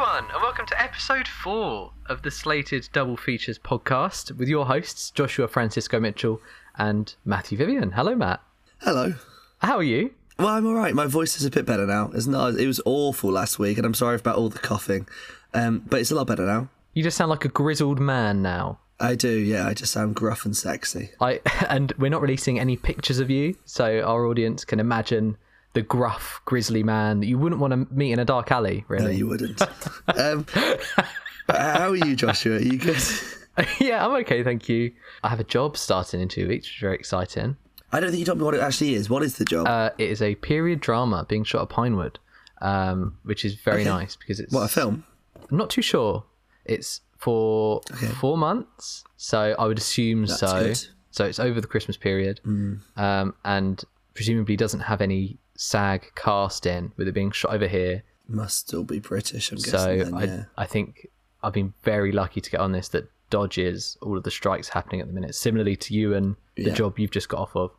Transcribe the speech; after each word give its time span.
everyone, 0.00 0.30
and 0.32 0.40
welcome 0.40 0.64
to 0.64 0.80
episode 0.80 1.26
four 1.26 1.90
of 2.06 2.22
the 2.22 2.30
Slated 2.30 2.88
Double 2.92 3.16
Features 3.16 3.58
podcast 3.58 4.30
with 4.30 4.46
your 4.46 4.66
hosts, 4.66 5.10
Joshua 5.10 5.48
Francisco 5.48 5.98
Mitchell 5.98 6.40
and 6.76 7.12
Matthew 7.24 7.58
Vivian. 7.58 7.90
Hello, 7.90 8.14
Matt. 8.14 8.40
Hello. 8.80 9.14
How 9.58 9.76
are 9.76 9.82
you? 9.82 10.12
Well, 10.38 10.46
I'm 10.46 10.64
all 10.68 10.74
right. 10.74 10.94
My 10.94 11.06
voice 11.06 11.36
is 11.36 11.44
a 11.44 11.50
bit 11.50 11.66
better 11.66 11.84
now. 11.84 12.12
It's 12.14 12.28
not. 12.28 12.60
It 12.60 12.68
was 12.68 12.80
awful 12.84 13.32
last 13.32 13.58
week, 13.58 13.76
and 13.76 13.84
I'm 13.84 13.94
sorry 13.94 14.14
about 14.14 14.36
all 14.36 14.48
the 14.48 14.60
coughing. 14.60 15.08
Um, 15.52 15.82
but 15.88 15.98
it's 15.98 16.12
a 16.12 16.14
lot 16.14 16.28
better 16.28 16.46
now. 16.46 16.68
You 16.94 17.02
just 17.02 17.16
sound 17.16 17.30
like 17.30 17.44
a 17.44 17.48
grizzled 17.48 17.98
man 17.98 18.40
now. 18.40 18.78
I 19.00 19.16
do. 19.16 19.36
Yeah, 19.36 19.66
I 19.66 19.74
just 19.74 19.92
sound 19.92 20.14
gruff 20.14 20.44
and 20.44 20.56
sexy. 20.56 21.10
I 21.20 21.40
and 21.68 21.92
we're 21.98 22.10
not 22.10 22.22
releasing 22.22 22.60
any 22.60 22.76
pictures 22.76 23.18
of 23.18 23.30
you, 23.30 23.56
so 23.64 24.00
our 24.02 24.26
audience 24.26 24.64
can 24.64 24.78
imagine 24.78 25.38
the 25.78 25.82
gruff, 25.82 26.40
grizzly 26.44 26.82
man 26.82 27.20
that 27.20 27.26
you 27.26 27.38
wouldn't 27.38 27.60
want 27.60 27.70
to 27.72 27.94
meet 27.94 28.10
in 28.10 28.18
a 28.18 28.24
dark 28.24 28.50
alley. 28.50 28.84
Really. 28.88 29.04
No, 29.04 29.10
you 29.10 29.26
wouldn't. 29.28 29.62
um, 30.08 30.44
but 31.46 31.56
how 31.56 31.90
are 31.90 31.96
you, 31.96 32.16
Joshua? 32.16 32.56
Are 32.56 32.60
you 32.60 32.78
good? 32.78 33.00
yeah, 33.80 34.04
I'm 34.04 34.12
okay, 34.22 34.42
thank 34.42 34.68
you. 34.68 34.90
I 35.22 35.28
have 35.28 35.38
a 35.38 35.44
job 35.44 35.76
starting 35.76 36.20
in 36.20 36.26
two 36.26 36.48
weeks, 36.48 36.66
which 36.66 36.74
is 36.78 36.80
very 36.80 36.96
exciting. 36.96 37.56
I 37.92 38.00
don't 38.00 38.10
think 38.10 38.18
you 38.18 38.26
told 38.26 38.38
me 38.38 38.44
what 38.44 38.54
it 38.54 38.60
actually 38.60 38.94
is. 38.94 39.08
What 39.08 39.22
is 39.22 39.36
the 39.36 39.44
job? 39.44 39.68
Uh, 39.68 39.90
it 39.98 40.10
is 40.10 40.20
a 40.20 40.34
period 40.34 40.80
drama 40.80 41.24
being 41.28 41.44
shot 41.44 41.62
at 41.62 41.68
Pinewood, 41.68 42.18
um, 42.60 43.18
which 43.22 43.44
is 43.44 43.54
very 43.54 43.82
Okay. 43.82 43.88
nice 43.90 44.16
because 44.16 44.40
it's 44.40 44.52
what 44.52 44.64
a 44.64 44.68
film. 44.68 45.04
I'm 45.48 45.56
not 45.56 45.70
too 45.70 45.80
sure. 45.80 46.24
It's 46.64 47.02
for 47.18 47.82
four 48.20 48.36
months, 48.36 49.04
so 49.16 49.54
I 49.56 49.64
would 49.66 49.78
assume 49.78 50.26
so. 50.26 50.60
good. 50.60 50.72
Mm. 50.72 50.88
So 51.12 51.24
it's 51.24 51.38
over 51.38 51.60
the 51.60 51.66
Christmas 51.68 51.96
period, 51.96 52.40
um, 52.96 53.34
and 53.44 53.82
presumably 54.14 54.56
doesn't 54.56 54.80
have 54.80 55.00
any 55.00 55.38
SAG 55.60 56.12
cast 56.14 56.64
in 56.66 56.92
with 56.96 57.08
it 57.08 57.12
being 57.12 57.30
shot 57.32 57.52
over 57.52 57.66
here. 57.66 58.04
Must 58.28 58.56
still 58.56 58.84
be 58.84 59.00
British. 59.00 59.50
I'm 59.50 59.58
So 59.58 59.72
guessing. 59.72 59.98
then, 59.98 60.14
I, 60.14 60.24
yeah. 60.24 60.44
I 60.56 60.64
think 60.66 61.08
I've 61.42 61.52
been 61.52 61.74
very 61.82 62.12
lucky 62.12 62.40
to 62.40 62.50
get 62.50 62.60
on 62.60 62.72
this 62.72 62.88
that 62.88 63.10
dodges 63.28 63.98
all 64.00 64.16
of 64.16 64.22
the 64.22 64.30
strikes 64.30 64.68
happening 64.70 65.00
at 65.00 65.08
the 65.08 65.12
minute. 65.12 65.34
Similarly 65.34 65.76
to 65.76 65.94
you 65.94 66.14
and 66.14 66.36
the 66.54 66.64
Yeah. 66.64 66.74
job 66.74 66.98
you've 66.98 67.10
just 67.10 67.28
got 67.28 67.40
off 67.40 67.56
of. 67.56 67.72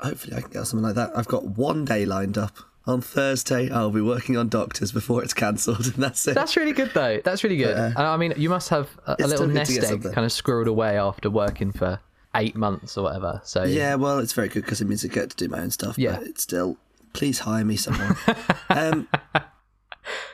Hopefully, 0.00 0.36
I 0.36 0.40
can 0.42 0.50
get 0.50 0.66
something 0.66 0.84
like 0.84 0.94
that. 0.94 1.10
I've 1.16 1.26
got 1.26 1.44
one 1.44 1.84
day 1.84 2.06
lined 2.06 2.38
up. 2.38 2.56
On 2.88 3.00
Thursday, 3.00 3.68
I'll 3.68 3.90
be 3.90 4.00
working 4.00 4.36
on 4.36 4.48
Doctors 4.48 4.92
before 4.92 5.20
it's 5.24 5.34
cancelled, 5.34 5.86
and 5.94 5.94
that's 5.96 6.28
it. 6.28 6.36
That's 6.36 6.56
really 6.56 6.72
good 6.72 6.92
though. 6.94 7.20
That's 7.24 7.42
really 7.42 7.56
good. 7.56 7.76
Yeah. 7.76 7.92
I 7.96 8.16
mean, 8.16 8.32
you 8.36 8.48
must 8.48 8.68
have 8.68 8.88
a, 9.08 9.16
a 9.18 9.26
little 9.26 9.28
still 9.28 9.38
good 9.48 9.66
to 9.66 9.72
nest 9.80 9.90
egg 9.92 10.02
kind 10.04 10.24
of 10.24 10.30
squirreled 10.30 10.68
away 10.68 10.96
after 10.96 11.28
working 11.28 11.72
for 11.72 11.98
eight 12.36 12.54
months 12.54 12.96
or 12.96 13.02
whatever. 13.02 13.40
So 13.42 13.64
Yeah, 13.64 13.96
well, 13.96 14.20
it's 14.20 14.34
very 14.34 14.46
good 14.48 14.62
because 14.64 14.80
it 14.80 14.84
means 14.84 15.04
I 15.04 15.08
get 15.08 15.30
to 15.30 15.36
do 15.36 15.48
my 15.48 15.58
own 15.62 15.72
stuff. 15.72 15.98
Yeah. 15.98 16.18
but 16.18 16.28
it's 16.28 16.42
still. 16.44 16.76
Please 17.16 17.40
hire 17.40 17.64
me 17.64 17.76
someone. 17.76 18.16
um, 18.68 19.08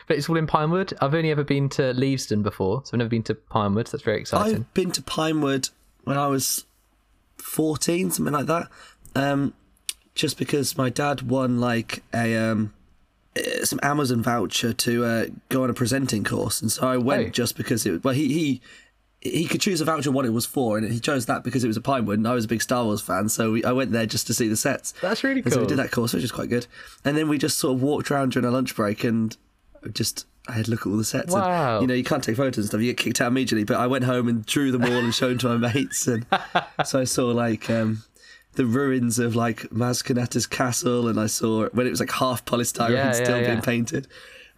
But 0.09 0.19
it's 0.19 0.29
all 0.29 0.37
in 0.37 0.47
Pinewood. 0.47 0.93
I've 1.01 1.15
only 1.15 1.31
ever 1.31 1.45
been 1.45 1.69
to 1.71 1.83
Leavesden 1.95 2.43
before, 2.43 2.83
so 2.85 2.91
I've 2.95 2.99
never 2.99 3.09
been 3.09 3.23
to 3.25 3.35
Pinewood. 3.35 3.89
So 3.89 3.97
that's 3.97 4.05
very 4.05 4.21
exciting. 4.21 4.57
I've 4.57 4.75
been 4.75 4.91
to 4.93 5.03
Pinewood 5.03 5.69
when 6.05 6.19
I 6.19 6.27
was 6.27 6.67
fourteen, 7.39 8.11
something 8.11 8.35
like 8.35 8.47
that. 8.47 8.69
Um, 9.15 9.55
just 10.15 10.37
because 10.39 10.77
my 10.77 10.91
dad 10.91 11.23
won 11.23 11.61
like 11.61 12.03
a 12.13 12.37
um, 12.37 12.75
eh, 13.37 13.65
some 13.65 13.81
Amazon 13.83 14.23
voucher 14.23 14.73
to 14.75 15.05
uh, 15.05 15.27
go 15.49 15.63
on 15.63 15.71
a 15.71 15.75
presenting 15.75 16.25
course, 16.25 16.61
and 16.61 16.71
so 16.71 16.87
I 16.87 16.97
went 16.99 17.29
Oh. 17.29 17.31
just 17.31 17.57
because 17.57 17.87
it. 17.87 18.03
Well, 18.05 18.15
he 18.15 18.29
he. 18.33 18.61
He 19.25 19.47
could 19.47 19.61
choose 19.61 19.81
a 19.81 19.85
voucher 19.85 20.11
what 20.11 20.25
it 20.25 20.31
was 20.31 20.47
for, 20.47 20.77
and 20.77 20.93
he 20.93 20.99
chose 20.99 21.27
that 21.27 21.45
because 21.45 21.63
it 21.63 21.69
was 21.69 21.77
a 21.77 21.81
Pinewood, 21.81 22.19
and 22.19 22.27
I 22.27 22.35
was 22.35 22.45
a 22.45 22.49
big 22.49 22.61
Star 22.61 22.85
Wars 22.85 23.01
fan, 23.01 23.29
so 23.29 23.53
we, 23.53 23.65
I 23.65 23.71
went 23.71 23.93
there 23.93 24.05
just 24.05 24.27
to 24.27 24.35
see 24.35 24.49
the 24.49 24.57
sets. 24.57 24.95
That's 25.01 25.23
really 25.23 25.43
And 25.43 25.53
so 25.53 25.61
we 25.61 25.67
did 25.67 25.79
that 25.79 25.93
course, 25.93 26.13
which 26.13 26.25
is 26.25 26.33
quite 26.33 26.49
good. 26.49 26.67
And 27.05 27.17
then 27.17 27.29
we 27.29 27.39
just 27.39 27.59
sort 27.59 27.77
of 27.77 27.83
walked 27.83 28.11
around 28.11 28.33
during 28.33 28.49
a 28.49 28.51
lunch 28.51 28.75
break 28.75 29.05
and 29.05 29.37
just 29.93 30.27
I 30.49 30.53
had 30.53 30.67
a 30.67 30.71
look 30.71 30.81
at 30.81 30.87
all 30.87 30.97
the 30.97 31.05
sets. 31.05 31.33
Wow. 31.33 31.75
And, 31.75 31.83
you 31.83 31.87
know, 31.87 31.95
you 31.95 32.05
can't 32.05 32.23
take 32.23 32.37
photos 32.37 32.59
and 32.59 32.67
stuff. 32.67 32.81
You 32.81 32.89
get 32.93 32.97
kicked 32.97 33.21
out 33.21 33.29
immediately. 33.29 33.65
But 33.65 33.77
I 33.77 33.87
went 33.87 34.05
home 34.05 34.29
and 34.29 34.45
drew 34.45 34.73
them 34.73 34.83
all 34.83 34.91
and 34.91 35.15
showed 35.15 35.31
them 35.31 35.39
to 35.39 35.59
my 35.59 35.73
mates. 35.73 36.07
And 36.09 36.27
so 36.85 37.01
I 37.01 37.05
saw 37.05 37.27
like 37.27 37.71
um, 37.71 38.03
the 38.55 38.67
ruins 38.67 39.19
of 39.19 39.37
like 39.37 39.61
Maz 39.71 40.03
Kanata's 40.03 40.47
castle, 40.47 41.07
and 41.07 41.21
I 41.21 41.27
saw 41.27 41.69
when 41.71 41.87
it 41.87 41.91
was 41.91 42.01
like 42.01 42.11
half 42.11 42.45
polystyrene 42.45 42.91
Yeah, 42.91 43.07
yeah, 43.07 43.13
still 43.25 43.41
yeah. 43.41 43.47
being 43.49 43.63
painted. 43.63 44.09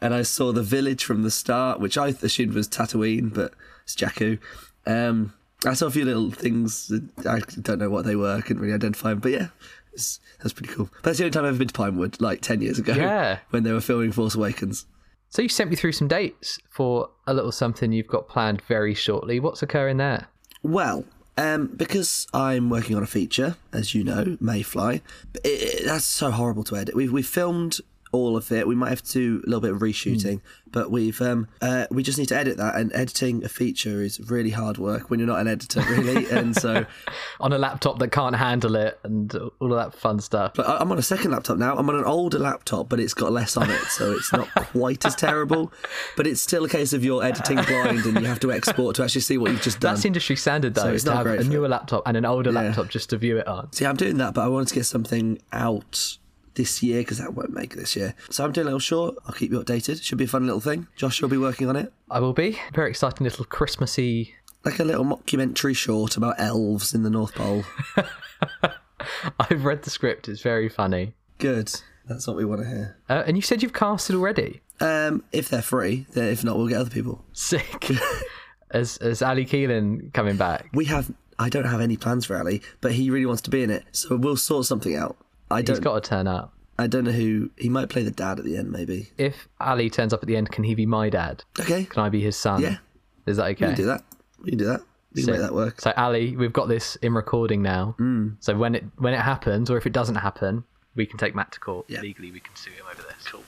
And 0.01 0.15
I 0.15 0.23
saw 0.23 0.53
the 0.53 0.63
village 0.63 1.05
from 1.05 1.23
the 1.23 1.31
start, 1.31 1.81
which 1.81 1.99
I 1.99 2.09
assumed 2.09 2.55
was 2.55 2.69
Tatooine, 2.69 3.33
but 3.33 3.53
it's 3.85 3.95
Jakku. 3.95 4.39
Um, 4.87 5.33
I 5.65 5.75
saw 5.75 5.87
a 5.87 5.91
few 5.91 6.05
little 6.05 6.31
things. 6.31 6.93
I 7.27 7.41
don't 7.61 7.79
know 7.79 7.91
what 7.91 8.05
they 8.05 8.17
were. 8.17 8.35
I 8.35 8.41
couldn't 8.41 8.61
really 8.61 8.75
identify 8.75 9.11
them. 9.11 9.21
But 9.21 9.33
yeah, 9.33 9.49
it's, 9.93 10.21
that's 10.39 10.53
pretty 10.53 10.73
cool. 10.73 10.91
But 10.97 11.05
that's 11.05 11.19
the 11.19 11.25
only 11.25 11.31
time 11.31 11.45
I've 11.45 11.51
ever 11.51 11.59
been 11.59 11.69
to 11.69 11.75
Pinewood, 11.75 12.21
like 12.21 12.41
10 12.43 12.61
years 12.61 12.79
ago. 12.79 12.95
Yeah. 12.95 13.39
When 13.51 13.63
they 13.63 13.73
were 13.73 13.81
filming 13.81 14.13
Force 14.13 14.35
Awakens. 14.35 14.87
So 15.31 15.43
you 15.43 15.49
sent 15.49 15.71
me 15.71 15.77
through 15.77 15.93
some 15.93 16.09
dates 16.09 16.59
for 16.71 17.11
a 17.27 17.35
little 17.35 17.53
something 17.53 17.93
you've 17.93 18.07
got 18.07 18.29
planned 18.29 18.63
very 18.63 18.95
shortly. 18.95 19.41
What's 19.41 19.63
occurring 19.63 19.97
there? 19.97 20.29
Well, 20.63 21.05
um, 21.37 21.67
because 21.75 22.29
I'm 22.33 22.71
working 22.71 22.97
on 22.97 23.03
a 23.03 23.07
feature, 23.07 23.57
as 23.73 23.95
you 23.95 24.05
know, 24.05 24.37
Mayfly, 24.41 25.01
it, 25.43 25.47
it, 25.47 25.85
that's 25.85 26.05
so 26.05 26.31
horrible 26.31 26.63
to 26.65 26.77
edit. 26.77 26.95
We've, 26.95 27.13
we've 27.13 27.27
filmed 27.27 27.81
all 28.15 28.37
of 28.37 28.51
it. 28.53 28.67
We 28.67 28.75
might 28.75 28.91
have 28.91 29.03
to 29.03 29.13
do 29.13 29.43
a 29.45 29.47
little 29.47 29.61
bit 29.61 29.73
of 29.73 29.79
reshooting, 29.79 30.41
but 30.71 30.91
we've 30.91 31.21
um, 31.21 31.49
uh, 31.61 31.87
we 31.91 32.03
just 32.03 32.19
need 32.19 32.29
to 32.29 32.37
edit 32.37 32.57
that. 32.59 32.77
And 32.77 32.93
editing 32.95 33.45
a 33.45 33.49
feature 33.49 34.03
is 34.03 34.21
really 34.31 34.51
hard 34.51 34.79
work 34.79 35.11
when 35.11 35.19
you're 35.21 35.27
not 35.27 35.41
an 35.41 35.49
editor, 35.49 35.81
really. 35.83 36.29
and 36.31 36.55
so 36.57 36.87
On 37.41 37.53
a 37.53 37.59
laptop 37.59 37.99
that 37.99 38.09
can't 38.09 38.37
handle 38.37 38.77
it 38.77 38.99
and 39.03 39.35
all 39.61 39.73
of 39.73 39.79
that 39.79 39.99
fun 39.99 40.21
stuff. 40.21 40.53
But 40.55 40.69
I'm 40.69 40.91
on 40.93 40.99
a 40.99 41.03
second 41.03 41.33
laptop 41.33 41.59
now. 41.59 41.77
I'm 41.77 41.89
on 41.89 41.97
an 41.97 42.05
older 42.05 42.39
laptop, 42.39 42.89
but 42.89 43.01
it's 43.01 43.15
got 43.15 43.33
less 43.33 43.57
on 43.57 43.71
it, 43.71 43.81
so 43.87 44.13
it's 44.13 44.33
not 44.33 44.49
quite 44.55 45.05
as 45.05 45.15
terrible. 45.15 45.73
But 46.17 46.27
it's 46.27 46.41
still 46.41 46.65
a 46.65 46.69
case 46.69 46.93
of 46.93 47.05
you're 47.05 47.25
editing 47.25 47.57
blind 47.57 48.05
and 48.07 48.21
you 48.21 48.27
have 48.27 48.39
to 48.41 48.53
export 48.53 48.95
to 48.97 49.03
actually 49.05 49.23
see 49.23 49.37
what 49.39 49.51
you've 49.51 49.63
just 49.63 49.81
done. 49.81 49.95
That's 49.95 50.05
industry 50.05 50.37
standard 50.37 50.75
though, 50.75 50.83
So 50.83 50.93
it's 50.93 51.05
to 51.05 51.11
not 51.11 51.17
have 51.19 51.27
great 51.27 51.41
a 51.41 51.45
newer 51.45 51.69
laptop 51.69 52.03
and 52.07 52.17
an 52.17 52.25
older 52.25 52.51
Yeah. 52.53 52.61
laptop 52.63 52.89
just 52.89 53.11
to 53.11 53.17
view 53.19 53.39
it 53.39 53.47
on. 53.49 53.73
See, 53.73 53.85
I'm 53.85 53.97
doing 53.97 54.19
that, 54.19 54.35
but 54.35 54.43
I 54.43 54.49
wanted 54.49 54.69
to 54.69 54.75
get 54.75 54.87
something 54.87 55.39
out 55.53 56.19
this 56.55 56.83
year 56.83 57.01
because 57.01 57.19
that 57.19 57.35
won't 57.35 57.53
make 57.53 57.73
it 57.75 57.77
this 57.77 57.97
year. 57.97 58.15
So 58.31 58.45
I'm 58.45 58.53
doing 58.53 58.65
a 58.65 58.69
little 58.69 58.79
short. 58.79 59.17
I'll 59.27 59.35
keep 59.35 59.51
you 59.51 59.61
updated. 59.61 60.03
Should 60.03 60.19
be 60.19 60.25
a 60.25 60.29
fun 60.29 60.47
little 60.47 60.61
thing. 60.61 60.87
Josh 60.97 61.21
will 61.21 61.29
be 61.29 61.39
working 61.39 61.69
on 61.69 61.77
it. 61.77 61.93
I 62.11 62.21
will 62.21 62.33
be. 62.33 62.59
Very 62.73 62.91
exciting 62.91 63.25
little 63.25 63.45
Christmassy. 63.45 64.35
Like 64.65 64.79
a 64.79 64.85
little 64.85 65.05
mockumentary 65.05 65.77
short 65.77 66.17
about 66.17 66.37
elves 66.39 66.95
in 66.95 67.03
the 67.03 67.11
North 67.11 67.35
Pole. 67.35 67.65
I've 69.39 69.65
read 69.65 69.83
the 69.83 69.91
script, 69.91 70.29
it's 70.29 70.41
very 70.41 70.69
funny. 70.69 71.15
Good. 71.39 71.73
That's 72.07 72.27
what 72.27 72.37
we 72.37 72.45
want 72.45 72.63
to 72.63 72.69
hear. 72.69 72.97
Uh, 73.09 73.25
and 73.27 73.37
you 73.37 73.43
said 73.43 73.63
you've 73.63 73.73
casted 73.73 74.17
already. 74.17 74.63
Um, 74.81 75.23
if 75.33 75.49
they're 75.49 75.63
free, 75.63 76.07
then 76.13 76.29
if 76.29 76.45
not, 76.45 76.57
we'll 76.57 76.69
get 76.69 76.79
other 76.79 76.91
people. 76.91 77.25
Sick. 77.33 77.91
as 78.75 78.97
as 78.99 79.23
Ali 79.23 79.47
Keelan 79.47 80.13
coming 80.13 80.37
back. 80.37 80.69
We 80.75 80.85
have. 80.87 81.11
I 81.39 81.49
don't 81.49 81.65
have 81.65 81.81
any 81.81 81.97
plans 81.97 82.27
for 82.27 82.37
Ali, 82.39 82.63
but 82.81 82.93
he 82.93 83.11
really 83.11 83.27
wants 83.27 83.43
to 83.43 83.51
be 83.51 83.63
in 83.65 83.71
it, 83.71 83.85
so 83.91 84.17
we'll 84.17 84.37
sort 84.37 84.67
something 84.67 84.95
out. 84.95 85.17
I 85.51 85.59
He's 85.61 85.67
don't. 85.67 85.81
got 85.83 86.03
to 86.03 86.09
turn 86.09 86.27
up. 86.27 86.53
I 86.79 86.87
don't 86.89 87.05
know 87.05 87.13
who. 87.13 87.51
He 87.57 87.69
might 87.69 87.89
play 87.89 88.03
the 88.03 88.11
dad 88.11 88.39
at 88.39 88.45
the 88.45 88.57
end, 88.57 88.73
maybe. 88.73 89.11
If 89.17 89.49
Ali 89.61 89.89
turns 89.91 90.13
up 90.13 90.23
at 90.23 90.27
the 90.27 90.37
end, 90.37 90.51
can 90.51 90.65
he 90.65 90.75
be 90.75 90.87
my 90.87 91.09
dad? 91.09 91.45
Okay, 91.61 91.85
Can 91.85 92.03
I 92.03 92.09
be 92.09 92.21
his 92.21 92.37
son? 92.37 92.63
Yeah. 92.63 92.79
Is 93.27 93.37
that 93.37 93.45
we 93.47 93.53
okay? 93.53 93.67
can 93.67 93.75
do 93.75 93.85
that. 93.87 94.03
We 94.43 94.51
can 94.51 94.59
do 94.59 94.65
that. 94.67 94.81
We 95.15 95.23
can 95.23 95.25
Sick. 95.27 95.33
make 95.35 95.41
that 95.43 95.55
work. 95.55 95.81
So 95.81 95.93
Ali, 95.97 96.37
we've 96.37 96.53
got 96.53 96.69
this 96.69 96.97
in 96.97 97.15
recording 97.15 97.63
now. 97.63 97.95
Mm. 98.01 98.37
So 98.41 98.57
when 98.57 98.75
it 98.75 98.85
when 98.99 99.15
it 99.15 99.21
happens, 99.21 99.71
or 99.71 99.77
if 99.77 99.87
it 99.87 99.93
doesn't 99.93 100.17
happen, 100.17 100.65
we 100.97 101.07
can 101.07 101.17
take 101.19 101.35
Matt 101.37 101.53
to 101.53 101.61
court. 101.61 101.87
Yeah. 101.89 102.01
Legally, 102.01 102.33
we 102.33 102.41
can 102.41 102.57
sue 102.57 102.73
him 102.73 102.87
over 102.91 103.03
this. 103.03 103.29
Cool. 103.31 103.45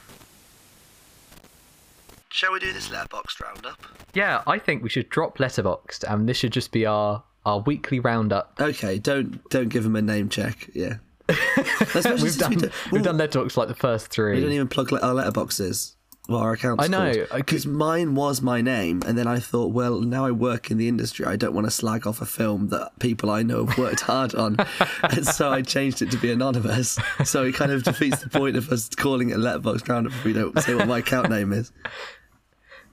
Shall 2.31 2.53
we 2.53 2.61
do 2.61 2.73
this 2.73 2.91
letterbox 2.91 3.41
roundup? 3.41 3.81
Yeah, 4.15 4.43
I 4.47 4.59
think 4.59 4.83
we 4.83 4.89
should 4.89 5.09
drop 5.09 5.39
Letterboxd, 5.39 6.05
and 6.07 6.29
this 6.29 6.37
should 6.37 6.53
just 6.53 6.71
be 6.71 6.85
our 6.87 7.25
our 7.45 7.61
weekly 7.61 7.99
roundup. 7.99 8.57
Okay, 8.61 8.99
don't 8.99 9.49
don't 9.51 9.69
give 9.69 9.85
him 9.85 9.97
a 9.97 10.03
name 10.03 10.29
check. 10.29 10.71
Yeah. 10.75 10.97
We've 11.95 12.39
done 12.39 12.57
we, 12.57 12.71
we've 12.93 13.03
done 13.03 13.19
Letterboxd 13.19 13.57
like 13.57 13.69
the 13.69 13.75
first 13.75 14.09
three. 14.09 14.37
we 14.37 14.41
don't 14.41 14.53
even 14.53 14.69
plug 14.69 14.93
our 14.93 15.15
letterboxes. 15.15 15.95
Well, 16.29 16.41
our 16.41 16.53
accounts. 16.55 16.83
I 16.85 16.89
know, 16.89 17.27
because 17.35 17.67
mine 17.67 18.17
was 18.17 18.43
my 18.43 18.61
name, 18.61 19.03
and 19.07 19.17
then 19.17 19.29
I 19.29 19.39
thought, 19.39 19.73
well, 19.73 20.01
now 20.01 20.25
I 20.27 20.33
work 20.33 20.73
in 20.73 20.77
the 20.77 20.89
industry, 20.89 21.25
I 21.25 21.37
don't 21.37 21.55
want 21.55 21.69
to 21.69 21.71
slag 21.71 22.05
off 22.05 22.21
a 22.21 22.27
film 22.27 22.69
that 22.69 22.91
people 22.99 23.31
I 23.31 23.45
know 23.45 23.65
have 23.65 23.79
worked 23.79 24.01
hard 24.03 24.35
on, 24.35 24.57
and 25.05 25.25
so 25.25 25.53
I 25.53 25.63
changed 25.63 26.03
it 26.03 26.11
to 26.11 26.17
be 26.17 26.33
anonymous. 26.33 26.99
So 27.25 27.45
it 27.45 27.55
kind 27.55 27.71
of 27.71 27.85
defeats 27.85 28.23
the 28.23 28.29
point 28.29 28.57
of 28.57 28.71
us 28.73 28.89
calling 28.89 29.31
it 29.31 29.35
a 29.35 29.39
letterbox 29.39 29.89
roundup 29.89 30.13
if 30.15 30.25
we 30.25 30.33
don't 30.33 30.59
say 30.61 30.75
what 30.75 30.89
my 30.89 30.99
account 30.99 31.31
name 31.31 31.53
is. 31.53 31.71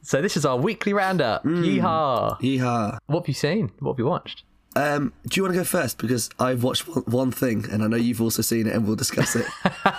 So 0.04 0.22
this 0.22 0.38
is 0.38 0.46
our 0.46 0.58
weekly 0.58 0.94
roundup. 0.94 1.42
Hmm. 1.42 1.64
Yeehaw! 1.64 2.40
Yeehaw. 2.40 3.00
What 3.08 3.22
have 3.22 3.28
you 3.28 3.34
seen? 3.34 3.72
What 3.80 3.94
have 3.94 4.00
you 4.00 4.06
watched? 4.06 4.44
Um, 4.76 5.14
do 5.28 5.38
you 5.40 5.44
want 5.44 5.54
to 5.54 5.60
go 5.60 5.64
first? 5.64 5.98
Because 5.98 6.30
I've 6.40 6.64
watched 6.64 6.88
one, 7.08 7.32
thing, 7.32 7.66
and 7.72 7.84
I 7.84 7.88
know 7.88 7.98
you've 7.98 8.22
also 8.22 8.42
seen 8.42 8.68
it, 8.68 8.74
and 8.76 8.86
we'll 8.86 8.96
discuss 8.96 9.36
it. 9.36 9.46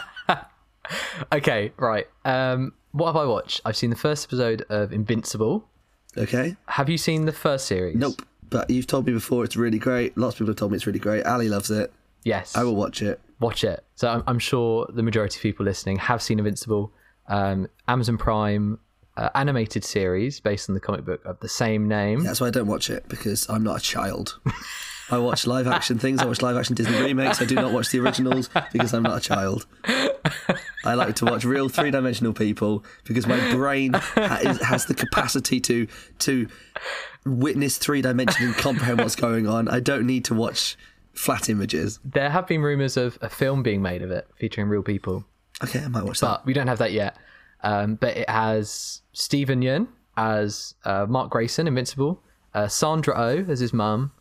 Okay, 1.32 1.72
right. 1.76 2.06
Um, 2.24 2.72
what 2.92 3.06
have 3.06 3.16
I 3.16 3.24
watched? 3.24 3.60
I've 3.64 3.76
seen 3.76 3.90
the 3.90 3.96
first 3.96 4.26
episode 4.26 4.62
of 4.68 4.92
Invincible. 4.92 5.68
Okay? 6.16 6.56
Have 6.66 6.88
you 6.88 6.98
seen 6.98 7.24
the 7.24 7.32
first 7.32 7.66
series? 7.66 7.96
Nope. 7.96 8.22
But 8.50 8.70
you've 8.70 8.86
told 8.86 9.06
me 9.06 9.12
before 9.12 9.44
it's 9.44 9.56
really 9.56 9.78
great. 9.78 10.16
Lots 10.16 10.34
of 10.34 10.38
people 10.38 10.50
have 10.50 10.56
told 10.56 10.72
me 10.72 10.76
it's 10.76 10.86
really 10.86 10.98
great. 10.98 11.24
Ali 11.24 11.48
loves 11.48 11.70
it. 11.70 11.92
Yes. 12.22 12.56
I 12.56 12.62
will 12.62 12.76
watch 12.76 13.02
it. 13.02 13.20
watch 13.40 13.64
it. 13.64 13.84
So 13.96 14.08
I'm, 14.08 14.22
I'm 14.26 14.38
sure 14.38 14.86
the 14.92 15.02
majority 15.02 15.38
of 15.38 15.42
people 15.42 15.64
listening 15.64 15.96
have 15.96 16.22
seen 16.22 16.38
Invincible. 16.38 16.92
Um, 17.26 17.68
Amazon 17.88 18.18
Prime 18.18 18.78
uh, 19.16 19.30
animated 19.34 19.84
series 19.84 20.40
based 20.40 20.68
on 20.68 20.74
the 20.74 20.80
comic 20.80 21.04
book 21.04 21.24
of 21.24 21.38
the 21.40 21.48
same 21.48 21.86
name. 21.88 22.24
That's 22.24 22.40
why 22.40 22.48
I 22.48 22.50
don't 22.50 22.66
watch 22.66 22.90
it 22.90 23.08
because 23.08 23.48
I'm 23.48 23.62
not 23.62 23.76
a 23.78 23.80
child. 23.80 24.38
I 25.10 25.18
watch 25.18 25.46
live 25.46 25.66
action 25.66 25.98
things. 25.98 26.20
I 26.22 26.24
watch 26.24 26.40
live 26.40 26.56
action 26.56 26.74
Disney 26.74 26.98
remakes. 27.00 27.40
I 27.40 27.44
do 27.44 27.54
not 27.54 27.72
watch 27.72 27.90
the 27.90 28.00
originals 28.00 28.48
because 28.72 28.94
I'm 28.94 29.02
not 29.02 29.18
a 29.18 29.20
child. 29.20 29.66
I 30.84 30.94
like 30.94 31.14
to 31.16 31.26
watch 31.26 31.44
real 31.44 31.68
three 31.68 31.90
dimensional 31.90 32.32
people 32.32 32.84
because 33.04 33.26
my 33.26 33.38
brain 33.52 33.92
ha- 33.94 34.40
is, 34.42 34.60
has 34.62 34.86
the 34.86 34.94
capacity 34.94 35.60
to 35.60 35.86
to 36.20 36.48
witness 37.26 37.78
three 37.78 38.02
dimension 38.02 38.46
and 38.46 38.54
comprehend 38.56 38.98
what's 38.98 39.16
going 39.16 39.46
on. 39.46 39.68
I 39.68 39.80
don't 39.80 40.06
need 40.06 40.24
to 40.26 40.34
watch 40.34 40.76
flat 41.12 41.48
images. 41.48 42.00
There 42.04 42.30
have 42.30 42.46
been 42.46 42.62
rumors 42.62 42.96
of 42.96 43.18
a 43.22 43.28
film 43.28 43.62
being 43.62 43.82
made 43.82 44.02
of 44.02 44.10
it 44.10 44.26
featuring 44.38 44.68
real 44.68 44.82
people, 44.82 45.24
Okay, 45.62 45.80
I 45.80 45.88
might 45.88 46.04
watch 46.04 46.20
that. 46.20 46.26
but 46.26 46.46
we 46.46 46.52
don't 46.52 46.66
have 46.66 46.78
that 46.78 46.92
yet. 46.92 47.16
Um, 47.64 47.96
but 47.96 48.16
it 48.16 48.28
has 48.30 49.02
Steven 49.12 49.60
Yeun 49.62 49.88
as 50.16 50.74
uh, 50.84 51.06
Mark 51.08 51.30
Grayson, 51.30 51.66
Invincible, 51.66 52.22
uh, 52.54 52.68
Sandra 52.68 53.14
Oh 53.16 53.44
as 53.48 53.58
his 53.60 53.72
mum, 53.72 54.12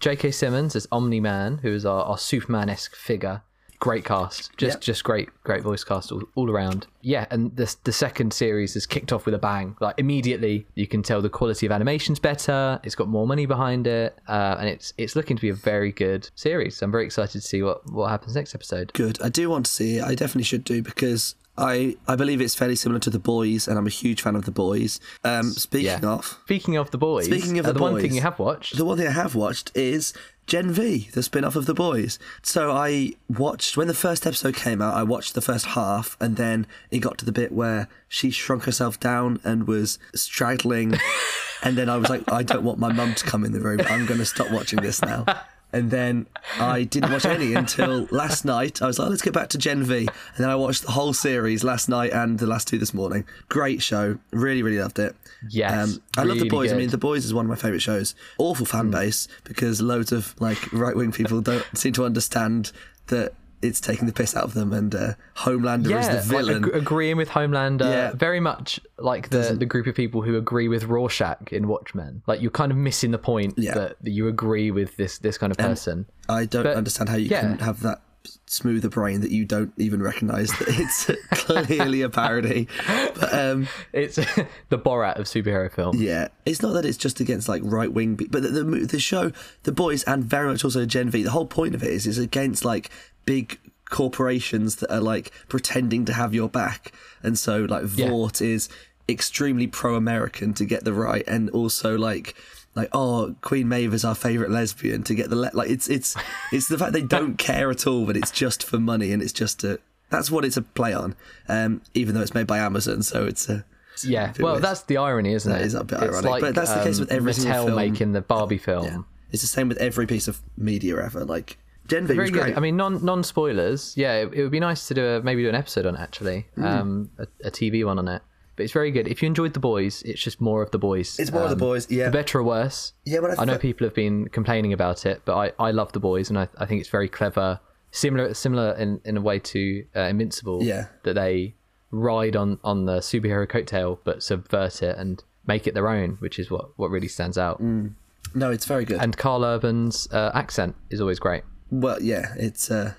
J.K. 0.00 0.30
Simmons 0.32 0.76
as 0.76 0.86
Omni 0.92 1.20
Man, 1.20 1.58
who 1.58 1.72
is 1.72 1.86
our, 1.86 2.02
our 2.04 2.18
Superman 2.18 2.68
esque 2.68 2.94
figure. 2.94 3.42
Great 3.80 4.04
cast, 4.04 4.50
just 4.56 4.74
Yep. 4.78 4.80
just 4.80 5.04
great, 5.04 5.28
great 5.44 5.62
voice 5.62 5.84
cast 5.84 6.10
all, 6.10 6.22
all 6.34 6.50
around. 6.50 6.88
Yeah, 7.00 7.26
and 7.30 7.54
the 7.54 7.72
the 7.84 7.92
second 7.92 8.32
series 8.32 8.74
is 8.74 8.86
kicked 8.86 9.12
off 9.12 9.24
with 9.24 9.34
a 9.34 9.38
bang. 9.38 9.76
Like 9.80 9.94
immediately, 9.98 10.66
you 10.74 10.88
can 10.88 11.00
tell 11.00 11.22
the 11.22 11.28
quality 11.28 11.64
of 11.64 11.70
animation's 11.70 12.18
better. 12.18 12.80
It's 12.82 12.96
got 12.96 13.06
more 13.06 13.24
money 13.24 13.46
behind 13.46 13.86
it, 13.86 14.18
uh, 14.26 14.56
and 14.58 14.68
it's 14.68 14.92
it's 14.98 15.14
looking 15.14 15.36
to 15.36 15.40
be 15.40 15.50
a 15.50 15.54
very 15.54 15.92
good 15.92 16.28
series. 16.34 16.82
I'm 16.82 16.90
very 16.90 17.04
excited 17.04 17.40
to 17.40 17.46
see 17.46 17.62
what 17.62 17.88
what 17.92 18.08
happens 18.10 18.34
next 18.34 18.52
episode. 18.52 18.92
Good. 18.94 19.22
I 19.22 19.28
do 19.28 19.48
want 19.48 19.66
to 19.66 19.70
see 19.70 19.98
it. 19.98 20.02
I 20.04 20.16
definitely 20.16 20.42
should 20.42 20.64
do 20.64 20.82
because 20.82 21.36
I 21.58 21.96
I 22.06 22.16
believe 22.16 22.40
it's 22.40 22.54
fairly 22.54 22.76
similar 22.76 23.00
to 23.00 23.10
the 23.10 23.18
boys, 23.18 23.66
and 23.68 23.76
I'm 23.78 23.86
a 23.86 23.90
huge 23.90 24.22
fan 24.22 24.36
of 24.36 24.44
the 24.44 24.50
boys. 24.52 25.00
Um, 25.24 25.50
speaking 25.50 25.86
Yeah. 25.86 26.00
of, 26.02 26.38
Speaking 26.44 26.76
of 26.76 26.90
the 26.90 26.98
boys, 26.98 27.26
Speaking 27.26 27.58
of 27.58 27.66
uh, 27.66 27.68
the 27.72 27.74
the 27.78 27.82
one 27.82 28.00
thing 28.00 28.14
you 28.14 28.20
have 28.22 28.38
watched, 28.38 28.76
The 28.76 28.84
one 28.84 28.96
thing 28.98 29.06
I 29.08 29.10
have 29.12 29.34
watched 29.34 29.70
is 29.74 30.12
Gen 30.46 30.70
V, 30.72 31.10
the 31.12 31.22
spin 31.22 31.44
off 31.44 31.56
of 31.56 31.66
The 31.66 31.74
Boys. 31.74 32.18
So 32.42 32.70
I 32.72 33.12
watched, 33.28 33.76
when 33.76 33.86
the 33.86 33.92
first 33.92 34.26
episode 34.26 34.54
came 34.56 34.80
out, 34.80 34.94
I 34.94 35.02
watched 35.02 35.34
the 35.34 35.42
first 35.42 35.66
half, 35.66 36.16
and 36.20 36.36
then 36.36 36.66
it 36.90 37.00
got 37.00 37.18
to 37.18 37.26
the 37.26 37.32
bit 37.32 37.52
where 37.52 37.86
she 38.08 38.30
shrunk 38.30 38.64
herself 38.64 38.98
down 38.98 39.40
and 39.44 39.66
was 39.66 39.98
straddling. 40.14 40.94
and 41.62 41.76
then 41.76 41.90
I 41.90 41.98
was 41.98 42.08
like, 42.08 42.22
I 42.32 42.42
don't 42.42 42.62
want 42.64 42.78
my 42.78 42.90
mum 42.90 43.14
to 43.16 43.24
come 43.26 43.44
in 43.44 43.52
the 43.52 43.60
room. 43.60 43.80
I'm 43.90 44.06
going 44.06 44.20
to 44.20 44.24
stop 44.24 44.50
watching 44.50 44.80
this 44.80 45.02
now. 45.02 45.26
And 45.72 45.90
then 45.90 46.26
I 46.58 46.84
didn't 46.84 47.12
watch 47.12 47.26
any 47.26 47.54
until 47.54 48.08
last 48.10 48.44
night. 48.44 48.80
I 48.80 48.86
was 48.86 48.98
like, 48.98 49.10
let's 49.10 49.22
get 49.22 49.34
back 49.34 49.48
to 49.50 49.58
Gen 49.58 49.82
V. 49.82 49.98
And 49.98 50.08
then 50.38 50.48
I 50.48 50.54
watched 50.54 50.82
the 50.82 50.92
whole 50.92 51.12
series 51.12 51.62
last 51.62 51.88
night 51.88 52.12
and 52.12 52.38
the 52.38 52.46
last 52.46 52.68
two 52.68 52.78
this 52.78 52.94
morning. 52.94 53.24
Great 53.48 53.82
show. 53.82 54.18
Really, 54.30 54.62
really 54.62 54.78
loved 54.78 54.98
it. 54.98 55.14
Yes, 55.48 55.96
um, 55.96 56.02
I 56.16 56.22
love 56.22 56.38
The 56.38 56.44
really 56.44 56.48
Boys. 56.48 56.72
I 56.72 56.76
mean, 56.76 56.88
The 56.88 56.98
Boys 56.98 57.24
is 57.24 57.34
one 57.34 57.44
of 57.44 57.50
my 57.50 57.56
favourite 57.56 57.82
shows. 57.82 58.14
Awful 58.38 58.66
fan 58.66 58.86
hmm. 58.86 58.92
base 58.92 59.28
because 59.44 59.80
loads 59.80 60.10
of 60.10 60.34
like 60.40 60.72
right 60.72 60.96
wing 60.96 61.12
people 61.12 61.40
don't 61.40 61.64
seem 61.74 61.92
to 61.94 62.04
understand 62.04 62.72
that 63.08 63.34
it's 63.62 63.80
taking 63.80 64.06
the 64.06 64.12
piss 64.12 64.36
out 64.36 64.44
of 64.44 64.54
them 64.54 64.72
and 64.72 64.94
uh, 64.94 65.14
Homelander 65.36 65.90
yeah, 65.90 66.00
is 66.00 66.08
the 66.28 66.36
villain. 66.36 66.62
Like 66.62 66.72
ag- 66.74 66.82
agreeing 66.82 67.16
with 67.16 67.30
Homelander, 67.30 67.80
Yeah. 67.90 68.12
very 68.12 68.40
much 68.40 68.78
like 68.98 69.30
the 69.30 69.56
the 69.58 69.66
group 69.66 69.86
of 69.86 69.94
people 69.94 70.22
who 70.22 70.36
agree 70.36 70.68
with 70.68 70.84
Rorschach 70.84 71.52
in 71.52 71.66
Watchmen. 71.68 72.22
Like 72.26 72.40
you're 72.40 72.50
kind 72.50 72.70
of 72.70 72.78
missing 72.78 73.10
the 73.10 73.18
point 73.18 73.54
Yeah. 73.56 73.74
that, 73.74 73.96
that 74.02 74.10
you 74.10 74.28
agree 74.28 74.70
with 74.70 74.96
this 74.96 75.18
this 75.18 75.38
kind 75.38 75.50
of 75.50 75.58
person. 75.58 76.06
I 76.28 76.44
don't 76.44 76.62
but- 76.64 76.76
understand 76.76 77.08
how 77.08 77.16
you 77.16 77.28
can 77.28 77.58
have 77.58 77.80
that 77.82 78.00
smoother 78.50 78.88
brain 78.88 79.20
that 79.20 79.30
you 79.30 79.44
don't 79.44 79.72
even 79.76 80.02
recognise 80.02 80.50
that 80.58 80.68
it's 80.68 81.10
clearly 81.44 82.02
a 82.02 82.08
parody. 82.08 82.68
But 82.86 83.32
um, 83.34 83.68
It's 83.92 84.16
the 84.68 84.78
Borat 84.78 85.18
of 85.18 85.26
superhero 85.26 85.70
film. 85.72 85.96
Yeah, 85.96 86.28
it's 86.46 86.62
not 86.62 86.72
that 86.72 86.84
it's 86.84 86.98
just 86.98 87.20
against 87.20 87.48
like 87.48 87.62
right 87.64 87.92
wing, 87.92 88.14
but 88.16 88.42
the, 88.42 88.48
the 88.48 88.64
the 88.64 89.00
show, 89.00 89.32
the 89.64 89.72
boys, 89.72 90.02
and 90.04 90.24
very 90.24 90.48
much 90.48 90.64
also 90.64 90.84
Gen 90.86 91.10
V. 91.10 91.22
The 91.22 91.30
whole 91.30 91.46
point 91.46 91.74
of 91.74 91.82
it 91.82 91.90
is 91.90 92.06
is 92.06 92.18
against 92.18 92.64
like 92.64 92.90
big 93.24 93.58
corporations 93.90 94.76
that 94.76 94.92
are 94.92 95.00
like 95.00 95.32
pretending 95.48 96.04
to 96.06 96.12
have 96.12 96.34
your 96.34 96.48
back, 96.48 96.92
and 97.22 97.38
so 97.38 97.64
like 97.64 97.84
Yeah. 97.94 98.08
Vought 98.08 98.40
is 98.40 98.68
extremely 99.08 99.66
pro-American 99.66 100.52
to 100.54 100.64
get 100.64 100.84
the 100.84 100.92
right, 100.92 101.24
and 101.26 101.50
also 101.50 101.96
like. 101.96 102.34
Like 102.78 102.88
oh, 102.92 103.34
Queen 103.42 103.68
Maeve 103.68 103.92
is 103.92 104.04
our 104.04 104.14
favorite 104.14 104.50
lesbian 104.50 105.02
to 105.04 105.14
get 105.14 105.28
the 105.30 105.36
le- 105.36 105.50
like 105.52 105.68
it's 105.68 105.88
it's 105.88 106.16
it's 106.52 106.68
the 106.68 106.78
fact 106.78 106.92
they 106.92 107.02
don't 107.02 107.36
care 107.36 107.70
at 107.70 107.86
all, 107.86 108.06
but 108.06 108.16
it's 108.16 108.30
just 108.30 108.62
for 108.64 108.78
money 108.78 109.12
and 109.12 109.20
it's 109.22 109.32
just 109.32 109.64
a 109.64 109.78
that's 110.10 110.30
what 110.30 110.44
it's 110.44 110.56
a 110.56 110.62
play 110.62 110.94
on. 110.94 111.14
Um, 111.48 111.82
even 111.94 112.14
though 112.14 112.22
it's 112.22 112.34
made 112.34 112.46
by 112.46 112.58
Amazon, 112.58 113.02
so 113.02 113.26
it's 113.26 113.48
a 113.48 113.64
Yeah, 114.04 114.32
well, 114.38 114.52
weird. 114.54 114.64
that's 114.64 114.82
the 114.84 114.96
irony, 114.98 115.32
isn't 115.34 115.50
That 115.52 115.60
it? 115.62 115.66
is 115.66 115.74
a 115.74 115.84
bit 115.84 116.00
It's 116.02 116.12
ironic, 116.12 116.30
like, 116.30 116.40
but 116.40 116.54
that's 116.54 116.72
the 116.72 116.82
case 116.84 116.96
um, 116.98 117.00
with 117.02 117.12
every 117.12 117.32
single 117.34 117.64
film. 117.66 117.76
making 117.76 118.12
the 118.12 118.20
Barbie 118.22 118.56
film. 118.58 118.84
Yeah. 118.86 118.98
It's 119.32 119.42
the 119.42 119.48
same 119.48 119.68
with 119.68 119.76
every 119.78 120.06
piece 120.06 120.26
of 120.28 120.40
media 120.56 120.96
ever. 121.04 121.24
Like 121.24 121.58
Gen 121.88 122.06
V 122.06 122.14
Very 122.14 122.30
good. 122.30 122.42
great. 122.42 122.56
I 122.56 122.60
mean, 122.60 122.76
non 122.76 123.04
non 123.04 123.22
spoilers. 123.24 123.94
Yeah, 123.96 124.14
it, 124.22 124.32
it 124.34 124.42
would 124.42 124.50
be 124.52 124.60
nice 124.60 124.88
to 124.88 124.94
do 124.94 125.04
a 125.04 125.20
maybe 125.22 125.42
do 125.42 125.48
an 125.48 125.54
episode 125.54 125.84
on 125.84 125.94
it 125.96 126.00
actually, 126.00 126.46
Mm. 126.56 126.64
um, 126.64 127.10
a, 127.18 127.26
a 127.48 127.50
TV 127.50 127.84
one 127.84 127.98
on 127.98 128.08
it. 128.08 128.22
But 128.58 128.64
it's 128.64 128.72
very 128.72 128.90
good. 128.90 129.06
If 129.06 129.22
you 129.22 129.26
enjoyed 129.28 129.52
the 129.54 129.60
boys, 129.60 130.02
it's 130.02 130.20
just 130.20 130.40
more 130.40 130.62
of 130.62 130.72
the 130.72 130.80
boys. 130.80 131.16
It's 131.20 131.30
more 131.30 131.44
of 131.44 131.48
the 131.50 131.54
Um, 131.54 131.60
boys, 131.60 131.88
yeah. 131.88 132.06
For 132.06 132.10
better 132.10 132.38
or 132.40 132.42
worse. 132.42 132.92
Yeah, 133.04 133.20
I 133.20 133.42
I 133.42 133.44
know 133.44 133.56
people 133.56 133.86
have 133.86 133.94
been 133.94 134.28
complaining 134.30 134.72
about 134.72 135.06
it, 135.06 135.22
but 135.24 135.36
I, 135.36 135.68
I 135.68 135.70
love 135.70 135.92
the 135.92 136.00
boys, 136.00 136.28
and 136.28 136.36
I, 136.36 136.48
I 136.58 136.66
think 136.66 136.80
it's 136.80 136.90
very 136.90 137.08
clever. 137.08 137.60
Similar 137.92 138.34
similar 138.34 138.72
in, 138.72 139.00
in 139.04 139.16
a 139.16 139.20
way 139.20 139.38
to 139.38 139.84
uh, 139.94 140.00
Invincible. 140.00 140.64
Yeah. 140.64 140.86
That 141.04 141.14
they 141.14 141.54
ride 141.92 142.34
on 142.34 142.58
on 142.64 142.86
the 142.86 142.98
superhero 142.98 143.46
coattail, 143.46 143.98
but 144.02 144.24
subvert 144.24 144.82
it 144.82 144.98
and 144.98 145.22
make 145.46 145.68
it 145.68 145.74
their 145.74 145.88
own, 145.88 146.16
which 146.18 146.40
is 146.40 146.50
what 146.50 146.76
what 146.76 146.90
really 146.90 147.06
stands 147.08 147.38
out. 147.38 147.60
no, 147.62 148.50
it's 148.50 148.66
very 148.66 148.84
good. 148.84 149.00
And 149.00 149.16
Karl 149.16 149.44
Urban's 149.44 150.08
uh, 150.12 150.32
accent 150.34 150.74
is 150.90 151.00
always 151.00 151.20
great. 151.20 151.44
well, 151.70 152.02
yeah, 152.02 152.34
it's 152.36 152.72
uh, 152.72 152.94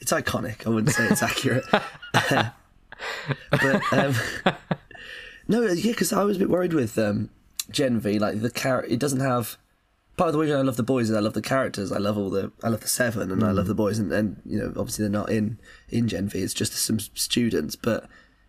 it's 0.00 0.12
iconic. 0.12 0.66
I 0.66 0.70
wouldn't 0.70 0.92
say 0.92 1.06
it's 1.06 1.22
accurate, 1.30 1.64
but 3.50 3.92
um, 3.92 4.14
no, 5.48 5.62
yeah, 5.62 5.92
because 5.92 6.12
I 6.12 6.24
was 6.24 6.36
a 6.36 6.40
bit 6.40 6.50
worried 6.50 6.72
with 6.72 6.98
um, 6.98 7.30
Gen 7.70 8.00
V. 8.00 8.18
Like 8.18 8.40
the 8.40 8.50
character, 8.50 8.92
it 8.92 8.98
doesn't 9.00 9.20
have. 9.20 9.56
Part 10.16 10.28
of 10.28 10.32
the 10.32 10.38
reason 10.38 10.56
I 10.56 10.62
love 10.62 10.76
the 10.78 10.82
boys 10.82 11.10
is 11.10 11.16
I 11.16 11.20
love 11.20 11.34
the 11.34 11.42
characters. 11.42 11.92
I 11.92 11.98
love 11.98 12.16
all 12.16 12.30
the. 12.30 12.50
I 12.62 12.68
love 12.68 12.80
the 12.80 12.88
seven, 12.88 13.30
and 13.30 13.44
I 13.44 13.50
love 13.50 13.66
the 13.66 13.74
boys, 13.74 13.98
and, 13.98 14.10
and 14.12 14.40
you 14.46 14.58
know, 14.58 14.68
obviously 14.68 15.02
they're 15.02 15.10
not 15.10 15.30
in 15.30 15.58
in 15.90 16.08
Gen 16.08 16.28
V. 16.28 16.38
It's 16.40 16.54
just 16.54 16.72
some 16.74 16.98
students, 16.98 17.76
but. 17.76 18.08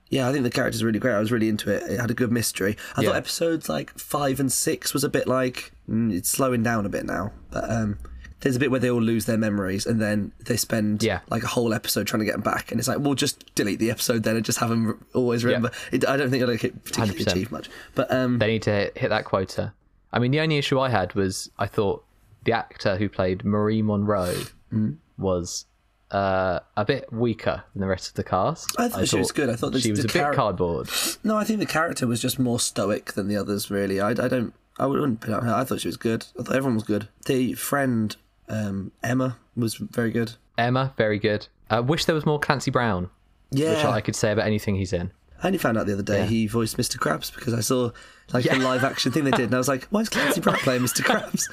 Yeah, 0.09 0.29
I 0.29 0.31
think 0.31 0.45
the 0.45 0.49
character's 0.49 0.81
are 0.81 0.85
really 0.85 0.99
great. 0.99 1.15
I 1.15 1.19
was 1.19 1.33
really 1.33 1.49
into 1.49 1.69
it. 1.69 1.83
It 1.91 1.99
had 1.99 2.09
a 2.09 2.13
good 2.13 2.31
mystery. 2.31 2.77
I 2.95 3.01
Yeah. 3.01 3.09
thought 3.09 3.17
episodes 3.17 3.67
like 3.67 3.91
five 3.99 4.39
and 4.39 4.49
six 4.49 4.93
was 4.93 5.03
a 5.03 5.09
bit 5.09 5.27
like 5.27 5.73
mm, 5.89 6.13
it's 6.15 6.29
slowing 6.29 6.63
down 6.63 6.85
a 6.85 6.89
bit 6.89 7.05
now. 7.05 7.33
But 7.51 7.69
um, 7.69 7.99
there's 8.47 8.55
a 8.55 8.59
bit 8.59 8.71
where 8.71 8.79
they 8.79 8.89
all 8.89 9.01
lose 9.01 9.25
their 9.25 9.37
memories 9.37 9.85
and 9.85 10.01
then 10.01 10.31
they 10.45 10.55
spend 10.55 11.03
Yeah. 11.03 11.19
like 11.29 11.43
a 11.43 11.47
whole 11.47 11.73
episode 11.73 12.07
trying 12.07 12.19
to 12.19 12.25
get 12.25 12.31
them 12.31 12.41
back. 12.41 12.71
And 12.71 12.79
it's 12.79 12.87
like, 12.87 12.99
well, 12.99 13.13
just 13.13 13.53
delete 13.55 13.79
the 13.79 13.91
episode 13.91 14.23
then 14.23 14.37
and 14.37 14.45
just 14.45 14.59
have 14.59 14.69
them 14.69 15.03
always 15.13 15.43
remember. 15.43 15.71
It, 15.91 16.07
I 16.07 16.15
don't 16.15 16.29
think 16.29 16.41
it'll 16.43 16.55
particularly 16.57 17.25
100%. 17.25 17.27
achieve 17.31 17.51
much. 17.51 17.69
But 17.93 18.09
um, 18.11 18.39
they 18.39 18.47
need 18.47 18.61
to 18.63 18.89
hit, 18.95 19.09
that 19.09 19.25
quota. 19.25 19.73
I 20.13 20.19
mean, 20.19 20.31
the 20.31 20.39
only 20.39 20.57
issue 20.57 20.79
I 20.79 20.87
had 20.89 21.13
was 21.13 21.49
I 21.59 21.65
thought 21.67 22.05
the 22.45 22.53
actor 22.53 22.95
who 22.95 23.09
played 23.09 23.43
Marie 23.43 23.81
Moreau 23.81 24.33
Mm. 24.73 24.97
was 25.17 25.65
uh, 26.11 26.59
a 26.77 26.85
bit 26.85 27.11
weaker 27.11 27.63
than 27.73 27.81
the 27.81 27.87
rest 27.87 28.07
of 28.07 28.13
the 28.15 28.23
cast. 28.23 28.73
I 28.79 28.87
thought 28.87 29.07
she 29.09 29.17
was 29.17 29.31
good. 29.33 29.49
I 29.49 29.55
thought 29.57 29.75
she 29.79 29.91
was 29.91 29.99
a 30.05 30.07
bit 30.07 30.11
charac- 30.13 30.35
cardboard. 30.35 30.89
no, 31.23 31.35
I 31.35 31.43
think 31.43 31.59
the 31.59 31.65
character 31.65 32.07
was 32.07 32.21
just 32.21 32.39
more 32.39 32.59
stoic 32.61 33.11
than 33.13 33.27
the 33.27 33.35
others. 33.35 33.69
Really, 33.69 33.99
I, 33.99 34.11
I 34.11 34.27
don't. 34.29 34.53
I 34.79 34.85
wouldn't 34.85 35.21
put 35.21 35.33
out 35.33 35.43
her. 35.43 35.53
I 35.53 35.63
thought 35.63 35.81
she 35.81 35.87
was 35.87 35.97
good. 35.97 36.25
I 36.39 36.43
thought 36.43 36.55
everyone 36.55 36.75
was 36.75 36.83
good. 36.83 37.09
The 37.25 37.53
friend 37.55 38.15
um, 38.49 38.91
Emma 39.03 39.37
was 39.55 39.75
very 39.75 40.11
good. 40.11 40.33
Emma, 40.57 40.93
very 40.97 41.19
good. 41.19 41.47
I 41.69 41.79
wish 41.81 42.05
there 42.05 42.15
was 42.15 42.25
more 42.25 42.39
Clancy 42.39 42.71
Brown, 42.71 43.09
Yeah, 43.51 43.69
which 43.75 43.85
I 43.85 44.01
could 44.01 44.15
say 44.15 44.31
about 44.31 44.45
anything 44.47 44.75
he's 44.75 44.93
in. 44.93 45.11
I 45.43 45.47
only 45.47 45.59
found 45.59 45.77
out 45.77 45.85
the 45.85 45.93
other 45.93 46.01
day 46.03 46.19
Yeah. 46.21 46.25
he 46.25 46.47
voiced 46.47 46.77
Mr. 46.77 46.97
Krabs 46.97 47.33
because 47.33 47.53
I 47.53 47.59
saw 47.59 47.91
like 48.33 48.45
Yeah. 48.45 48.57
the 48.57 48.63
live 48.63 48.83
action 48.83 49.11
thing 49.11 49.23
they 49.25 49.31
did, 49.31 49.45
and 49.45 49.53
I 49.53 49.57
was 49.59 49.67
like, 49.67 49.85
"Why 49.89 50.01
is 50.01 50.09
Clancy 50.09 50.41
Brown 50.41 50.57
playing 50.57 50.81
Mr. 50.81 51.01
Krabs?" 51.03 51.43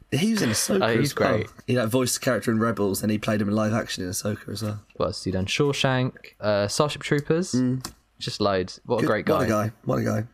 he 0.12 0.30
was 0.32 0.42
in 0.42 0.50
Ahsoka. 0.50 0.82
Oh, 0.82 0.98
he's 0.98 1.10
as 1.12 1.18
well. 1.18 1.36
great. 1.38 1.46
He 1.66 1.76
like 1.78 1.88
voiced 1.88 2.14
the 2.14 2.20
character 2.20 2.50
in 2.52 2.60
Rebels, 2.60 3.02
and 3.02 3.10
he 3.10 3.18
played 3.18 3.40
him 3.40 3.48
in 3.48 3.54
live 3.56 3.72
action 3.72 4.04
in 4.04 4.10
Ahsoka 4.10 4.48
as 4.50 4.62
well. 4.62 4.80
What 4.96 5.06
else 5.06 5.18
has 5.18 5.24
he 5.24 5.30
done? 5.32 5.46
Shawshank, 5.46 6.12
uh, 6.40 6.68
Starship 6.68 7.02
Troopers, 7.02 7.56
just 8.20 8.40
loads. 8.40 8.80
What 8.86 9.02
a 9.02 9.06
great 9.06 9.24
guy. 9.26 9.34
What 9.38 9.44
a 9.44 9.48
guy! 9.48 9.72
What 9.84 9.96
a 9.98 10.02
guy! 10.04 10.24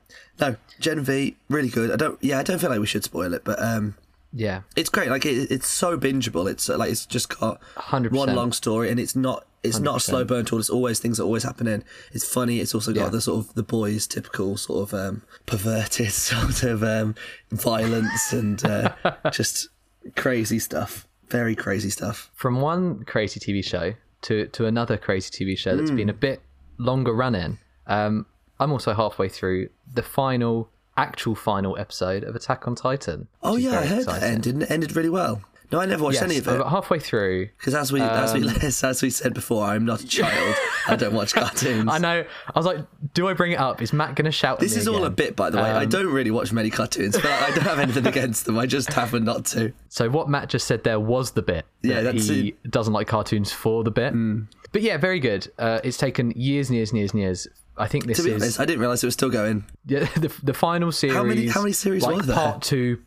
No, 0.40 0.57
Gen 0.78 1.00
V, 1.00 1.37
really 1.49 1.69
good. 1.71 1.90
I 1.90 1.97
don't. 1.97 2.19
Yeah, 2.23 2.38
I 2.38 2.42
don't 2.42 2.59
feel 2.59 2.69
like 2.71 2.81
we 2.81 2.87
should 2.87 3.04
spoil 3.04 3.33
it, 3.33 3.45
but 3.45 3.62
um, 3.62 3.95
Yeah, 4.33 4.62
it's 4.77 4.89
great. 4.89 5.09
Like 5.11 5.27
it, 5.27 5.51
it's 5.51 5.69
so 5.69 5.99
bingeable. 5.99 6.51
It's 6.51 6.71
uh, 6.71 6.79
like 6.79 6.91
it's 6.91 7.05
just 7.07 7.39
got 7.39 7.61
100%. 7.77 8.12
one 8.12 8.35
long 8.35 8.53
story, 8.53 8.91
and 8.91 8.99
it's 8.99 9.15
not. 9.17 9.47
It's 9.62 9.79
not 9.79 9.99
a 9.99 10.01
slow 10.01 10.25
burn 10.25 10.41
at 10.41 10.53
all. 10.53 10.59
It's 10.59 10.69
always 10.71 10.99
things 10.99 11.19
that 11.19 11.23
always 11.25 11.45
happening. 11.45 11.85
It's 12.12 12.27
funny. 12.27 12.59
It's 12.59 12.75
also 12.75 12.93
got 12.93 13.01
Yeah. 13.05 13.09
the 13.11 13.21
sort 13.21 13.47
of 13.47 13.55
the 13.55 13.62
boys' 13.62 14.09
typical 14.09 14.57
sort 14.57 14.89
of 14.93 14.95
um, 14.99 15.23
perverted 15.47 16.11
sort 16.31 16.65
of 16.65 16.83
um, 16.83 17.15
violence 17.53 18.33
and 18.33 18.65
uh, 18.65 18.93
just 19.31 19.69
crazy 20.17 20.59
stuff. 20.59 21.07
Very 21.29 21.55
crazy 21.55 21.91
stuff. 21.91 22.31
from 22.35 22.61
one 22.61 23.05
crazy 23.05 23.39
TV 23.41 23.65
show 23.65 23.95
to 24.23 24.47
to 24.49 24.67
another 24.67 24.97
crazy 24.97 25.31
TV 25.31 25.57
show 25.57 25.77
that's 25.77 25.91
been 25.93 26.09
a 26.11 26.12
bit 26.15 26.43
longer 26.79 27.12
running. 27.12 27.59
Um, 27.87 28.27
I'm 28.59 28.73
also 28.73 28.95
halfway 28.95 29.29
through 29.29 29.69
the 29.93 30.03
final, 30.03 30.71
actual 30.96 31.34
final 31.34 31.76
episode 31.78 32.25
of 32.25 32.34
Attack 32.37 32.66
on 32.66 32.75
Titan. 32.75 33.28
Oh 33.42 33.56
yeah, 33.56 33.78
I 33.80 33.87
heard 33.87 34.06
that 34.06 34.16
exciting. 34.16 34.28
ended. 34.28 34.62
It 34.62 34.70
ended 34.70 34.96
really 34.96 35.11
well. 35.11 35.42
No, 35.72 35.80
I 35.80 35.87
never 35.87 36.04
watched 36.04 36.16
Yes, 36.16 36.25
any 36.25 36.37
of 36.37 36.46
it 36.46 36.54
about 36.54 36.68
halfway 36.68 36.99
through. 36.99 37.46
because, 37.56 37.75
as 37.75 37.90
we 37.90 38.02
as 38.02 38.34
we 38.34 38.46
um, 38.46 38.54
as 38.62 39.00
we 39.02 39.08
said 39.08 39.32
before, 39.32 39.64
I'm 39.64 39.87
not 39.87 40.02
a 40.02 40.06
child. 40.06 40.54
I 40.87 40.96
don't 40.96 41.14
watch 41.14 41.32
cartoons. 41.34 41.88
I 41.90 41.96
know. 41.96 42.25
I 42.54 42.58
was 42.58 42.66
like, 42.66 42.80
do 43.14 43.26
I 43.26 43.32
bring 43.32 43.52
it 43.52 43.58
up? 43.58 43.80
Is 43.80 43.90
Matt 43.90 44.14
going 44.14 44.26
to 44.26 44.32
shout? 44.32 44.61
This 44.61 44.72
at 44.72 44.76
me 44.76 44.80
is 44.82 44.88
all 44.88 45.06
a 45.06 45.11
bit, 45.11 45.34
by 45.34 45.49
the 45.49 45.56
way. 45.56 45.62
I 45.70 45.84
um, 45.84 45.88
don't 45.88 46.12
really 46.12 46.30
watch 46.30 46.52
many 46.52 46.68
cartoons, 46.68 47.14
but 47.16 47.25
I 47.25 47.49
don't 47.54 47.64
have 47.64 47.78
anything 47.78 48.06
against 48.06 48.44
them. 48.44 48.58
I 48.58 48.66
just 48.66 48.92
happen 48.92 49.25
not 49.25 49.46
to. 49.46 49.72
So 49.88 50.11
what 50.11 50.28
Matt 50.28 50.50
just 50.50 50.66
said 50.66 50.84
there 50.84 51.00
was 51.00 51.30
the 51.30 51.42
bit. 51.42 51.64
Yeah, 51.82 52.02
that 52.02 52.16
that's 52.16 52.28
he 52.28 52.49
it. 52.49 52.70
doesn't 52.70 52.92
like 52.92 53.06
cartoons 53.06 53.50
for 53.50 53.82
the 53.82 53.90
bit. 53.90 54.12
Hmm. 54.12 54.42
But 54.72 54.82
yeah, 54.82 54.99
very 54.99 55.20
good. 55.20 55.50
Uh, 55.58 55.80
it's 55.82 55.96
taken 55.96 56.32
years 56.32 56.68
and 56.68 56.76
years 56.76 56.90
and 56.90 56.99
years 56.99 57.12
and 57.12 57.20
years. 57.20 57.49
I 57.76 57.88
think 57.88 58.07
this 58.07 58.19
To 58.19 58.25
be 58.25 58.31
is 58.33 58.43
honest, 58.43 58.61
I 58.61 58.64
didn't 58.64 58.81
realize 58.81 59.02
it 59.02 59.07
was 59.07 59.14
still 59.14 59.31
going. 59.31 59.64
yeah, 59.87 60.05
the, 60.17 60.33
the 60.43 60.55
final 60.55 60.93
series. 60.93 61.17
many- 61.23 61.49
how 61.49 61.62
many 61.62 61.73
series 61.73 62.02
like 62.02 62.17
were 62.17 62.23
there? 62.23 62.37
Part 62.37 62.62
two, 62.62 63.00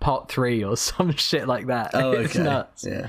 part 0.00 0.28
three, 0.30 0.64
or 0.64 0.76
some 0.88 1.12
shit 1.12 1.46
like 1.46 1.66
that. 1.66 1.90
Oh, 1.94 2.12
It's 2.20 2.34
okay. 2.34 2.44
nuts. 2.44 2.84
Yeah. 2.88 3.08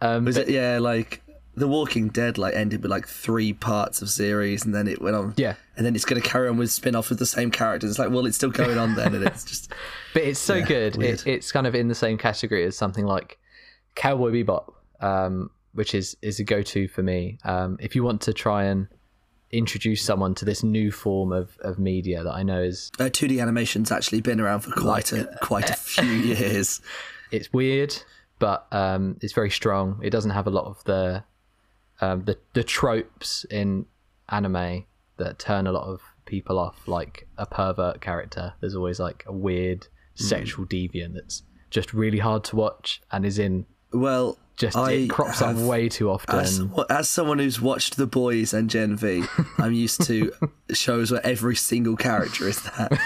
Um, 0.00 0.24
Was 0.24 0.36
but- 0.36 0.48
it? 0.48 0.52
Yeah, 0.52 0.78
like 0.80 1.22
The 1.56 1.66
Walking 1.66 2.08
Dead, 2.08 2.38
like 2.38 2.54
ended 2.54 2.82
with 2.82 2.90
like 2.90 3.06
three 3.08 3.52
parts 3.52 4.00
of 4.02 4.10
series, 4.10 4.64
and 4.64 4.74
then 4.74 4.86
it 4.86 5.00
went 5.02 5.16
on. 5.16 5.34
Yeah. 5.36 5.54
And 5.76 5.84
then 5.84 5.96
it's 5.96 6.04
going 6.04 6.22
to 6.22 6.28
carry 6.28 6.48
on 6.48 6.56
with 6.56 6.70
spin-off 6.70 7.08
with 7.10 7.18
the 7.18 7.26
same 7.26 7.50
characters. 7.50 7.90
It's 7.90 7.98
like, 7.98 8.10
well, 8.10 8.24
it's 8.26 8.36
still 8.36 8.50
going 8.50 8.78
on 8.78 8.94
then, 8.94 9.12
and 9.14 9.24
it's 9.24 9.42
just 9.44 9.72
But 10.12 10.22
it's 10.22 10.38
so 10.38 10.62
good. 10.64 11.02
It, 11.02 11.26
it's 11.26 11.50
kind 11.50 11.66
of 11.66 11.74
in 11.74 11.88
the 11.88 11.96
same 11.96 12.16
category 12.16 12.62
as 12.64 12.76
something 12.76 13.04
like 13.06 13.38
Cowboy 13.96 14.30
Bebop, 14.30 14.72
um, 15.00 15.50
which 15.72 15.94
is 15.96 16.16
is 16.22 16.38
a 16.38 16.44
go 16.44 16.62
to 16.62 16.86
for 16.86 17.02
me. 17.02 17.38
Um, 17.44 17.76
if 17.80 17.96
you 17.96 18.04
want 18.04 18.20
to 18.22 18.32
try 18.32 18.64
and 18.64 18.86
introduce 19.56 20.02
someone 20.02 20.34
to 20.36 20.44
this 20.44 20.62
new 20.62 20.90
form 20.90 21.32
of, 21.32 21.56
of 21.60 21.78
media 21.78 22.22
that 22.24 22.32
I 22.32 22.42
know 22.42 22.62
is 22.62 22.90
uh, 22.98 23.04
2D 23.04 23.40
animation's 23.40 23.92
actually 23.92 24.20
been 24.20 24.40
around 24.40 24.60
for 24.60 24.72
quite 24.72 25.12
a 25.12 25.36
quite 25.42 25.70
a 25.70 25.74
few 25.74 26.04
years. 26.10 26.80
it's 27.30 27.52
weird, 27.52 27.96
but 28.38 28.66
um, 28.72 29.16
it's 29.22 29.32
very 29.32 29.50
strong. 29.50 30.00
It 30.02 30.10
doesn't 30.10 30.32
have 30.32 30.46
a 30.46 30.50
lot 30.50 30.66
of 30.66 30.82
the 30.84 31.24
um, 32.00 32.24
the 32.24 32.38
the 32.52 32.64
tropes 32.64 33.44
in 33.50 33.86
anime 34.28 34.84
that 35.16 35.38
turn 35.38 35.66
a 35.66 35.72
lot 35.72 35.86
of 35.86 36.00
people 36.26 36.58
off, 36.58 36.88
like 36.88 37.28
a 37.38 37.46
pervert 37.46 38.00
character. 38.00 38.54
There's 38.60 38.74
always 38.74 38.98
like 38.98 39.24
a 39.26 39.32
weird 39.32 39.86
sexual 40.14 40.64
deviant 40.64 41.14
that's 41.14 41.42
just 41.70 41.92
really 41.92 42.18
hard 42.18 42.44
to 42.44 42.56
watch 42.56 43.02
and 43.10 43.24
is 43.26 43.38
in 43.38 43.66
Well, 43.92 44.38
just 44.56 44.76
I 44.76 44.90
it 44.92 45.10
crops 45.10 45.40
have- 45.40 45.58
up 45.58 45.66
way 45.68 45.88
too 45.88 46.10
often. 46.10 46.38
As, 46.38 46.60
as 46.90 47.08
someone 47.08 47.38
who's 47.38 47.60
watched 47.60 47.96
The 47.96 48.06
Boys 48.06 48.54
and 48.54 48.70
Gen 48.70 48.96
V, 48.96 49.24
I'm 49.58 49.72
used 49.72 50.02
to 50.04 50.32
shows 50.72 51.10
where 51.10 51.24
every 51.26 51.56
single 51.56 51.96
character 51.96 52.48
is 52.48 52.62
that. 52.62 52.98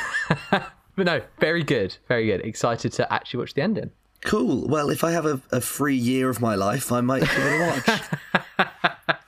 But 0.97 1.07
no, 1.07 1.21
very 1.39 1.63
good, 1.63 1.97
very 2.09 2.27
good. 2.27 2.41
Excited 2.41 2.91
to 2.95 3.13
actually 3.13 3.39
watch 3.39 3.55
the 3.55 3.63
ending. 3.63 3.93
Cool. 4.25 4.67
Well, 4.67 4.91
if 4.91 5.05
I 5.05 5.13
have 5.13 5.27
a, 5.27 5.41
a 5.53 5.61
free 5.61 5.95
year 5.95 6.29
of 6.29 6.41
my 6.41 6.57
life, 6.57 6.91
I 6.91 7.01
might 7.03 7.21
give 7.21 7.31
it 7.37 7.61
a 7.61 7.67
watch. 7.87 8.01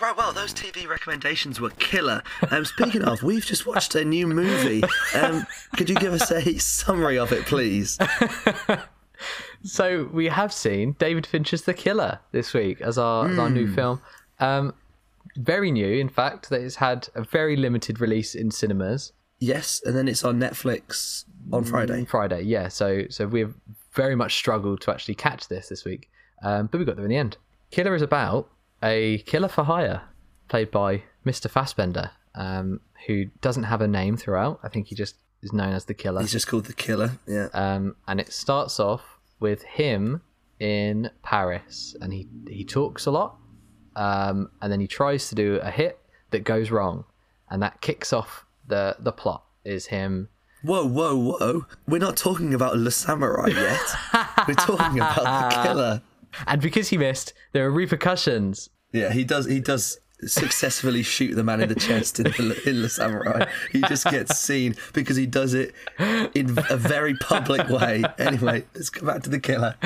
Right, 0.00 0.16
TV 0.74 0.88
recommendations 0.88 1.60
were 1.60 1.70
killer. 1.70 2.22
Um, 2.50 2.64
speaking 2.64 3.02
of, 3.02 3.22
we've 3.22 3.44
just 3.44 3.66
watched 3.66 3.94
a 3.94 4.04
new 4.04 4.26
movie. 4.26 4.82
Um, 5.14 5.46
could 5.76 5.88
you 5.88 5.94
give 5.96 6.12
us 6.12 6.30
a 6.32 6.58
summary 6.58 7.18
of 7.18 7.32
it, 7.32 7.44
please? 7.46 7.98
So 9.62 10.10
we 10.12 10.26
have 10.26 10.52
seen 10.52 10.96
David 10.98 11.26
Fincher's 11.26 11.62
The 11.62 11.72
Killer 11.72 12.18
this 12.32 12.52
week 12.52 12.82
as 12.82 12.98
our 12.98 13.26
as 13.26 13.38
our 13.38 13.48
new 13.48 13.66
Hmm. 13.68 13.74
film. 13.74 14.02
Um, 14.38 14.74
very 15.36 15.70
new, 15.70 15.86
in 15.98 16.10
fact, 16.10 16.50
that 16.50 16.60
it's 16.60 16.76
had 16.76 17.08
a 17.14 17.22
very 17.22 17.56
limited 17.56 18.00
release 18.00 18.34
in 18.34 18.50
cinemas. 18.50 19.12
Yes, 19.38 19.80
and 19.86 19.96
then 19.96 20.08
it's 20.08 20.24
on 20.24 20.38
Netflix 20.38 21.24
on 21.52 21.64
Friday. 21.64 22.04
Friday, 22.04 22.42
yeah. 22.42 22.68
So 22.68 23.04
so 23.08 23.26
we've 23.26 23.54
very 23.92 24.14
much 24.14 24.34
struggled 24.34 24.82
to 24.82 24.90
actually 24.90 25.14
catch 25.14 25.48
this 25.48 25.68
this 25.68 25.86
week, 25.86 26.10
um, 26.42 26.66
but 26.66 26.78
we 26.78 26.84
got 26.84 26.96
there 26.96 27.04
in 27.06 27.10
the 27.10 27.16
end. 27.16 27.38
Killer 27.70 27.94
is 27.94 28.02
about 28.02 28.50
a 28.82 29.18
killer 29.18 29.48
for 29.48 29.64
hire, 29.64 30.02
played 30.48 30.70
by 30.70 31.02
Mr. 31.26 31.50
Fassbender, 31.50 32.10
um, 32.34 32.80
who 33.06 33.26
doesn't 33.40 33.64
have 33.64 33.80
a 33.80 33.88
name 33.88 34.16
throughout. 34.16 34.60
I 34.62 34.68
think 34.68 34.88
he 34.88 34.94
just 34.94 35.16
is 35.42 35.52
known 35.52 35.72
as 35.72 35.84
the 35.86 35.94
killer. 35.94 36.20
He's 36.20 36.32
just 36.32 36.46
called 36.48 36.64
The 36.66 36.72
Killer. 36.72 37.12
Yeah. 37.26 37.48
um, 37.52 37.96
and 38.08 38.20
it 38.20 38.32
starts 38.32 38.80
off 38.80 39.18
with 39.40 39.62
him 39.62 40.22
in 40.60 41.10
Paris, 41.22 41.96
and 42.00 42.12
he 42.12 42.28
he 42.48 42.64
talks 42.64 43.06
a 43.06 43.10
lot, 43.10 43.36
um, 43.96 44.50
and 44.62 44.72
then 44.72 44.80
he 44.80 44.86
tries 44.86 45.28
to 45.28 45.34
do 45.34 45.56
a 45.62 45.70
hit 45.70 45.98
that 46.30 46.44
goes 46.44 46.70
wrong, 46.70 47.04
and 47.50 47.62
that 47.62 47.80
kicks 47.80 48.12
off 48.12 48.44
the 48.66 48.96
the 48.98 49.12
plot. 49.12 49.44
Is 49.64 49.86
him 49.86 50.28
Whoa, 50.62 50.86
whoa, 50.86 51.14
whoa. 51.16 51.66
We're 51.86 51.98
not 51.98 52.16
talking 52.16 52.54
about 52.54 52.76
Le 52.78 52.88
Samouraï 52.90 53.52
yet. 53.54 54.46
We're 54.48 54.54
talking 54.54 54.96
about 54.98 55.50
The 55.52 55.62
Killer. 55.68 56.02
and 56.46 56.60
because 56.62 56.88
he 56.88 56.96
missed, 56.96 57.34
there 57.52 57.66
are 57.66 57.70
repercussions. 57.70 58.70
Yeah, 58.92 59.12
he 59.12 59.24
does. 59.24 59.44
He 59.46 59.60
does 59.60 59.98
successfully 60.26 61.02
shoot 61.02 61.34
the 61.34 61.44
man 61.44 61.60
in 61.60 61.68
the 61.68 61.74
chest 61.74 62.18
in 62.18 62.24
the, 62.24 62.62
in 62.68 62.82
the 62.82 62.88
samurai. 62.88 63.46
He 63.72 63.80
just 63.82 64.04
gets 64.10 64.38
seen 64.38 64.76
because 64.92 65.16
he 65.16 65.26
does 65.26 65.54
it 65.54 65.74
in 66.34 66.58
a 66.70 66.76
very 66.76 67.14
public 67.14 67.68
way. 67.68 68.04
Anyway, 68.18 68.64
let's 68.74 68.90
go 68.90 69.06
back 69.06 69.22
to 69.24 69.30
the 69.30 69.40
killer. 69.40 69.76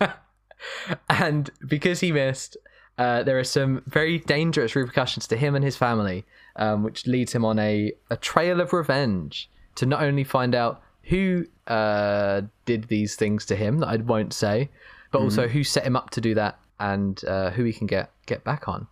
and 1.08 1.50
because 1.66 2.00
he 2.00 2.12
missed, 2.12 2.56
uh, 2.98 3.22
there 3.22 3.38
are 3.38 3.44
some 3.44 3.82
very 3.86 4.18
dangerous 4.20 4.74
repercussions 4.74 5.26
to 5.28 5.36
him 5.36 5.54
and 5.54 5.64
his 5.64 5.76
family, 5.76 6.24
um, 6.56 6.82
which 6.82 7.06
leads 7.06 7.32
him 7.32 7.44
on 7.44 7.58
a, 7.58 7.92
a 8.10 8.16
trail 8.16 8.60
of 8.60 8.72
revenge 8.72 9.50
to 9.74 9.86
not 9.86 10.02
only 10.02 10.24
find 10.24 10.54
out 10.54 10.82
who 11.04 11.46
uh, 11.66 12.42
did 12.64 12.84
these 12.84 13.14
things 13.14 13.46
to 13.46 13.56
him 13.56 13.78
that 13.78 13.88
I 13.88 13.96
won't 13.96 14.32
say, 14.32 14.70
but 15.10 15.20
also 15.20 15.46
who 15.46 15.62
set 15.62 15.84
him 15.84 15.96
up 15.96 16.10
to 16.10 16.20
do 16.20 16.34
that 16.34 16.58
and 16.80 17.22
uh, 17.24 17.50
who 17.50 17.64
he 17.64 17.72
can 17.72 17.86
get 17.86 18.10
get 18.26 18.44
back 18.44 18.68
on. 18.68 18.86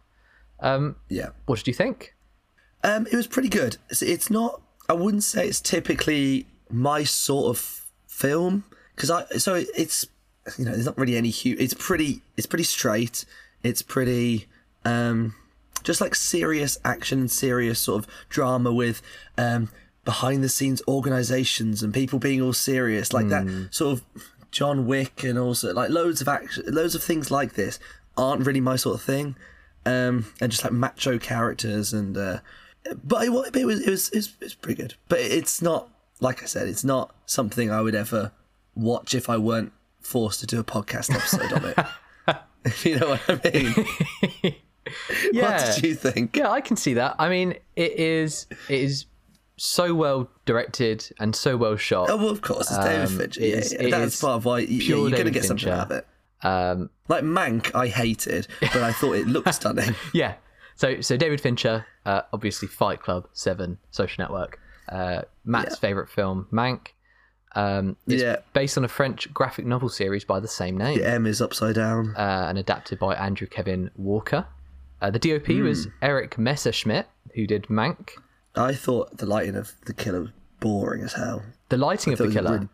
Um, 0.64 0.96
Yeah, 1.08 1.28
what 1.46 1.58
did 1.58 1.68
you 1.68 1.74
think? 1.74 2.14
um, 2.82 3.06
it 3.06 3.14
was 3.14 3.26
pretty 3.26 3.48
good. 3.48 3.76
It's, 3.90 4.02
it's 4.02 4.30
not. 4.30 4.60
I 4.88 4.92
wouldn't 4.94 5.22
say 5.22 5.46
it's 5.46 5.60
typically 5.60 6.46
my 6.70 7.04
sort 7.04 7.46
of 7.56 7.86
film 8.06 8.64
because 8.96 9.10
I. 9.10 9.24
So 9.38 9.54
it, 9.54 9.68
it's 9.76 10.06
you 10.58 10.64
know 10.64 10.72
there's 10.72 10.86
not 10.86 10.98
really 10.98 11.16
any 11.16 11.30
hu 11.30 11.54
It's 11.58 11.74
pretty. 11.74 12.22
It's 12.36 12.46
pretty 12.46 12.64
straight. 12.64 13.24
It's 13.62 13.82
pretty. 13.82 14.46
Um, 14.84 15.34
just 15.82 16.00
like 16.00 16.14
serious 16.14 16.78
action 16.84 17.20
and 17.20 17.30
serious 17.30 17.78
sort 17.78 18.02
of 18.04 18.10
drama 18.30 18.72
with 18.72 19.02
um, 19.38 19.68
behind 20.04 20.42
the 20.42 20.48
scenes 20.48 20.82
organizations 20.88 21.82
and 21.82 21.92
people 21.92 22.18
being 22.18 22.40
all 22.42 22.52
serious 22.54 23.12
like 23.12 23.28
that 23.28 23.46
sort 23.70 23.92
of 23.98 24.04
John 24.50 24.86
Wick 24.86 25.22
and 25.24 25.38
also 25.38 25.72
like 25.74 25.90
loads 25.90 26.20
of 26.20 26.28
action 26.28 26.64
loads 26.68 26.94
of 26.94 27.02
things 27.02 27.30
like 27.30 27.52
this 27.54 27.78
aren't 28.16 28.46
really 28.46 28.60
my 28.60 28.76
sort 28.76 28.94
of 28.94 29.02
thing 29.02 29.36
um, 29.86 30.26
and 30.40 30.50
just 30.50 30.64
like 30.64 30.72
macho 30.72 31.18
characters 31.18 31.92
and 31.92 32.16
uh, 32.16 32.38
but 33.02 33.24
it, 33.26 33.56
it 33.56 33.64
was 33.66 33.80
it 33.80 33.90
was 33.90 34.08
it 34.10 34.16
was, 34.16 34.28
it 34.38 34.44
was 34.44 34.54
pretty 34.54 34.80
good 34.82 34.94
but 35.08 35.18
it's 35.20 35.60
not 35.62 35.88
like 36.20 36.42
I 36.42 36.46
said 36.46 36.68
it's 36.68 36.84
not 36.84 37.14
something 37.26 37.70
I 37.70 37.80
would 37.80 37.94
ever 37.94 38.32
watch 38.74 39.14
if 39.14 39.28
I 39.30 39.36
weren't 39.36 39.72
forced 40.00 40.40
to 40.40 40.46
do 40.46 40.60
a 40.60 40.64
podcast 40.64 41.14
episode 41.14 41.52
of 41.52 41.64
it 41.64 42.84
you 42.84 42.98
know 42.98 43.08
what 43.10 43.22
I 43.28 43.50
mean 43.52 44.54
Yeah. 45.32 45.42
what 45.64 45.74
did 45.76 45.84
you 45.84 45.94
think 45.94 46.36
Yeah, 46.36 46.50
I 46.50 46.60
can 46.60 46.76
see 46.76 46.94
that. 46.94 47.16
I 47.18 47.30
mean, 47.30 47.54
it 47.74 47.92
is 47.92 48.46
it 48.68 48.80
is 48.80 49.06
so 49.56 49.94
well 49.94 50.28
directed 50.44 51.08
and 51.18 51.34
so 51.34 51.56
well 51.56 51.76
shot. 51.76 52.10
Oh, 52.10 52.16
well, 52.18 52.28
of 52.28 52.42
course, 52.42 52.70
it's 52.70 52.76
David 52.78 53.06
Um, 53.08 53.16
Fincher. 53.18 53.40
it 53.40 53.48
Yeah, 53.48 53.56
is- 53.56 53.72
it 53.72 53.90
that's 53.90 54.20
part 54.20 54.34
of 54.36 54.44
why 54.44 54.58
you, 54.58 54.76
you're 54.78 55.10
going 55.10 55.24
to 55.24 55.30
get 55.30 55.44
something 55.44 55.64
Fincher. 55.64 55.74
out 55.80 55.90
of 55.90 55.96
it. 55.98 56.06
Um, 56.44 56.90
Like 57.08 57.24
Mank, 57.24 57.74
I 57.74 57.88
hated, 57.88 58.46
but 58.60 58.76
I 58.76 58.92
thought 58.92 59.14
it 59.16 59.26
looked 59.26 59.52
stunning. 59.54 59.94
yeah. 60.12 60.34
So 60.76 61.00
so 61.00 61.16
David 61.16 61.40
Fincher, 61.40 61.86
uh, 62.06 62.22
obviously 62.32 62.68
Fight 62.68 63.00
Club, 63.02 63.26
Seven, 63.32 63.78
Social 63.90 64.22
Network. 64.22 64.60
Uh, 64.88 65.22
Matt's 65.44 65.72
Yeah. 65.76 65.78
favorite 65.80 66.08
film, 66.10 66.46
Mank. 66.52 66.88
Um, 67.56 67.96
it's 68.06 68.22
Yeah. 68.22 68.36
based 68.52 68.76
on 68.76 68.84
a 68.84 68.88
French 68.88 69.32
graphic 69.32 69.64
novel 69.64 69.88
series 69.88 70.24
by 70.24 70.40
the 70.40 70.48
same 70.48 70.76
name, 70.76 70.98
The 70.98 71.08
M 71.08 71.26
is 71.26 71.40
upside 71.40 71.76
down. 71.76 72.14
uh, 72.16 72.46
and 72.48 72.58
adapted 72.58 72.98
by 72.98 73.14
Andrew 73.14 73.46
Kevin 73.46 73.90
Walker. 73.96 74.46
Uh, 75.00 75.10
the 75.10 75.18
DOP 75.20 75.46
Hmm. 75.58 75.64
was 75.64 75.88
Erik 76.02 76.36
Messerschmidt, 76.38 77.06
who 77.34 77.46
did 77.46 77.64
Mank. 77.68 78.10
I 78.56 78.74
thought 78.74 79.18
the 79.18 79.26
lighting 79.26 79.54
of 79.56 79.72
the 79.86 79.92
killer 79.94 80.20
was 80.22 80.30
boring 80.60 81.02
as 81.02 81.12
hell. 81.14 81.42
The 81.68 81.76
lighting 81.76 82.12
of 82.12 82.18
the 82.18 82.28
killer. 82.30 82.52
really- 82.52 82.68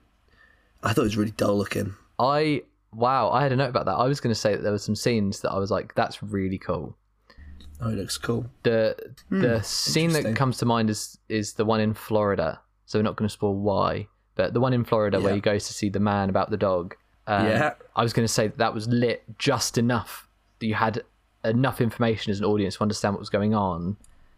I 0.82 0.92
thought 0.94 1.02
it 1.02 1.04
was 1.04 1.16
really 1.16 1.32
dull 1.32 1.58
looking. 1.58 1.94
I 2.18 2.62
wow, 2.94 3.30
I 3.30 3.42
had 3.42 3.52
a 3.52 3.56
note 3.56 3.68
about 3.70 3.86
that. 3.86 3.92
I 3.94 4.06
was 4.06 4.20
going 4.20 4.32
to 4.34 4.40
say 4.40 4.54
that 4.56 4.62
there 4.62 4.72
were 4.72 4.78
some 4.78 4.96
scenes 4.96 5.40
that 5.40 5.50
I 5.50 5.58
was 5.58 5.70
like, 5.70 5.94
"That's 5.94 6.22
really 6.22 6.58
cool." 6.58 6.96
Oh, 7.80 7.88
it 7.90 7.96
looks 7.96 8.18
cool. 8.18 8.46
the 8.62 8.96
the 9.30 9.62
scene 9.62 10.12
that 10.12 10.26
Hmm, 10.26 10.34
comes 10.34 10.58
to 10.58 10.66
mind 10.66 10.90
is 10.90 11.18
is 11.28 11.54
the 11.54 11.64
one 11.64 11.80
in 11.80 11.94
Florida. 11.94 12.60
So 12.86 12.98
we're 12.98 13.04
not 13.04 13.16
going 13.16 13.28
to 13.28 13.32
spoil 13.32 13.54
why, 13.54 14.08
but 14.34 14.52
the 14.52 14.60
one 14.60 14.72
in 14.72 14.84
Florida 14.84 15.20
where 15.20 15.34
he 15.34 15.40
goes 15.40 15.66
to 15.68 15.72
see 15.72 15.88
the 15.88 16.00
man 16.00 16.28
about 16.28 16.50
the 16.50 16.56
dog. 16.56 16.94
Um, 17.26 17.46
Yeah. 17.46 17.74
I 17.94 18.02
was 18.02 18.12
going 18.12 18.26
to 18.26 18.32
say 18.32 18.48
that, 18.48 18.58
that 18.58 18.74
was 18.74 18.88
lit 18.88 19.22
just 19.38 19.78
enough 19.78 20.26
that 20.58 20.66
you 20.66 20.74
had 20.74 21.04
enough 21.44 21.80
information 21.80 22.32
as 22.32 22.38
an 22.40 22.44
audience 22.44 22.76
to 22.76 22.82
understand 22.82 23.14
what 23.14 23.20
was 23.20 23.30
going 23.30 23.54
on 23.54 23.96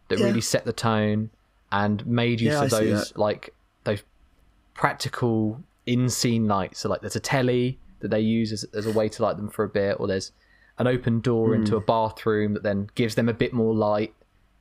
that 0.08 0.18
Yeah. 0.18 0.24
really 0.26 0.40
set 0.42 0.64
the 0.66 0.72
tone 0.72 1.30
and 1.72 2.06
made 2.06 2.40
use 2.42 2.52
Yeah, 2.52 2.64
of 2.64 2.72
I 2.74 2.80
those 2.80 3.16
like 3.16 3.54
those 3.84 4.02
practical 4.74 5.62
in 5.86 6.08
scene 6.08 6.46
lights. 6.46 6.80
So 6.80 6.88
like 6.88 7.00
there's 7.00 7.16
a 7.16 7.20
telly 7.20 7.78
that 8.02 8.10
they 8.10 8.20
use 8.20 8.52
as, 8.52 8.64
as 8.74 8.86
a 8.86 8.92
way 8.92 9.08
to 9.08 9.22
light 9.22 9.36
them 9.38 9.48
for 9.48 9.64
a 9.64 9.68
bit, 9.68 9.96
or 9.98 10.06
there's 10.06 10.32
an 10.78 10.86
open 10.86 11.20
door 11.20 11.48
Hmm. 11.48 11.62
into 11.62 11.76
a 11.76 11.80
bathroom 11.80 12.52
that 12.54 12.62
then 12.62 12.88
gives 12.94 13.14
them 13.14 13.28
a 13.28 13.34
bit 13.34 13.52
more 13.52 13.74
light. 13.74 14.14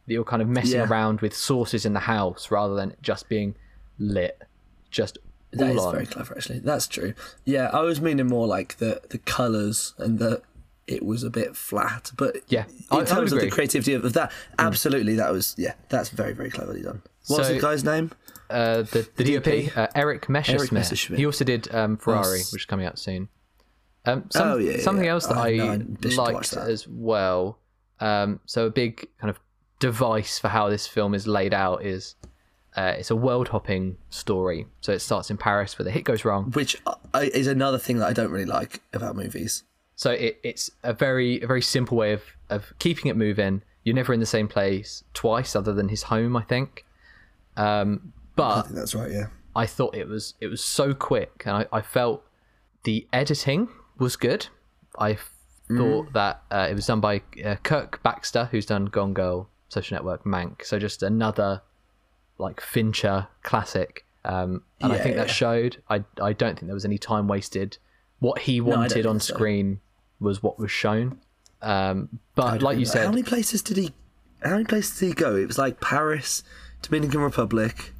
That 0.07 0.13
you're 0.13 0.23
kind 0.23 0.41
of 0.41 0.47
messing 0.47 0.79
Yeah. 0.79 0.87
around 0.87 1.21
with 1.21 1.35
sources 1.35 1.85
in 1.85 1.93
the 1.93 1.99
house 2.01 2.49
rather 2.49 2.75
than 2.75 2.95
just 3.01 3.29
being 3.29 3.55
lit. 3.99 4.41
Just 4.89 5.17
that 5.53 5.71
is 5.75 5.81
on. 5.81 5.93
very 5.93 6.05
clever, 6.05 6.35
actually. 6.35 6.59
That's 6.59 6.87
true. 6.87 7.13
Yeah, 7.45 7.69
I 7.73 7.81
was 7.81 7.99
meaning 8.01 8.27
more 8.27 8.47
like 8.47 8.77
the 8.77 9.01
the 9.09 9.17
colours 9.19 9.93
and 9.97 10.17
the 10.19 10.41
it 10.91 11.03
was 11.05 11.23
a 11.23 11.29
bit 11.29 11.55
flat, 11.55 12.11
but 12.17 12.37
Yeah, 12.47 12.65
in 12.67 12.83
I- 12.91 13.01
I 13.01 13.03
terms 13.05 13.31
of 13.33 13.39
the 13.39 13.49
creativity 13.49 13.93
of, 13.93 14.03
of 14.05 14.13
that, 14.13 14.31
absolutely, 14.59 15.15
that 15.15 15.31
was 15.31 15.55
yeah, 15.57 15.73
that's 15.89 16.09
very 16.09 16.33
very 16.33 16.49
cleverly 16.49 16.81
done. 16.81 17.01
What's 17.27 17.47
So- 17.47 17.53
the 17.53 17.59
guy's 17.61 17.83
name? 17.83 18.11
uh, 18.49 18.81
the 18.83 19.07
the 19.15 19.71
uh, 19.75 19.87
Erik 19.95 20.27
Messerschmidt. 20.27 20.71
Messerschmidt. 20.73 21.19
He 21.19 21.25
also 21.25 21.45
did 21.45 21.73
um, 21.73 21.97
Ferrari, 21.97 22.39
Yes. 22.39 22.51
which 22.51 22.63
is 22.63 22.65
coming 22.65 22.85
out 22.85 22.99
soon. 22.99 23.29
Um, 24.05 24.25
some, 24.31 24.47
Oh, 24.47 24.57
yeah, 24.57 24.79
something 24.81 25.05
yeah. 25.05 25.11
else 25.11 25.27
that 25.27 25.37
Oh, 25.37 25.41
I, 25.41 25.55
no, 25.57 25.63
I 26.03 26.07
liked 26.15 26.53
as 26.53 26.87
well. 26.87 27.59
Um, 27.99 28.39
so 28.45 28.65
a 28.65 28.69
big 28.71 29.07
kind 29.19 29.29
of 29.29 29.39
device 29.79 30.39
for 30.39 30.47
how 30.49 30.69
this 30.69 30.87
film 30.87 31.13
is 31.13 31.27
laid 31.27 31.53
out 31.53 31.83
is 31.85 32.15
uh, 32.75 32.95
it's 32.97 33.11
a 33.11 33.15
world 33.15 33.49
hopping 33.49 33.97
story. 34.09 34.65
So 34.81 34.91
it 34.91 34.99
starts 34.99 35.29
in 35.29 35.37
Paris, 35.37 35.77
where 35.77 35.83
the 35.83 35.91
hit 35.91 36.03
goes 36.03 36.25
wrong. 36.25 36.51
Which 36.51 36.75
uh, 36.87 36.95
is 37.33 37.45
another 37.47 37.77
thing 37.77 37.97
that 37.99 38.07
I 38.07 38.13
don't 38.13 38.31
really 38.31 38.45
like 38.45 38.81
about 38.91 39.15
movies. 39.15 39.63
So 40.01 40.09
it, 40.09 40.39
it's 40.41 40.71
a 40.81 40.93
very 40.93 41.39
a 41.41 41.45
very 41.45 41.61
simple 41.61 41.95
way 41.95 42.11
of, 42.13 42.23
of 42.49 42.73
keeping 42.79 43.05
it 43.05 43.15
moving. 43.15 43.61
You're 43.83 43.93
never 43.93 44.13
in 44.15 44.19
the 44.19 44.25
same 44.25 44.47
place 44.47 45.03
twice, 45.13 45.55
other 45.55 45.73
than 45.75 45.89
his 45.89 46.01
home, 46.01 46.35
I 46.35 46.41
think. 46.41 46.85
Um, 47.55 48.11
but 48.35 48.57
I 48.57 48.61
think 48.63 48.73
that's 48.73 48.95
right. 48.95 49.11
Yeah. 49.11 49.27
I 49.55 49.67
thought 49.67 49.93
it 49.95 50.07
was 50.07 50.33
it 50.41 50.47
was 50.47 50.63
so 50.63 50.95
quick, 50.95 51.43
and 51.45 51.55
I, 51.55 51.65
I 51.71 51.81
felt 51.81 52.23
the 52.81 53.05
editing 53.13 53.67
was 53.99 54.15
good. 54.15 54.47
I 54.97 55.11
f- 55.11 55.35
thought 55.77 56.11
that 56.13 56.41
uh, 56.49 56.67
it 56.67 56.73
was 56.73 56.87
done 56.87 56.99
by 56.99 57.21
uh, 57.45 57.57
Kirk 57.61 58.01
Baxter, 58.01 58.45
who's 58.49 58.65
done 58.65 58.85
Gone 58.87 59.13
Girl, 59.13 59.49
Social 59.69 59.93
Network, 59.95 60.23
Mank. 60.23 60.65
So 60.65 60.79
just 60.79 61.03
another 61.03 61.61
like 62.39 62.59
Fincher 62.59 63.27
classic, 63.43 64.03
um, 64.25 64.63
and 64.81 64.93
I 64.93 64.95
Yeah, 64.95 65.03
think 65.03 65.15
that 65.17 65.29
showed. 65.29 65.83
I 65.91 66.03
I 66.19 66.33
don't 66.33 66.55
think 66.55 66.65
there 66.69 66.73
was 66.81 66.85
any 66.85 66.97
time 66.97 67.27
wasted. 67.27 67.77
What 68.17 68.39
he 68.39 68.61
wanted 68.61 68.93
think 68.93 69.05
on 69.05 69.19
screen 69.19 69.79
was 70.21 70.41
what 70.41 70.57
was 70.59 70.71
shown. 70.71 71.19
Um, 71.61 72.19
but 72.35 72.61
like 72.61 72.77
you 72.79 72.85
how 72.85 72.91
said, 72.91 73.09
many 73.09 73.23
places 73.23 73.61
did 73.61 73.77
he? 73.77 73.91
How 74.43 74.51
many 74.51 74.65
places 74.65 74.99
did 74.99 75.07
he 75.07 75.13
go? 75.13 75.35
It 75.35 75.47
was 75.47 75.57
like 75.57 75.79
Paris, 75.81 76.43
Dominican 76.81 77.21
Republic, 77.21 77.93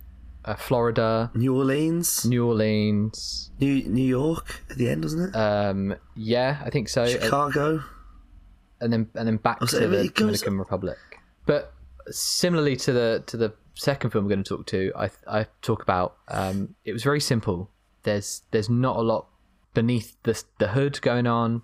uh, 0.45 0.55
Florida, 0.55 1.29
New 1.35 1.55
Orleans, 1.55 2.25
New 2.25 2.47
Orleans, 2.47 3.51
New 3.59 3.83
New 3.83 4.03
York 4.03 4.61
at 4.69 4.77
the 4.77 4.89
end, 4.89 5.03
wasn't 5.03 5.35
it? 5.35 5.37
um, 5.37 5.95
yeah, 6.15 6.61
I 6.65 6.69
think 6.69 6.89
so. 6.89 7.05
Chicago. 7.05 7.83
and 8.79 8.91
then 8.91 9.09
and 9.15 9.27
then 9.27 9.37
back 9.37 9.59
so 9.67 9.79
to 9.81 9.87
the 9.87 9.97
goes- 10.07 10.11
Dominican 10.13 10.57
Republic. 10.57 10.97
But 11.45 11.73
similarly 12.09 12.75
to 12.77 12.91
the 12.93 13.23
to 13.27 13.37
the 13.37 13.53
second 13.75 14.09
film 14.11 14.25
we're 14.25 14.29
going 14.29 14.43
to 14.43 14.57
talk 14.57 14.65
to, 14.67 14.91
I 14.95 15.09
I 15.27 15.45
talk 15.61 15.83
about 15.83 16.17
um, 16.29 16.75
it 16.85 16.93
was 16.93 17.03
very 17.03 17.19
simple. 17.21 17.69
There's 18.03 18.41
there's 18.49 18.69
not 18.69 18.95
a 18.97 19.01
lot 19.01 19.27
beneath 19.75 20.17
the 20.23 20.41
the 20.57 20.69
hood 20.69 20.99
going 21.01 21.27
on. 21.27 21.61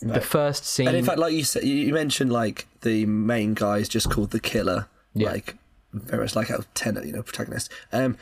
The 0.00 0.20
first 0.20 0.64
scene, 0.64 0.88
And 0.88 0.96
in 0.96 1.04
fact, 1.04 1.18
like 1.18 1.32
you 1.32 1.44
said, 1.44 1.64
you 1.64 1.92
mentioned 1.92 2.32
like 2.32 2.66
the 2.82 3.06
main 3.06 3.54
guy 3.54 3.78
is 3.78 3.88
just 3.88 4.10
called 4.10 4.30
the 4.30 4.40
killer. 4.40 4.88
Yeah. 5.14 5.30
Like 5.30 5.56
very 5.92 6.22
much 6.22 6.34
like 6.36 6.50
out 6.50 6.58
of 6.60 6.74
ten, 6.74 7.00
you 7.04 7.12
know, 7.12 7.22
protagonist. 7.22 7.70
Um, 7.92 8.16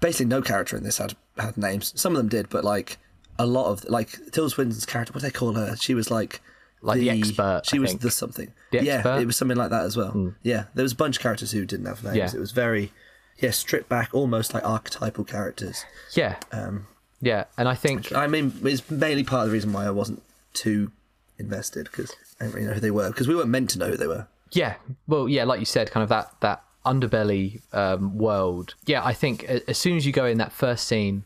basically 0.00 0.26
no 0.26 0.42
character 0.42 0.76
in 0.76 0.82
this 0.84 0.98
had 0.98 1.14
had 1.38 1.56
names. 1.56 1.92
Some 2.00 2.12
of 2.14 2.18
them 2.18 2.28
did, 2.28 2.48
but 2.50 2.64
like 2.64 2.98
a 3.38 3.46
lot 3.46 3.66
of 3.70 3.84
like 3.84 4.10
Tilda 4.32 4.50
Swinton's 4.50 4.86
character. 4.86 5.12
What 5.12 5.20
do 5.20 5.26
they 5.26 5.30
call 5.32 5.52
her? 5.54 5.76
She 5.76 5.94
was 5.94 6.10
like 6.10 6.40
Like 6.82 6.98
the 7.00 7.10
expert, 7.10 7.62
She 7.64 7.76
I 7.78 7.80
was 7.80 7.90
think. 7.90 8.02
the 8.02 8.10
something. 8.10 8.52
The 8.72 8.84
yeah, 8.84 9.18
it 9.18 9.26
was 9.26 9.36
something 9.36 9.56
like 9.56 9.70
that 9.70 9.84
as 9.84 9.96
well. 9.96 10.34
Yeah, 10.42 10.64
there 10.74 10.82
was 10.82 10.92
a 10.92 10.96
bunch 10.96 11.16
of 11.16 11.22
characters 11.22 11.52
who 11.52 11.64
didn't 11.64 11.86
have 11.86 12.02
names. 12.04 12.16
Yeah. 12.16 12.30
It 12.34 12.40
was 12.40 12.50
very 12.52 12.92
yeah 13.38 13.50
stripped 13.50 13.88
back, 13.88 14.10
almost 14.12 14.52
like 14.54 14.64
archetypal 14.64 15.24
characters. 15.24 15.84
yeah, 16.12 16.36
Um, 16.52 16.86
yeah, 17.20 17.44
and 17.56 17.68
I 17.68 17.74
think 17.74 18.12
I 18.14 18.26
mean, 18.26 18.52
it's 18.64 18.88
mainly 18.90 19.24
part 19.24 19.44
of 19.44 19.48
the 19.48 19.52
reason 19.54 19.72
why 19.72 19.86
I 19.86 19.90
wasn't 19.90 20.22
too 20.54 20.90
invested 21.38 21.84
because 21.90 22.14
I 22.40 22.44
didn't 22.44 22.54
really 22.54 22.66
know 22.68 22.74
who 22.74 22.80
they 22.80 22.90
were 22.90 23.08
because 23.08 23.28
we 23.28 23.34
weren't 23.34 23.48
meant 23.48 23.70
to 23.70 23.78
know 23.78 23.88
who 23.88 23.96
they 23.96 24.06
were. 24.06 24.26
Yeah, 24.52 24.74
well, 25.06 25.28
yeah, 25.28 25.44
like 25.44 25.60
you 25.60 25.66
said, 25.66 25.90
kind 25.90 26.02
of 26.02 26.08
that 26.10 26.34
that 26.40 26.64
underbelly 26.84 27.62
um, 27.72 28.18
world. 28.18 28.74
Yeah, 28.86 29.04
I 29.04 29.14
think 29.14 29.44
as 29.44 29.78
soon 29.78 29.96
as 29.96 30.06
you 30.06 30.12
go 30.12 30.26
in 30.26 30.38
that 30.38 30.52
first 30.52 30.86
scene, 30.86 31.24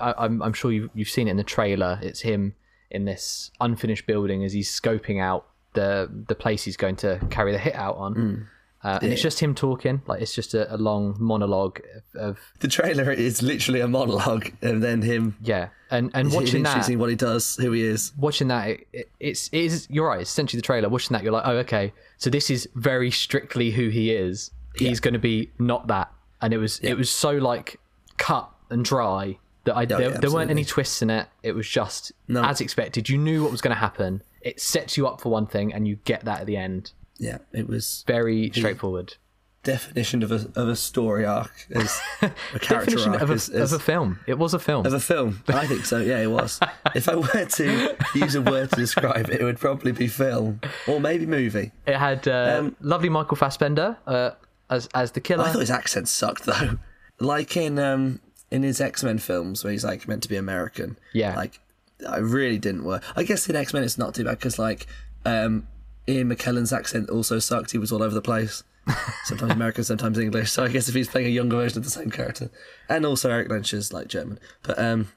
I, 0.00 0.14
I'm 0.18 0.42
I'm 0.42 0.52
sure 0.52 0.72
you've 0.72 0.90
you've 0.94 1.08
seen 1.08 1.28
it 1.28 1.32
in 1.32 1.36
the 1.36 1.44
trailer. 1.44 1.98
It's 2.02 2.20
him 2.20 2.54
in 2.90 3.04
this 3.04 3.50
unfinished 3.60 4.06
building 4.06 4.44
as 4.44 4.52
he's 4.52 4.70
scoping 4.70 5.20
out 5.20 5.46
the 5.74 6.08
the 6.28 6.34
place 6.34 6.64
he's 6.64 6.76
going 6.76 6.96
to 6.96 7.20
carry 7.30 7.52
the 7.52 7.58
hit 7.58 7.74
out 7.74 7.96
on, 7.96 8.48
uh, 8.86 9.00
and 9.02 9.12
it's 9.12 9.20
just 9.20 9.40
him 9.40 9.52
talking. 9.52 10.00
Like 10.06 10.22
it's 10.22 10.32
just 10.32 10.54
a, 10.54 10.72
a 10.72 10.76
long 10.76 11.16
monologue 11.18 11.80
of, 12.14 12.20
of 12.20 12.38
The 12.60 12.68
trailer 12.68 13.10
is 13.10 13.42
literally 13.42 13.80
a 13.80 13.88
monologue, 13.88 14.52
and 14.62 14.80
then 14.80 15.02
him 15.02 15.36
yeah, 15.42 15.70
and 15.90 16.12
and 16.14 16.32
watching 16.32 16.62
that 16.62 16.88
what 16.96 17.10
he 17.10 17.16
does, 17.16 17.56
who 17.56 17.72
he 17.72 17.82
is. 17.82 18.12
watching 18.16 18.46
that, 18.48 18.68
it, 18.68 18.86
it, 18.92 19.10
it's 19.18 19.48
it 19.48 19.58
is 19.58 19.88
you're 19.90 20.06
right. 20.06 20.20
It's 20.20 20.30
essentially 20.30 20.58
the 20.58 20.66
trailer. 20.66 20.88
Watching 20.88 21.14
that, 21.14 21.24
you're 21.24 21.32
like, 21.32 21.46
oh, 21.46 21.56
okay. 21.58 21.92
So 22.18 22.30
this 22.30 22.48
is 22.48 22.68
very 22.76 23.10
strictly 23.10 23.72
who 23.72 23.88
he 23.88 24.12
is. 24.12 24.52
He's 24.76 25.00
going 25.00 25.14
to 25.14 25.20
be 25.20 25.50
not 25.58 25.88
that, 25.88 26.12
and 26.40 26.54
it 26.54 26.58
was 26.58 26.78
it 26.78 26.94
was 26.94 27.10
so 27.10 27.32
like 27.32 27.80
cut 28.18 28.48
and 28.70 28.84
dry 28.84 29.38
that 29.64 29.76
I 29.76 29.84
there, 29.84 29.98
Oh, 29.98 30.00
yeah, 30.10 30.18
there 30.18 30.30
weren't 30.30 30.50
any 30.50 30.64
twists 30.64 31.02
in 31.02 31.10
it. 31.10 31.26
It 31.42 31.56
was 31.56 31.68
just 31.68 32.12
No. 32.28 32.44
as 32.44 32.60
expected. 32.60 33.08
You 33.08 33.18
knew 33.18 33.42
what 33.42 33.50
was 33.50 33.60
going 33.60 33.74
to 33.74 33.80
happen. 33.80 34.22
It 34.42 34.60
sets 34.60 34.96
you 34.96 35.08
up 35.08 35.20
for 35.20 35.30
one 35.30 35.46
thing, 35.46 35.74
and 35.74 35.88
you 35.88 35.96
get 36.04 36.24
that 36.24 36.40
at 36.42 36.46
the 36.46 36.56
end. 36.56 36.92
Yeah, 37.18 37.38
it 37.52 37.68
was 37.68 38.04
Very 38.06 38.50
straightforward. 38.50 39.14
definition 39.62 40.22
of 40.22 40.30
a 40.30 40.48
of 40.54 40.68
a 40.68 40.76
story 40.76 41.24
arc 41.24 41.66
as 41.74 42.00
a 42.22 42.58
character 42.60 42.98
arc 43.00 43.20
of 43.20 43.30
a, 43.30 43.34
as, 43.34 43.48
as, 43.48 43.72
of 43.72 43.80
a 43.80 43.82
film. 43.84 44.20
It 44.26 44.38
was 44.38 44.54
a 44.54 44.58
film. 44.58 44.86
of 44.86 44.92
a 44.92 45.00
film. 45.00 45.42
I 45.48 45.66
think 45.66 45.84
so. 45.86 45.98
Yeah, 45.98 46.20
it 46.20 46.30
was. 46.30 46.60
if 46.94 47.08
I 47.08 47.16
were 47.16 47.44
to 47.44 47.96
use 48.14 48.34
a 48.34 48.42
word 48.42 48.70
to 48.70 48.76
describe 48.76 49.28
it, 49.30 49.40
it 49.40 49.44
would 49.44 49.58
probably 49.58 49.92
be 49.92 50.06
film 50.08 50.60
or 50.86 51.00
maybe 51.00 51.26
movie. 51.26 51.72
it 51.86 51.96
had 51.96 52.28
uh, 52.28 52.56
Um, 52.60 52.76
lovely 52.80 53.08
Michael 53.08 53.36
Fassbender 53.36 53.96
uh, 54.06 54.30
as 54.70 54.88
as 54.94 55.12
the 55.12 55.20
killer. 55.20 55.44
I 55.44 55.52
thought 55.52 55.60
his 55.60 55.70
accent 55.70 56.08
sucked 56.08 56.44
though. 56.44 56.78
Like 57.18 57.56
in 57.56 57.78
um 57.78 58.20
in 58.50 58.62
his 58.62 58.78
X 58.78 59.02
Men 59.02 59.16
films 59.18 59.64
where 59.64 59.72
he's 59.72 59.84
like 59.86 60.06
meant 60.06 60.22
to 60.24 60.28
be 60.28 60.36
American. 60.36 60.98
Yeah. 61.14 61.34
Like 61.34 61.60
I 62.06 62.18
really 62.18 62.58
didn't 62.58 62.84
work. 62.84 63.02
I 63.16 63.22
guess 63.22 63.48
in 63.48 63.56
X 63.56 63.72
Men 63.72 63.82
it's 63.84 63.96
not 63.96 64.14
too 64.14 64.24
bad 64.24 64.32
because 64.38 64.58
like 64.58 64.86
um 65.24 65.66
Ian 66.08 66.28
McKellen's 66.28 66.72
accent 66.72 67.10
also 67.10 67.38
sucked. 67.38 67.72
He 67.72 67.78
was 67.78 67.90
all 67.92 68.02
over 68.02 68.14
the 68.14 68.22
place. 68.22 68.62
Sometimes 69.24 69.52
American, 69.52 69.82
sometimes 69.82 70.16
English. 70.18 70.52
So 70.52 70.62
I 70.62 70.68
guess 70.68 70.88
if 70.88 70.94
he's 70.94 71.08
playing 71.08 71.26
a 71.26 71.30
younger 71.30 71.56
version 71.56 71.78
of 71.78 71.84
the 71.84 71.90
same 71.90 72.08
character, 72.10 72.50
and 72.88 73.04
also 73.04 73.28
Erik 73.30 73.48
Lehnsherr 73.48 73.74
is 73.74 73.92
like 73.92 74.06
German, 74.06 74.38
but 74.62 74.78
um, 74.78 75.08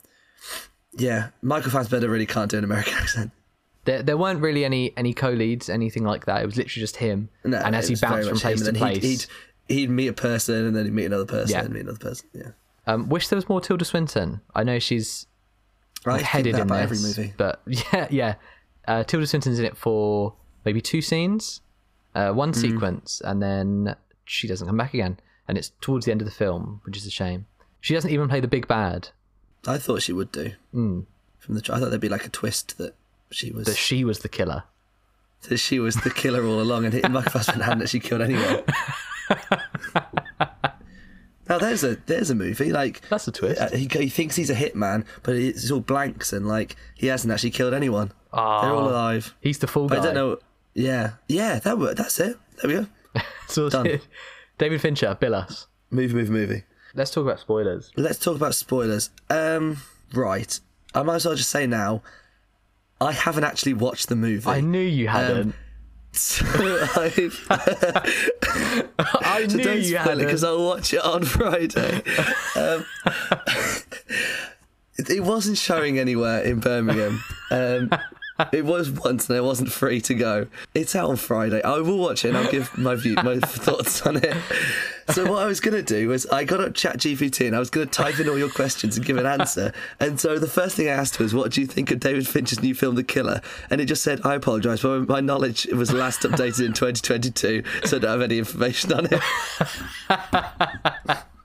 yeah, 0.97 1.29
Michael 1.43 1.69
Fassbender 1.69 2.09
really 2.09 2.25
can't 2.25 2.49
do 2.49 2.57
an 2.57 2.63
American 2.63 2.93
accent. 2.97 3.31
There, 3.85 4.01
there 4.01 4.17
weren't 4.17 4.41
really 4.41 4.65
any 4.65 4.91
any 4.97 5.13
co-leads, 5.13 5.69
anything 5.69 6.03
like 6.03 6.25
that. 6.25 6.41
It 6.41 6.45
was 6.47 6.57
literally 6.57 6.81
just 6.81 6.95
him. 6.97 7.29
No, 7.43 7.57
and 7.59 7.75
as 7.75 7.87
he 7.87 7.95
bounced 7.95 8.27
from 8.29 8.39
place 8.39 8.61
to 8.63 8.73
place, 8.73 9.03
he'd, 9.03 9.27
he'd 9.67 9.77
he'd 9.81 9.89
meet 9.91 10.07
a 10.07 10.13
person, 10.13 10.65
and 10.65 10.75
then 10.75 10.85
he'd 10.85 10.93
meet 10.93 11.05
another 11.05 11.25
person, 11.25 11.51
Yeah. 11.55 11.61
and 11.63 11.71
meet 11.73 11.81
another 11.81 11.99
person. 11.99 12.27
Yeah, 12.33 12.51
um, 12.87 13.07
wish 13.09 13.27
there 13.27 13.37
was 13.37 13.47
more 13.47 13.61
Tilda 13.61 13.85
Swinton. 13.85 14.41
I 14.55 14.63
know 14.63 14.79
she's 14.79 15.27
think 16.03 16.21
headed 16.21 16.55
in 16.57 16.67
this, 16.67 16.77
every 16.77 16.97
movie. 16.97 17.33
but 17.37 17.61
yeah, 17.67 18.07
yeah. 18.09 18.35
Uh, 18.87 19.03
Tilda 19.03 19.27
Swinton's 19.27 19.59
in 19.59 19.65
it 19.65 19.77
for 19.77 20.33
maybe 20.69 20.81
two 20.81 21.01
scenes, 21.01 21.61
uh, 22.13 22.31
one 22.31 22.49
Hmm. 22.53 22.59
sequence, 22.59 23.21
and 23.25 23.41
then 23.41 23.95
she 24.25 24.47
doesn't 24.47 24.67
come 24.67 24.77
back 24.77 24.93
again. 24.93 25.17
And 25.47 25.57
it's 25.57 25.71
towards 25.81 26.05
the 26.05 26.11
end 26.11 26.21
of 26.21 26.25
the 26.25 26.31
film, 26.43 26.81
which 26.85 26.95
is 26.95 27.07
a 27.07 27.09
shame. 27.09 27.47
She 27.81 27.95
doesn't 27.95 28.11
even 28.11 28.29
play 28.29 28.39
the 28.39 28.47
big 28.47 28.67
bad. 28.67 29.09
I 29.65 29.79
thought 29.79 30.03
she 30.03 30.13
would 30.13 30.31
do. 30.31 30.51
Mm. 30.75 31.05
From 31.39 31.55
the, 31.55 31.61
I 31.73 31.79
thought 31.79 31.89
there'd 31.89 31.99
be 32.09 32.15
like 32.17 32.27
a 32.27 32.29
twist 32.29 32.77
that 32.77 32.93
she 33.31 33.49
was 33.51 33.65
That 33.65 33.77
she 33.77 34.03
was 34.03 34.19
the 34.19 34.29
killer. 34.29 34.63
that 35.47 35.57
she 35.57 35.79
was 35.79 35.95
the 35.95 36.11
killer 36.11 36.45
all 36.45 36.61
along, 36.61 36.85
and 36.85 36.93
hitting 36.93 37.11
Michael 37.11 37.31
Fassbender 37.31 37.63
hadn't 37.63 37.81
actually 37.81 38.01
killed 38.01 38.21
anyone. 38.21 38.61
now 41.49 41.57
there's 41.57 41.83
a 41.83 41.95
there's 42.05 42.29
a 42.29 42.35
movie 42.35 42.71
like 42.71 43.01
That's 43.09 43.27
a 43.27 43.31
twist. 43.31 43.59
uh, 43.61 43.69
he, 43.75 43.87
he 43.91 44.09
thinks 44.09 44.35
he's 44.35 44.49
a 44.51 44.55
hitman, 44.55 45.05
but 45.23 45.35
it's 45.35 45.71
all 45.71 45.79
blanks 45.79 46.31
and 46.33 46.47
like 46.47 46.75
he 46.95 47.07
hasn't 47.07 47.31
actually 47.33 47.51
killed 47.51 47.73
anyone. 47.73 48.09
They're 48.31 48.39
all 48.41 48.87
Ah, 48.87 48.91
alive. 48.91 49.35
He's 49.41 49.57
the 49.59 49.67
full 49.67 49.87
guy. 49.89 49.97
I 49.99 50.03
don't 50.03 50.13
know. 50.13 50.37
Yeah, 50.79 51.11
yeah, 51.27 51.59
that 51.59 51.77
wor- 51.77 51.93
That's 51.93 52.19
it. 52.21 52.37
There 52.61 52.69
we 52.69 52.75
go. 52.85 52.87
So 53.47 53.69
Done. 53.69 53.99
David 54.57 54.79
Fincher, 54.79 55.17
bill 55.19 55.35
us. 55.35 55.67
Movie, 55.89 56.13
movie, 56.13 56.31
movie. 56.31 56.63
Let's 56.93 57.11
talk 57.11 57.23
about 57.23 57.39
spoilers. 57.39 57.91
Let's 57.97 58.19
talk 58.19 58.35
about 58.35 58.55
spoilers. 58.55 59.09
Um, 59.29 59.77
right. 60.13 60.57
I 60.93 61.03
might 61.03 61.15
as 61.15 61.25
well 61.25 61.35
just 61.35 61.49
say 61.49 61.65
now, 61.67 62.01
I 63.01 63.11
haven't 63.11 63.43
actually 63.43 63.73
watched 63.73 64.07
the 64.09 64.15
movie. 64.15 64.47
I 64.47 64.61
knew 64.61 64.79
you 64.79 65.07
hadn't. 65.07 65.55
So 66.11 66.43
I've, 66.95 67.45
I 67.51 69.45
so 69.47 69.57
knew 69.57 69.63
don't 69.63 69.77
you 69.77 69.83
spoil 69.83 69.97
had 69.99 70.17
it 70.17 70.25
because 70.25 70.43
I'll 70.43 70.65
watch 70.65 70.91
it 70.91 71.03
on 71.05 71.23
Friday. 71.23 72.01
Um, 72.55 72.83
it, 74.97 75.09
it 75.11 75.19
wasn't 75.23 75.59
showing 75.59 75.99
anywhere 75.99 76.41
in 76.41 76.59
Birmingham. 76.59 77.23
Um, 77.51 77.91
it 78.51 78.65
was 78.65 78.89
once 78.89 79.29
and 79.29 79.37
it 79.37 79.43
wasn't 79.43 79.71
free 79.71 80.01
to 80.01 80.13
go. 80.13 80.47
It's 80.73 80.95
out 80.95 81.09
on 81.09 81.15
Friday. 81.17 81.61
I 81.61 81.79
will 81.79 81.97
watch 81.97 82.25
it 82.25 82.29
and 82.29 82.37
I'll 82.37 82.51
give 82.51 82.77
my 82.77 82.95
view, 82.95 83.15
my 83.15 83.39
thoughts 83.39 84.01
on 84.03 84.17
it. 84.17 84.35
So 85.09 85.29
what 85.29 85.41
I 85.41 85.45
was 85.45 85.59
gonna 85.59 85.81
do 85.81 86.09
was 86.09 86.25
I 86.27 86.43
got 86.43 86.61
up 86.61 86.75
Chat 86.75 86.97
GPT 86.97 87.47
and 87.47 87.55
I 87.55 87.59
was 87.59 87.69
gonna 87.69 87.87
type 87.87 88.19
in 88.19 88.29
all 88.29 88.37
your 88.37 88.49
questions 88.49 88.95
and 88.95 89.05
give 89.05 89.17
an 89.17 89.25
answer. 89.25 89.73
And 89.99 90.19
so 90.19 90.37
the 90.37 90.47
first 90.47 90.75
thing 90.75 90.87
I 90.87 90.91
asked 90.91 91.19
was, 91.19 91.33
"What 91.33 91.51
do 91.51 91.61
you 91.61 91.67
think 91.67 91.91
of 91.91 91.99
David 91.99 92.27
Fincher's 92.27 92.61
new 92.61 92.75
film, 92.75 92.95
The 92.95 93.03
Killer?" 93.03 93.41
And 93.69 93.81
it 93.81 93.85
just 93.85 94.03
said, 94.03 94.21
"I 94.23 94.35
apologise, 94.35 94.81
but 94.81 95.07
my 95.09 95.19
knowledge 95.19 95.65
was 95.67 95.91
last 95.91 96.21
updated 96.21 96.67
in 96.67 96.73
2022, 96.73 97.63
so 97.85 97.97
I 97.97 97.99
don't 97.99 98.11
have 98.11 98.21
any 98.21 98.37
information 98.37 98.93
on 98.93 99.07
it." 99.11 99.19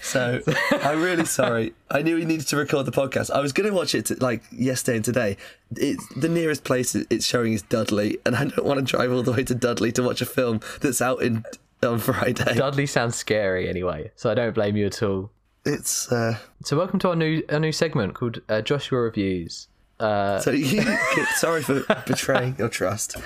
So 0.00 0.40
I'm 0.70 1.02
really 1.02 1.26
sorry. 1.26 1.74
I 1.90 2.02
knew 2.02 2.16
we 2.16 2.24
needed 2.24 2.46
to 2.48 2.56
record 2.56 2.86
the 2.86 2.92
podcast. 2.92 3.30
I 3.30 3.40
was 3.40 3.52
going 3.52 3.68
to 3.68 3.74
watch 3.74 3.94
it 3.94 4.22
like 4.22 4.42
yesterday 4.50 4.96
and 4.96 5.04
today. 5.04 5.36
It's 5.76 6.06
the 6.14 6.28
nearest 6.28 6.64
place 6.64 6.94
it's 6.94 7.26
showing 7.26 7.52
is 7.52 7.62
Dudley, 7.62 8.18
and 8.24 8.34
I 8.34 8.44
don't 8.44 8.64
want 8.64 8.78
to 8.78 8.84
drive 8.84 9.12
all 9.12 9.22
the 9.22 9.32
way 9.32 9.44
to 9.44 9.54
Dudley 9.54 9.92
to 9.92 10.02
watch 10.02 10.22
a 10.22 10.26
film 10.26 10.60
that's 10.80 11.02
out 11.02 11.22
in 11.22 11.44
on 11.82 11.98
Friday. 11.98 12.54
Dudley 12.54 12.86
sounds 12.86 13.16
scary 13.16 13.68
anyway, 13.68 14.10
so 14.16 14.30
I 14.30 14.34
don't 14.34 14.54
blame 14.54 14.76
you 14.76 14.86
at 14.86 15.02
all. 15.02 15.30
It's 15.64 16.10
uh, 16.10 16.38
So 16.64 16.76
welcome 16.78 16.98
to 17.00 17.10
our 17.10 17.16
new 17.16 17.42
our 17.50 17.60
new 17.60 17.72
segment 17.72 18.14
called 18.14 18.40
uh, 18.48 18.62
Joshua 18.62 19.00
Reviews. 19.00 19.68
Uh, 20.00 20.38
so 20.38 20.52
you. 20.52 20.82
sorry 21.36 21.62
for 21.62 21.82
betraying 22.06 22.56
your 22.58 22.68
trust. 22.68 23.16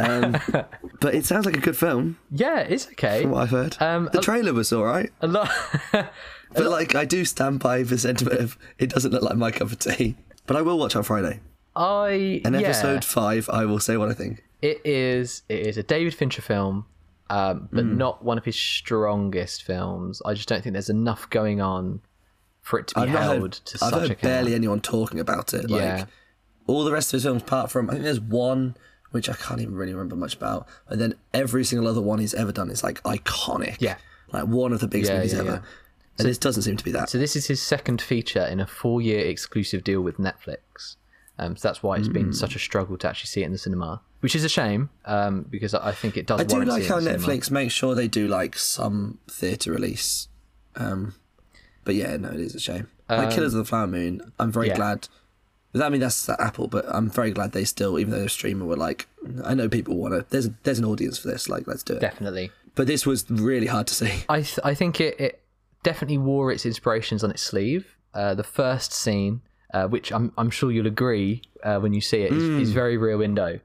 Um, 0.00 0.64
but 1.00 1.14
it 1.14 1.24
sounds 1.24 1.46
like 1.46 1.56
a 1.56 1.60
good 1.60 1.76
film, 1.76 2.18
yeah, 2.30 2.60
it's 2.60 2.86
okay. 2.88 3.22
from 3.22 3.32
what 3.32 3.42
I've 3.42 3.50
heard. 3.50 3.76
Um, 3.80 4.08
the 4.12 4.18
a- 4.18 4.22
trailer 4.22 4.52
was 4.52 4.72
all 4.72 4.84
right, 4.84 5.10
A 5.20 5.26
lot. 5.26 5.50
but 5.92 6.66
like 6.70 6.94
I 6.94 7.04
do 7.04 7.24
stand 7.24 7.60
by 7.60 7.82
the 7.82 7.98
sentiment 7.98 8.40
of 8.40 8.58
it 8.78 8.90
doesn't 8.90 9.12
look 9.12 9.22
like 9.22 9.36
my 9.36 9.50
cup 9.50 9.70
of 9.72 9.78
tea. 9.78 10.16
But 10.46 10.56
I 10.56 10.62
will 10.62 10.78
watch 10.78 10.96
on 10.96 11.02
Friday. 11.04 11.40
I 11.76 12.40
And 12.44 12.54
yeah, 12.54 12.62
episode 12.68 13.04
five, 13.04 13.48
I 13.48 13.64
will 13.64 13.78
say 13.78 13.96
what 13.96 14.08
I 14.08 14.14
think. 14.14 14.42
it 14.62 14.80
is 14.84 15.42
it 15.48 15.66
is 15.66 15.76
a 15.76 15.82
David 15.82 16.14
Fincher 16.14 16.42
film, 16.42 16.86
um, 17.28 17.68
but 17.72 17.84
Hmm. 17.84 17.96
not 17.96 18.24
one 18.24 18.36
of 18.38 18.44
his 18.44 18.56
strongest 18.56 19.62
films. 19.62 20.20
I 20.26 20.34
just 20.34 20.48
don't 20.48 20.62
think 20.62 20.72
there's 20.72 20.90
enough 20.90 21.30
going 21.30 21.60
on 21.60 22.00
for 22.60 22.78
it 22.78 22.88
to 22.88 22.94
be 22.96 23.00
I've 23.02 23.08
held 23.10 23.40
heard, 23.42 23.52
to 23.52 23.78
I've 23.84 23.90
such 23.90 24.00
heard 24.02 24.10
a 24.10 24.14
barely 24.16 24.54
anyone 24.54 24.80
talking 24.80 25.20
about 25.20 25.54
it. 25.54 25.70
Yeah. 25.70 25.96
Like 25.98 26.06
all 26.66 26.84
the 26.84 26.92
rest 26.92 27.08
of 27.10 27.18
his 27.18 27.22
films, 27.24 27.42
apart 27.42 27.70
from 27.70 27.88
I 27.88 27.92
think 27.94 28.04
there's 28.04 28.20
one 28.20 28.76
which 29.10 29.28
I 29.28 29.34
can't 29.34 29.60
even 29.60 29.74
really 29.74 29.92
remember 29.92 30.16
much 30.16 30.34
about, 30.36 30.66
and 30.88 31.00
then 31.00 31.14
every 31.34 31.64
single 31.64 31.88
other 31.88 32.00
one 32.02 32.18
he's 32.20 32.34
ever 32.34 32.52
done 32.52 32.70
is 32.70 32.82
like 32.82 33.02
iconic. 33.02 33.76
Yeah. 33.80 33.96
like 34.32 34.44
one 34.46 34.72
of 34.72 34.80
the 34.80 34.86
biggest 34.88 35.10
Yeah, 35.10 35.16
movies 35.18 35.32
yeah, 35.32 35.38
ever. 35.40 35.50
yeah. 35.50 35.60
And 36.18 36.28
this 36.28 36.38
doesn't 36.38 36.62
seem 36.62 36.76
to 36.76 36.84
be 36.84 36.92
that. 36.92 37.08
So 37.08 37.18
this 37.18 37.34
is 37.34 37.46
his 37.46 37.60
second 37.62 38.00
feature 38.02 38.44
in 38.44 38.60
a 38.60 38.66
four-year 38.66 39.20
exclusive 39.26 39.82
deal 39.82 40.02
with 40.02 40.18
Netflix. 40.18 40.96
Um, 41.38 41.56
so 41.56 41.66
that's 41.68 41.82
why 41.82 41.96
it's 41.96 42.06
Hmm. 42.08 42.12
been 42.12 42.32
such 42.34 42.54
a 42.54 42.58
struggle 42.58 42.98
to 42.98 43.08
actually 43.08 43.28
see 43.28 43.42
it 43.42 43.46
in 43.46 43.52
the 43.52 43.58
cinema, 43.58 44.02
which 44.20 44.36
is 44.36 44.44
a 44.44 44.48
shame 44.48 44.90
um, 45.06 45.46
because 45.48 45.72
I 45.74 45.92
think 45.92 46.16
it 46.18 46.26
does. 46.26 46.40
I 46.40 46.44
do 46.44 46.62
like 46.62 46.84
how 46.84 47.00
cinema. 47.00 47.18
Netflix 47.26 47.50
makes 47.50 47.72
sure 47.72 47.94
they 47.94 48.06
do 48.08 48.28
like 48.28 48.56
some 48.58 49.18
theatre 49.30 49.72
release. 49.72 50.28
Um, 50.76 51.14
but 51.84 51.94
yeah, 51.94 52.16
no, 52.18 52.28
it 52.28 52.40
is 52.40 52.54
a 52.54 52.60
shame. 52.60 52.88
Like 53.08 53.30
Killers 53.32 53.54
of 53.54 53.58
the 53.58 53.64
Flower 53.64 53.86
Moon, 53.88 54.20
I'm 54.38 54.52
very 54.52 54.70
Um, 54.70 54.76
glad. 54.76 55.08
I 55.74 55.88
mean, 55.88 56.00
that's 56.00 56.28
Apple, 56.28 56.66
but 56.66 56.84
I'm 56.88 57.08
very 57.10 57.30
glad 57.30 57.52
they 57.52 57.64
still, 57.64 57.98
even 57.98 58.10
though 58.10 58.18
they're 58.18 58.26
a 58.26 58.30
streamer, 58.30 58.64
were 58.64 58.76
like, 58.76 59.06
I 59.44 59.54
know 59.54 59.68
people 59.68 59.96
want 59.96 60.14
to. 60.14 60.26
There's 60.28 60.48
there's 60.64 60.78
an 60.78 60.84
audience 60.84 61.18
for 61.18 61.28
this. 61.28 61.48
Like, 61.48 61.66
let's 61.66 61.82
do 61.82 61.94
it. 61.94 62.00
Definitely. 62.00 62.50
But 62.74 62.86
this 62.86 63.06
was 63.06 63.30
really 63.30 63.66
hard 63.66 63.86
to 63.88 63.94
see. 63.94 64.24
I 64.28 64.42
th- 64.42 64.60
I 64.64 64.74
think 64.74 65.00
it, 65.00 65.20
it 65.20 65.42
definitely 65.82 66.18
wore 66.18 66.50
its 66.50 66.66
inspirations 66.66 67.22
on 67.22 67.30
its 67.30 67.42
sleeve. 67.42 67.96
Uh, 68.14 68.34
the 68.34 68.44
first 68.44 68.92
scene, 68.92 69.42
uh, 69.72 69.86
which 69.86 70.12
I'm 70.12 70.32
I'm 70.36 70.50
sure 70.50 70.72
you'll 70.72 70.86
agree 70.86 71.42
uh, 71.62 71.78
when 71.78 71.92
you 71.92 72.00
see 72.00 72.22
it, 72.22 72.32
is, 72.32 72.42
is 72.42 72.72
very 72.72 72.96
Rear 72.96 73.16
Window. 73.16 73.60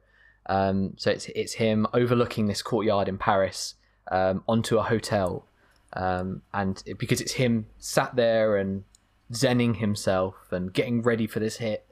Um, 0.47 0.93
so 0.97 1.09
it's 1.09 1.27
it's 1.29 1.53
him 1.53 1.87
overlooking 1.93 2.45
this 2.45 2.61
courtyard 2.61 3.07
in 3.07 3.17
Paris 3.17 3.75
um, 4.11 4.43
onto 4.47 4.77
a 4.77 4.83
hotel, 4.83 5.47
um, 5.93 6.43
and 6.53 6.83
it, 6.85 6.99
because 6.99 7.19
it's 7.19 7.33
him 7.33 7.65
sat 7.79 8.15
there 8.15 8.57
and 8.57 8.83
zenning 9.31 9.77
himself 9.77 10.35
and 10.51 10.71
getting 10.71 11.01
ready 11.01 11.25
for 11.25 11.39
this 11.39 11.57
hit. 11.57 11.84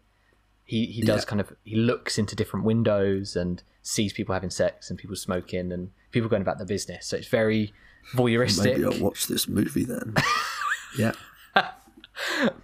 He 0.65 0.85
he 0.87 1.01
does 1.01 1.23
Yeah. 1.23 1.29
kind 1.29 1.41
of 1.41 1.53
he 1.63 1.75
looks 1.75 2.17
into 2.17 2.35
different 2.35 2.65
windows 2.65 3.35
and 3.35 3.61
sees 3.81 4.13
people 4.13 4.33
having 4.33 4.49
sex 4.49 4.89
and 4.89 4.97
people 4.97 5.15
smoking 5.15 5.71
and 5.71 5.89
people 6.11 6.29
going 6.29 6.41
about 6.41 6.57
their 6.57 6.67
business. 6.67 7.05
So 7.07 7.17
it's 7.17 7.27
very 7.27 7.73
voyeuristic. 8.15 8.63
Maybe 8.77 8.85
I'll 8.85 8.99
watch 9.03 9.27
this 9.27 9.47
movie 9.47 9.83
then. 9.85 10.15
yeah. 10.97 11.11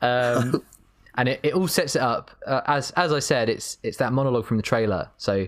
um, 0.01 0.63
and 1.15 1.29
it, 1.29 1.39
it 1.43 1.53
all 1.53 1.67
sets 1.67 1.95
it 1.95 2.01
up 2.01 2.31
uh, 2.45 2.62
as 2.65 2.91
as 2.91 3.12
I 3.12 3.19
said. 3.19 3.49
It's 3.49 3.77
it's 3.83 3.97
that 3.97 4.13
monologue 4.13 4.45
from 4.45 4.57
the 4.57 4.63
trailer. 4.63 5.09
So 5.17 5.47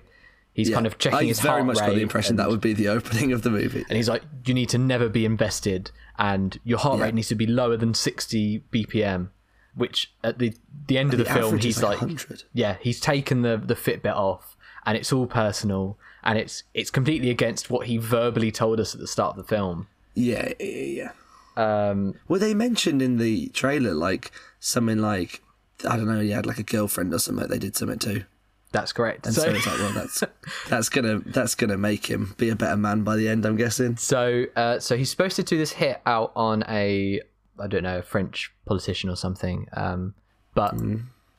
he's 0.54 0.70
yeah. 0.70 0.76
kind 0.76 0.88
of 0.88 0.98
checking 0.98 1.20
I 1.20 1.24
his 1.26 1.40
very 1.40 1.54
heart 1.56 1.66
much 1.66 1.78
got 1.78 1.90
the 1.96 2.02
impression 2.02 2.34
and, 2.34 2.40
that 2.40 2.50
would 2.50 2.62
be 2.62 2.74
the 2.74 2.90
opening 2.90 3.32
of 3.32 3.42
the 3.44 3.50
movie. 3.50 3.86
and 3.88 3.96
he's 3.96 4.10
like, 4.10 4.24
you 4.46 4.54
need 4.54 4.70
to 4.70 4.78
never 4.78 5.08
be 5.10 5.26
invested, 5.26 5.92
and 6.18 6.60
your 6.64 6.80
heart 6.80 7.00
Yeah. 7.00 7.06
rate 7.06 7.14
needs 7.14 7.30
to 7.30 7.36
be 7.36 7.48
lower 7.48 7.78
than 7.78 7.94
sixty 7.94 8.64
BPM. 8.72 9.30
Which 9.76 10.12
at 10.24 10.38
the 10.40 10.54
the 10.88 10.98
end 10.98 11.14
of 11.14 11.18
the, 11.18 11.24
The 11.24 11.30
film, 11.34 11.58
he's 11.58 11.78
like 11.82 12.02
like, 12.02 12.02
100. 12.02 12.44
yeah, 12.54 12.78
he's 12.82 13.00
taken 13.00 13.42
the 13.42 13.58
the 13.58 13.76
Fitbit 13.76 14.16
off, 14.16 14.56
and 14.86 14.98
it's 14.98 15.14
all 15.14 15.28
personal, 15.28 15.98
and 16.24 16.38
it's 16.38 16.64
it's 16.74 16.90
completely 16.92 17.30
against 17.30 17.70
what 17.70 17.88
he 17.88 17.98
verbally 17.98 18.52
told 18.52 18.80
us 18.80 18.94
at 18.94 19.00
the 19.00 19.08
start 19.08 19.38
of 19.38 19.46
the 19.46 19.56
film. 19.56 19.88
Yeah, 20.14 20.52
yeah, 20.60 21.12
yeah. 21.58 21.90
Um, 21.90 22.16
Were 22.28 22.40
they 22.40 22.54
mentioned 22.54 23.02
in 23.02 23.18
the 23.18 23.48
trailer 23.50 23.94
like 23.94 24.32
something 24.60 24.98
like 25.00 25.42
I 25.88 25.96
don't 25.96 26.08
know, 26.08 26.20
he 26.20 26.32
had 26.32 26.46
like 26.46 26.60
a 26.60 26.64
girlfriend 26.64 27.14
or 27.14 27.20
something. 27.20 27.48
They 27.48 27.58
did 27.60 27.76
something 27.76 28.00
too. 28.00 28.24
that's 28.72 28.94
correct. 28.94 29.26
And 29.26 29.36
so, 29.36 29.50
it's 29.50 29.66
like, 29.68 29.80
well, 29.80 29.94
that's 29.94 30.24
that's 30.70 30.90
gonna 30.90 31.20
that's 31.26 31.56
gonna 31.56 31.78
make 31.78 32.06
him 32.08 32.36
be 32.38 32.50
a 32.50 32.56
better 32.56 32.78
man 32.78 33.04
by 33.04 33.16
the 33.16 33.28
end. 33.30 33.46
I'm 33.46 33.56
guessing. 33.58 33.98
So, 33.98 34.46
uh, 34.56 34.80
so 34.80 34.96
he's 34.98 35.10
supposed 35.10 35.36
to 35.38 35.44
do 35.44 35.58
this 35.58 35.72
hit 35.74 36.02
out 36.06 36.32
on 36.36 36.64
a, 36.70 37.22
I 37.62 37.68
don't 37.68 37.84
know, 37.84 38.00
a 38.00 38.02
French 38.02 38.52
politician 38.66 39.10
or 39.10 39.16
something. 39.16 39.68
Um, 39.74 40.14
but 40.54 40.76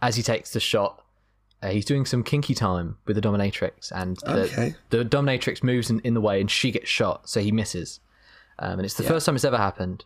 as 0.00 0.16
he 0.16 0.22
takes 0.22 0.52
the 0.52 0.60
shot, 0.60 1.04
uh, 1.62 1.70
he's 1.70 1.84
doing 1.84 2.04
some 2.06 2.22
kinky 2.24 2.54
time 2.54 2.96
with 3.06 3.14
the 3.16 3.22
dominatrix, 3.22 3.92
and 3.94 4.16
the, 4.24 4.42
Okay. 4.44 4.74
the 4.90 5.04
dominatrix 5.04 5.62
moves 5.62 5.90
in, 5.90 6.00
in 6.00 6.14
the 6.14 6.20
way, 6.20 6.40
and 6.40 6.50
she 6.50 6.70
gets 6.72 6.88
shot, 6.88 7.28
so 7.28 7.40
he 7.40 7.52
misses. 7.52 8.00
Um, 8.58 8.72
and 8.78 8.82
it's 8.84 8.94
the 8.94 9.02
first 9.04 9.26
time 9.26 9.34
it's 9.36 9.44
ever 9.44 9.56
happened. 9.58 10.04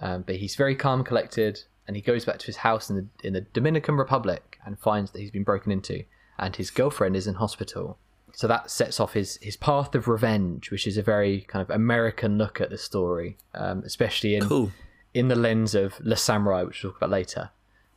Um, 0.00 0.22
but 0.22 0.36
he's 0.36 0.54
very 0.54 0.74
calm, 0.76 1.02
collected, 1.04 1.62
and 1.86 1.96
he 1.96 2.02
goes 2.02 2.24
back 2.24 2.38
to 2.38 2.46
his 2.46 2.58
house 2.58 2.90
in 2.90 2.96
the 2.96 3.06
in 3.26 3.32
the 3.32 3.40
Dominican 3.40 3.96
Republic 3.96 4.58
and 4.64 4.78
finds 4.78 5.10
that 5.12 5.20
he's 5.20 5.30
been 5.30 5.44
broken 5.44 5.72
into, 5.72 6.04
and 6.38 6.54
his 6.56 6.70
girlfriend 6.70 7.16
is 7.16 7.26
in 7.26 7.34
hospital. 7.34 7.98
So 8.34 8.46
that 8.48 8.70
sets 8.70 9.00
off 9.00 9.14
his 9.14 9.38
his 9.40 9.56
path 9.56 9.94
of 9.94 10.06
revenge, 10.08 10.70
which 10.70 10.86
is 10.86 10.98
a 10.98 11.02
very 11.02 11.40
kind 11.48 11.62
of 11.62 11.70
American 11.70 12.36
look 12.38 12.60
at 12.60 12.68
the 12.70 12.76
story, 12.78 13.38
um, 13.54 13.82
especially 13.86 14.34
in 14.36 14.44
Cool. 14.46 14.70
In 15.14 15.28
the 15.28 15.36
lens 15.36 15.74
of 15.74 15.98
Le 16.00 16.16
Samouraï, 16.16 16.66
which 16.66 16.82
we'll 16.82 16.92
talk 16.92 16.98
about 17.00 17.10
later. 17.10 17.50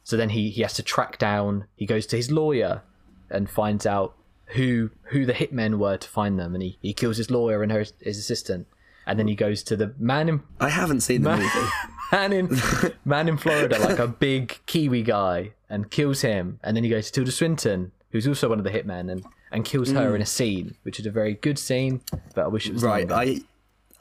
So 0.03 0.17
then 0.17 0.29
he, 0.29 0.49
he 0.49 0.61
has 0.61 0.73
to 0.73 0.83
track 0.83 1.17
down. 1.17 1.65
He 1.75 1.85
goes 1.85 2.05
to 2.07 2.15
his 2.15 2.31
lawyer 2.31 2.81
and 3.29 3.49
finds 3.49 3.85
out 3.85 4.15
who 4.47 4.89
who 5.03 5.25
the 5.25 5.33
hitmen 5.33 5.77
were 5.77 5.97
to 5.97 6.07
find 6.07 6.39
them, 6.39 6.53
and 6.55 6.63
he, 6.63 6.77
he 6.81 6.93
kills 6.93 7.17
his 7.17 7.29
lawyer 7.29 7.61
and 7.61 7.71
her 7.71 7.85
his 8.01 8.17
assistant. 8.17 8.67
And 9.05 9.17
then 9.17 9.27
he 9.27 9.35
goes 9.35 9.63
to 9.63 9.75
the 9.75 9.93
man 9.97 10.29
in 10.29 10.43
I 10.59 10.69
haven't 10.69 11.01
seen 11.01 11.23
the 11.23 11.35
movie. 11.37 11.67
man 12.11 12.33
in 12.33 12.61
man 13.05 13.27
in 13.27 13.37
Florida, 13.37 13.77
like 13.79 13.99
a 13.99 14.07
big 14.07 14.59
Kiwi 14.65 15.03
guy, 15.03 15.53
and 15.69 15.91
kills 15.91 16.21
him. 16.21 16.59
And 16.63 16.75
then 16.75 16.83
he 16.83 16.89
goes 16.89 17.07
to 17.07 17.11
Tilda 17.11 17.31
Swinton, 17.31 17.91
who's 18.11 18.27
also 18.27 18.49
one 18.49 18.59
of 18.59 18.65
the 18.65 18.71
hitmen, 18.71 19.11
and 19.11 19.23
and 19.51 19.65
kills 19.65 19.91
her 19.91 20.09
hmm. 20.09 20.15
in 20.15 20.21
a 20.21 20.25
scene, 20.27 20.75
which 20.83 20.99
is 20.99 21.05
a 21.05 21.11
very 21.11 21.33
good 21.33 21.57
scene. 21.59 22.01
But 22.35 22.45
I 22.45 22.47
wish 22.47 22.67
it 22.67 22.73
was 22.73 22.83
Right. 22.83 23.07
longer. 23.09 23.31
I 23.31 23.41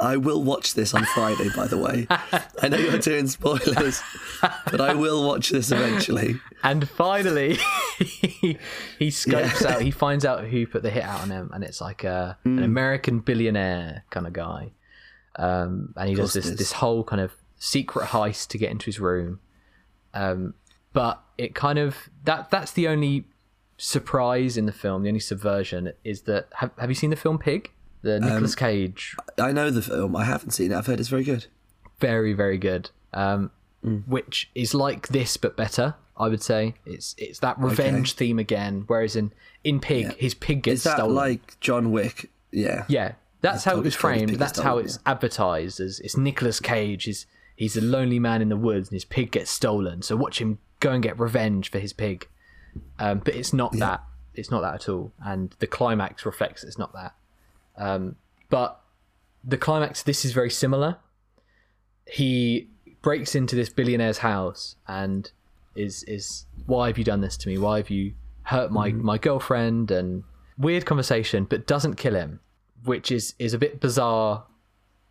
I 0.01 0.17
will 0.17 0.43
watch 0.45 0.75
this 0.75 0.95
on 0.95 1.05
Friday. 1.07 1.49
By 1.57 1.67
the 1.67 1.77
way, 1.79 2.07
I 2.63 2.69
know 2.69 2.77
you're 2.77 2.99
doing 2.99 3.27
spoilers, 3.27 4.01
but 4.41 4.81
I 4.81 4.95
will 4.95 5.27
watch 5.27 5.51
this 5.51 5.73
eventually. 5.73 6.41
And 6.63 6.89
finally, 6.89 7.59
he, 7.99 8.59
he 8.99 9.11
scopes 9.11 9.65
out, 9.65 9.83
he 9.83 9.91
finds 9.91 10.25
out 10.25 10.45
who 10.45 10.67
put 10.67 10.83
the 10.83 10.91
hit 10.91 11.03
out 11.03 11.21
on 11.23 11.31
him, 11.31 11.51
and 11.53 11.65
it's 11.65 11.81
like 11.81 12.05
a, 12.05 12.39
Mm. 12.47 12.59
an 12.59 12.63
American 12.65 13.19
billionaire 13.21 14.05
kind 14.11 14.27
of 14.27 14.33
guy. 14.33 14.71
Um, 15.37 15.93
and 15.97 16.09
he 16.09 16.15
does 16.15 16.33
this, 16.33 16.51
this 16.51 16.73
whole 16.73 17.03
kind 17.05 17.21
of 17.21 17.33
secret 17.59 18.07
heist 18.09 18.49
to 18.49 18.59
get 18.59 18.71
into 18.71 18.87
his 18.87 18.99
room. 19.01 19.41
Um, 20.15 20.55
but 20.93 21.23
it 21.37 21.55
kind 21.55 21.79
of, 21.79 22.09
that 22.25 22.51
that's 22.51 22.73
the 22.73 22.89
only 22.89 23.25
surprise 23.77 24.57
in 24.57 24.67
the 24.67 24.73
film, 24.73 25.03
the 25.03 25.09
only 25.09 25.21
subversion 25.21 25.93
is 26.05 26.23
that, 26.23 26.49
have, 26.57 26.71
have 26.79 26.89
you 26.91 26.95
seen 26.95 27.11
the 27.11 27.17
film 27.17 27.39
Pig? 27.39 27.71
The 28.03 28.21
Nicolas 28.21 28.53
Um, 28.53 28.57
Cage 28.59 29.17
I 29.39 29.53
know 29.53 29.71
the 29.71 29.83
film. 29.83 30.15
I 30.17 30.25
haven't 30.25 30.51
seen 30.53 30.73
it. 30.73 30.77
I've 30.77 30.87
heard 30.87 31.01
it's 31.01 31.09
very 31.09 31.25
good. 31.25 31.47
very 32.01 32.33
very 32.33 32.59
good 32.59 32.91
um, 33.13 33.51
Mm. 33.85 34.07
which 34.09 34.51
is 34.57 34.75
like 34.75 35.07
this 35.09 35.37
but 35.37 35.57
better 35.57 35.95
I 36.17 36.27
would 36.29 36.43
say 36.43 36.75
it's 36.85 37.15
it's 37.17 37.39
that 37.41 37.59
revenge 37.61 38.15
theme 38.15 38.39
again. 38.41 38.83
Whereas 38.89 39.15
in 39.15 39.33
in 39.63 39.79
Pig, 39.79 40.17
his 40.17 40.35
pig 40.35 40.63
gets 40.65 40.81
Is 40.81 40.85
that 40.85 40.97
stolen. 40.97 41.15
like 41.15 41.61
John 41.61 41.93
Wick? 41.93 42.29
Yeah. 42.51 42.85
Yeah, 42.89 43.13
that's 43.41 43.63
how 43.63 43.75
it 43.77 43.85
was 43.85 43.95
his 43.95 44.03
dog 44.03 44.15
is 44.17 44.19
framed. 44.27 44.31
That's 44.41 44.59
how 44.59 44.77
dog, 44.77 44.85
it's 44.87 44.99
advertised 45.07 45.79
as 45.79 46.01
it's 46.01 46.17
Nicolas 46.17 46.59
Cage. 46.59 47.05
He's 47.05 47.27
he's 47.55 47.77
a 47.77 47.81
lonely 47.81 48.19
man 48.19 48.43
in 48.43 48.49
the 48.49 48.57
woods, 48.57 48.89
and 48.89 48.97
his 48.97 49.05
pig 49.05 49.31
gets 49.31 49.49
stolen. 49.51 50.03
So 50.03 50.17
watch 50.17 50.41
him 50.41 50.59
go 50.81 50.91
and 50.91 51.03
get 51.05 51.17
revenge 51.21 51.71
for 51.71 51.79
his 51.79 51.93
pig. 51.93 52.27
Um, 52.99 53.21
but 53.21 53.37
it's 53.37 53.53
not 53.53 53.73
that. 53.79 54.03
It's 54.35 54.51
not 54.51 54.63
that 54.63 54.75
at 54.75 54.89
all. 54.89 55.13
And 55.25 55.55
the 55.61 55.67
climax 55.69 56.27
reflects 56.27 56.65
it's 56.65 56.79
not 56.79 56.93
that. 56.95 57.15
Um, 57.79 58.17
but 58.51 58.81
the 59.45 59.57
climax. 59.57 60.03
This 60.03 60.25
is 60.25 60.33
very 60.33 60.51
similar. 60.51 60.99
He 62.07 62.69
breaks 63.03 63.35
into 63.35 63.55
this 63.57 63.71
billionaire's 63.71 64.19
house 64.19 64.77
and 64.87 65.31
is 65.75 66.03
is 66.05 66.45
why 66.67 66.89
have 66.89 66.99
you 66.99 67.05
done 67.05 67.21
this 67.21 67.37
to 67.39 67.49
me? 67.49 67.57
Why 67.57 67.79
have 67.79 67.91
you 67.91 68.15
hurt 68.43 68.71
my 68.71 68.93
my 68.93 69.19
girlfriend? 69.19 69.91
And 69.91 70.25
weird 70.59 70.85
conversation, 70.85 71.45
but 71.45 71.67
doesn't 71.67 71.95
kill 71.95 72.15
him, 72.15 72.41
which 72.85 73.11
is 73.11 73.35
is 73.39 73.55
a 73.55 73.59
bit 73.59 73.81
bizarre, 73.81 74.45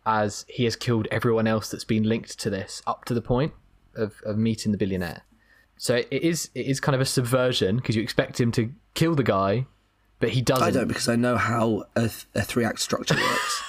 as 0.04 0.44
he 0.48 0.64
has 0.64 0.76
killed 0.76 1.08
everyone 1.10 1.46
else 1.46 1.70
that's 1.70 1.84
been 1.84 2.04
linked 2.04 2.38
to 2.40 2.50
this 2.50 2.82
up 2.86 3.04
to 3.06 3.14
the 3.14 3.22
point 3.22 3.52
of, 3.94 4.20
of 4.24 4.36
meeting 4.36 4.72
the 4.72 4.78
billionaire. 4.78 5.22
So 5.76 5.96
it 5.96 6.22
is 6.22 6.50
it 6.54 6.66
is 6.66 6.80
kind 6.80 6.94
of 6.94 7.00
a 7.00 7.06
subversion 7.06 7.76
because 7.76 7.96
you 7.96 8.02
expect 8.02 8.40
him 8.40 8.52
to 8.52 8.72
kill 8.94 9.14
the 9.14 9.22
guy, 9.22 9.66
but 10.20 10.30
he 10.30 10.40
doesn't. 10.42 10.66
I 10.66 10.70
don't 10.70 10.88
because 10.88 11.08
I 11.08 11.16
know 11.16 11.36
how 11.36 11.84
a, 11.96 12.00
th- 12.08 12.26
a 12.34 12.42
three 12.42 12.64
act 12.64 12.80
structure 12.80 13.14
works. 13.16 13.62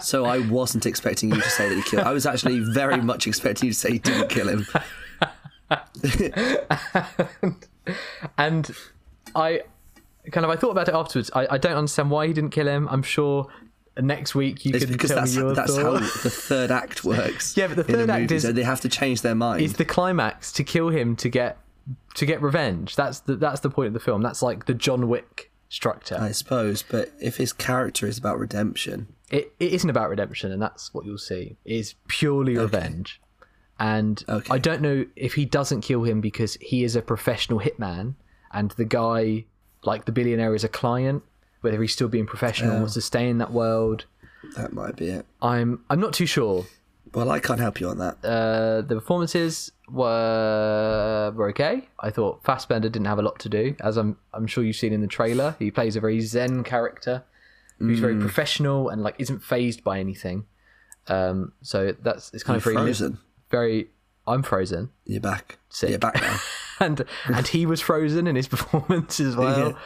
so 0.06 0.24
I 0.24 0.38
wasn't 0.38 0.86
expecting 0.86 1.30
you 1.30 1.40
to 1.40 1.50
say 1.50 1.68
that 1.68 1.74
he 1.74 1.82
killed. 1.82 2.04
I 2.04 2.12
was 2.12 2.24
actually 2.26 2.60
very 2.60 3.00
much 3.00 3.26
expecting 3.26 3.66
you 3.68 3.72
to 3.72 3.78
say 3.78 3.92
he 3.92 3.98
didn't 3.98 4.28
kill 4.28 4.48
him. 4.48 4.66
and 8.38 8.70
I 9.34 9.62
kind 10.30 10.44
of 10.44 10.50
I 10.50 10.56
thought 10.56 10.70
about 10.70 10.88
it 10.88 10.94
afterwards. 10.94 11.30
I, 11.34 11.46
I 11.52 11.58
don't 11.58 11.76
understand 11.76 12.10
why 12.10 12.26
he 12.26 12.32
didn't 12.32 12.50
kill 12.50 12.68
him. 12.68 12.88
I'm 12.90 13.02
sure 13.02 13.48
next 14.00 14.34
week 14.34 14.64
you 14.64 14.72
It's 14.74 14.84
can 14.84 14.96
tell 14.98 15.16
that's 15.16 15.34
me 15.36 15.42
your 15.42 15.54
that's 15.54 15.74
thought. 15.76 16.00
how 16.02 16.22
the 16.22 16.30
third 16.30 16.70
act 16.70 17.04
works. 17.04 17.56
Yeah, 17.56 17.66
but 17.68 17.76
the 17.76 17.84
third 17.84 18.10
act 18.10 18.22
movie, 18.22 18.36
is- 18.36 18.42
so 18.42 18.52
they 18.52 18.62
have 18.62 18.80
to 18.82 18.88
change 18.88 19.22
their 19.22 19.34
mind. 19.34 19.62
is 19.62 19.74
the 19.74 19.84
climax 19.84 20.52
to 20.52 20.64
kill 20.64 20.88
him 20.90 21.16
to 21.16 21.28
get 21.28 21.58
to 22.14 22.26
get 22.26 22.40
revenge. 22.42 22.94
That's 22.96 23.20
the 23.20 23.36
that's 23.36 23.60
the 23.60 23.70
point 23.70 23.88
of 23.88 23.92
the 23.94 24.00
film. 24.00 24.22
That's 24.22 24.42
like 24.42 24.66
the 24.66 24.74
John 24.74 25.08
Wick 25.08 25.50
structure. 25.72 26.18
I 26.20 26.32
suppose, 26.32 26.82
but 26.82 27.10
if 27.20 27.36
his 27.38 27.52
character 27.52 28.06
is 28.06 28.18
about 28.18 28.38
redemption, 28.38 29.08
it, 29.30 29.52
it 29.58 29.72
isn't 29.72 29.88
about 29.90 30.10
redemption, 30.10 30.52
and 30.52 30.60
that's 30.60 30.92
what 30.92 31.04
you'll 31.06 31.18
see. 31.18 31.56
It 31.64 31.72
is 31.76 31.94
purely 32.08 32.56
revenge. 32.56 33.20
And 33.78 34.22
Okay. 34.28 34.52
I 34.54 34.58
don't 34.58 34.82
know 34.82 35.06
if 35.16 35.34
he 35.34 35.44
doesn't 35.44 35.80
kill 35.80 36.02
him 36.04 36.20
because 36.20 36.56
he 36.60 36.84
is 36.84 36.94
a 36.94 37.02
professional 37.02 37.58
hitman, 37.60 38.14
and 38.52 38.70
the 38.72 38.84
guy, 38.84 39.46
like 39.82 40.04
the 40.04 40.12
billionaire, 40.12 40.54
is 40.54 40.62
a 40.64 40.68
client. 40.68 41.22
Whether 41.62 41.80
he's 41.80 41.92
still 41.92 42.08
being 42.08 42.26
professional, 42.26 42.78
wants 42.78 42.94
to 42.94 43.00
stay 43.00 43.28
in 43.28 43.38
that 43.38 43.52
world. 43.52 44.04
that 44.56 44.72
might 44.72 44.96
be 44.96 45.08
it. 45.08 45.24
I'm 45.40 45.84
I'm 45.88 46.00
not 46.00 46.12
too 46.12 46.26
sure. 46.26 46.66
Well, 47.14 47.30
I 47.30 47.40
can't 47.40 47.60
help 47.60 47.80
you 47.80 47.88
on 47.88 47.98
that. 47.98 48.24
Uh, 48.24 48.80
the 48.82 48.94
performances 48.94 49.70
were 49.90 51.32
were 51.34 51.48
okay. 51.50 51.88
I 52.00 52.10
thought 52.10 52.42
Fassbender 52.44 52.88
didn't 52.88 53.06
have 53.06 53.18
a 53.18 53.22
lot 53.22 53.38
to 53.40 53.48
do, 53.48 53.74
as 53.80 53.96
I'm 53.96 54.16
I'm 54.32 54.46
sure 54.46 54.64
you've 54.64 54.76
seen 54.76 54.92
in 54.92 55.00
the 55.00 55.06
trailer. 55.06 55.56
He 55.58 55.70
plays 55.70 55.96
a 55.96 56.00
very 56.00 56.20
zen 56.20 56.64
character 56.64 57.24
who's 57.78 57.98
very 57.98 58.16
professional 58.16 58.88
and 58.90 59.02
like 59.02 59.16
isn't 59.18 59.42
fazed 59.42 59.82
by 59.82 59.98
anything. 59.98 60.44
Um, 61.08 61.52
so 61.62 61.92
that's 62.00 62.32
it's 62.32 62.44
kind 62.44 62.56
of 62.56 62.62
very 62.64 62.76
Frozen. 62.76 63.18
very. 63.50 63.88
I'm 64.24 64.44
frozen, 64.44 64.90
You're 65.04 65.20
back. 65.20 65.58
Sick. 65.68 65.90
You're 65.90 65.98
back 65.98 66.14
now. 66.20 66.38
and 66.80 67.04
and 67.26 67.48
he 67.48 67.66
was 67.66 67.80
frozen 67.80 68.28
in 68.28 68.36
his 68.36 68.46
performance 68.54 69.18
as 69.18 69.34
well. 69.34 69.76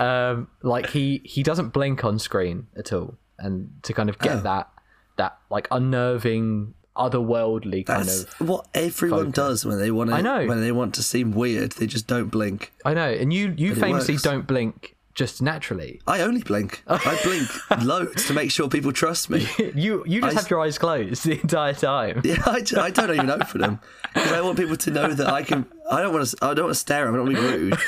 um, 0.00 0.48
like 0.62 0.88
he 0.88 1.20
he 1.24 1.42
doesn't 1.42 1.68
blink 1.74 2.02
on 2.02 2.18
screen 2.18 2.66
at 2.78 2.94
all, 2.94 3.18
and 3.38 3.70
to 3.82 3.92
kind 3.92 4.08
of 4.08 4.18
get 4.20 4.36
Oh. 4.38 4.40
that 4.40 4.70
that 5.18 5.38
like 5.50 5.68
unnerving, 5.70 6.74
otherworldly 6.96 7.84
kind 7.86 8.08
That's 8.08 8.24
of 8.40 8.48
what 8.48 8.66
everyone 8.74 9.30
does 9.30 9.64
when 9.64 9.78
they 9.78 9.90
want 9.90 10.10
to. 10.10 10.16
I 10.16 10.20
know. 10.20 10.46
when 10.46 10.60
they 10.60 10.72
want 10.72 10.94
to 10.96 11.02
seem 11.02 11.30
weird, 11.32 11.72
they 11.72 11.86
just 11.86 12.06
don't 12.06 12.28
blink. 12.28 12.72
I 12.84 12.94
know, 12.94 13.08
and 13.10 13.32
you 13.32 13.54
you 13.56 13.74
But 13.74 13.80
famously 13.80 14.16
don't 14.16 14.46
blink 14.46 14.96
just 15.14 15.42
naturally. 15.42 16.00
I 16.06 16.20
only 16.20 16.42
blink. 16.42 16.82
I 16.86 17.18
blink 17.24 17.48
loads 17.84 18.26
to 18.28 18.32
make 18.34 18.50
sure 18.52 18.68
people 18.68 18.92
trust 18.92 19.28
me. 19.30 19.46
You 19.74 20.04
you 20.06 20.20
just 20.20 20.36
I- 20.36 20.40
have 20.40 20.50
your 20.50 20.60
eyes 20.60 20.78
closed 20.78 21.24
the 21.28 21.40
entire 21.40 21.74
time. 21.74 22.20
Yeah, 22.24 22.42
I, 22.46 22.62
I 22.76 22.90
don't 22.90 23.10
even 23.12 23.30
open 23.30 23.60
them 23.60 23.80
because 24.14 24.32
I 24.32 24.40
want 24.40 24.56
people 24.58 24.76
to 24.76 24.90
know 24.90 25.08
that 25.12 25.26
I 25.28 25.42
can. 25.42 25.66
I 25.90 26.00
don't 26.02 26.12
want 26.12 26.26
to. 26.28 26.36
I 26.42 26.54
don't 26.54 26.66
want 26.66 26.74
to 26.74 26.80
stare 26.80 27.02
at 27.08 27.12
them. 27.12 27.14
I 27.14 27.16
don't 27.18 27.26
want 27.26 27.36
to 27.36 27.42
be 27.42 27.48
rude. 27.58 27.78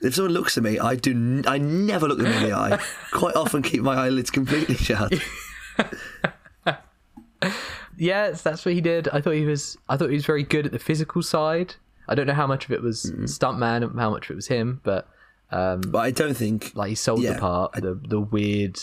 If 0.00 0.14
someone 0.14 0.32
looks 0.32 0.56
at 0.56 0.62
me, 0.62 0.78
I 0.78 0.94
do. 0.94 1.10
n- 1.10 1.44
I 1.48 1.58
never 1.58 2.06
look 2.06 2.18
them 2.18 2.26
in 2.28 2.42
the 2.48 2.52
eye. 2.56 2.78
Quite 3.12 3.34
often, 3.34 3.62
keep 3.62 3.82
my 3.82 3.96
eyelids 3.96 4.30
completely 4.30 4.76
shut. 4.76 5.12
Yes, 7.96 8.42
that's 8.42 8.64
what 8.64 8.74
he 8.74 8.80
did. 8.80 9.08
I 9.08 9.20
thought 9.20 9.32
he 9.34 9.44
was 9.44 9.76
I 9.88 9.96
thought 9.96 10.08
he 10.10 10.14
was 10.16 10.26
very 10.26 10.42
good 10.44 10.66
at 10.66 10.72
the 10.72 10.78
physical 10.78 11.22
side. 11.22 11.74
I 12.08 12.14
don't 12.14 12.26
know 12.26 12.34
how 12.34 12.46
much 12.46 12.64
of 12.64 12.70
it 12.72 12.82
was 12.82 13.04
Mm-hmm. 13.04 13.24
stuntman 13.24 13.82
and 13.84 13.98
how 13.98 14.10
much 14.10 14.26
of 14.26 14.34
it 14.34 14.36
was 14.36 14.46
him, 14.48 14.80
but 14.84 15.08
But 15.50 15.96
I 15.96 16.10
don't 16.10 16.36
think. 16.36 16.72
like 16.74 16.90
he 16.90 16.94
sold 16.94 17.22
Yeah, 17.22 17.34
the 17.34 17.40
part, 17.40 17.72
the 17.72 17.94
the 17.94 18.20
weird 18.20 18.78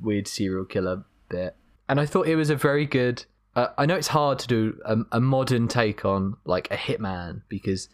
weird 0.00 0.26
serial 0.28 0.64
killer 0.64 1.04
bit. 1.28 1.56
And 1.88 2.00
I 2.00 2.06
thought 2.06 2.26
it 2.26 2.36
was 2.36 2.50
a 2.50 2.56
very 2.56 2.86
good 2.86 3.24
uh, 3.54 3.68
I 3.76 3.84
know 3.86 3.96
it's 3.96 4.08
hard 4.08 4.38
to 4.40 4.48
do 4.48 4.80
a, 4.84 4.96
a 5.12 5.20
modern 5.20 5.68
take 5.68 6.04
on 6.06 6.36
like 6.46 6.70
a 6.70 6.76
hitman 6.76 7.42
because 7.48 7.88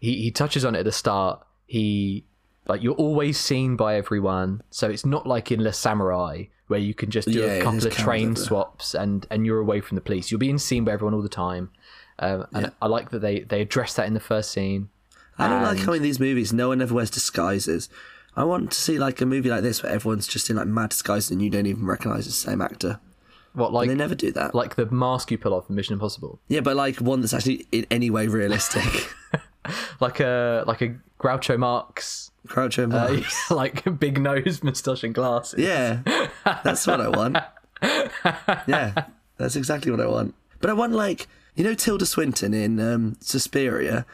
he, 0.00 0.22
he 0.22 0.30
touches 0.32 0.64
on 0.64 0.74
it 0.74 0.80
at 0.80 0.84
the 0.84 0.92
start. 0.92 1.46
He 1.66 2.24
like 2.66 2.82
you're 2.82 2.94
always 2.94 3.38
seen 3.38 3.76
by 3.76 3.96
everyone, 3.96 4.62
so 4.70 4.88
it's 4.88 5.04
not 5.06 5.26
like 5.26 5.50
in 5.52 5.62
Le 5.62 5.70
Samouraï 5.70 6.48
where 6.66 6.80
you 6.80 6.94
can 6.94 7.10
just 7.10 7.28
do 7.28 7.40
Yeah, 7.40 7.46
a 7.46 7.62
couple 7.62 7.86
of 7.86 7.92
train 7.92 8.28
counter. 8.28 8.40
swaps 8.40 8.94
and 8.94 9.26
and 9.30 9.44
you're 9.44 9.58
away 9.60 9.80
from 9.80 9.96
the 9.96 10.00
police. 10.00 10.30
You're 10.30 10.38
being 10.38 10.58
seen 10.58 10.84
by 10.84 10.92
everyone 10.92 11.12
all 11.14 11.22
the 11.22 11.28
time, 11.28 11.70
um, 12.18 12.46
and 12.52 12.72
I 12.80 12.86
like 12.86 13.10
that 13.10 13.18
they 13.20 13.40
they 13.40 13.60
address 13.60 13.94
that 13.94 14.06
in 14.06 14.14
the 14.14 14.20
first 14.20 14.50
scene. 14.50 14.88
I 15.38 15.48
don't 15.48 15.62
like 15.62 15.78
how 15.80 15.92
in 15.92 16.02
these 16.02 16.20
movies 16.20 16.52
no 16.52 16.68
one 16.68 16.80
ever 16.80 16.94
wears 16.94 17.10
disguises. 17.10 17.88
I 18.36 18.44
want 18.44 18.70
to 18.72 18.78
see 18.78 18.98
like 18.98 19.20
a 19.20 19.26
movie 19.26 19.48
like 19.50 19.62
this 19.62 19.82
where 19.82 19.92
everyone's 19.92 20.26
just 20.26 20.48
in 20.48 20.56
like 20.56 20.66
mad 20.66 20.90
disguises 20.90 21.30
and 21.32 21.42
you 21.42 21.50
don't 21.50 21.66
even 21.66 21.84
recognize 21.86 22.24
the 22.26 22.32
same 22.32 22.60
actor. 22.62 22.98
What 23.52 23.72
like 23.72 23.88
They 23.88 23.94
never 23.94 24.14
do 24.16 24.32
that. 24.32 24.54
like 24.54 24.74
the 24.76 24.86
mask 24.86 25.30
you 25.30 25.38
pull 25.38 25.54
off 25.54 25.68
in 25.70 25.76
Mission 25.76 25.92
Impossible, 25.92 26.40
yeah, 26.48 26.60
but 26.60 26.74
like 26.76 26.96
one 27.00 27.20
that's 27.20 27.34
actually 27.34 27.66
in 27.72 27.86
any 27.90 28.10
way 28.10 28.26
realistic. 28.26 29.12
like 30.00 30.20
a 30.20 30.64
like 30.66 30.82
a 30.82 30.96
Groucho 31.18 31.58
Marx, 31.58 32.30
Groucho 32.46 32.84
uh, 32.84 32.86
Marx. 32.88 33.50
like 33.50 33.84
big 33.98 34.20
nose, 34.20 34.62
moustache, 34.62 35.04
and 35.04 35.14
glasses. 35.14 35.60
Yeah, 35.60 36.00
that's 36.64 36.86
what 36.86 37.00
I 37.00 37.08
want. 37.08 37.38
Yeah, 38.66 39.06
that's 39.36 39.56
exactly 39.56 39.90
what 39.90 40.00
I 40.00 40.06
want. 40.06 40.34
But 40.60 40.70
I 40.70 40.72
want 40.72 40.92
like 40.92 41.26
you 41.54 41.64
know 41.64 41.74
Tilda 41.74 42.06
Swinton 42.06 42.54
in 42.54 42.80
um, 42.80 43.16
Suspiria, 43.20 44.06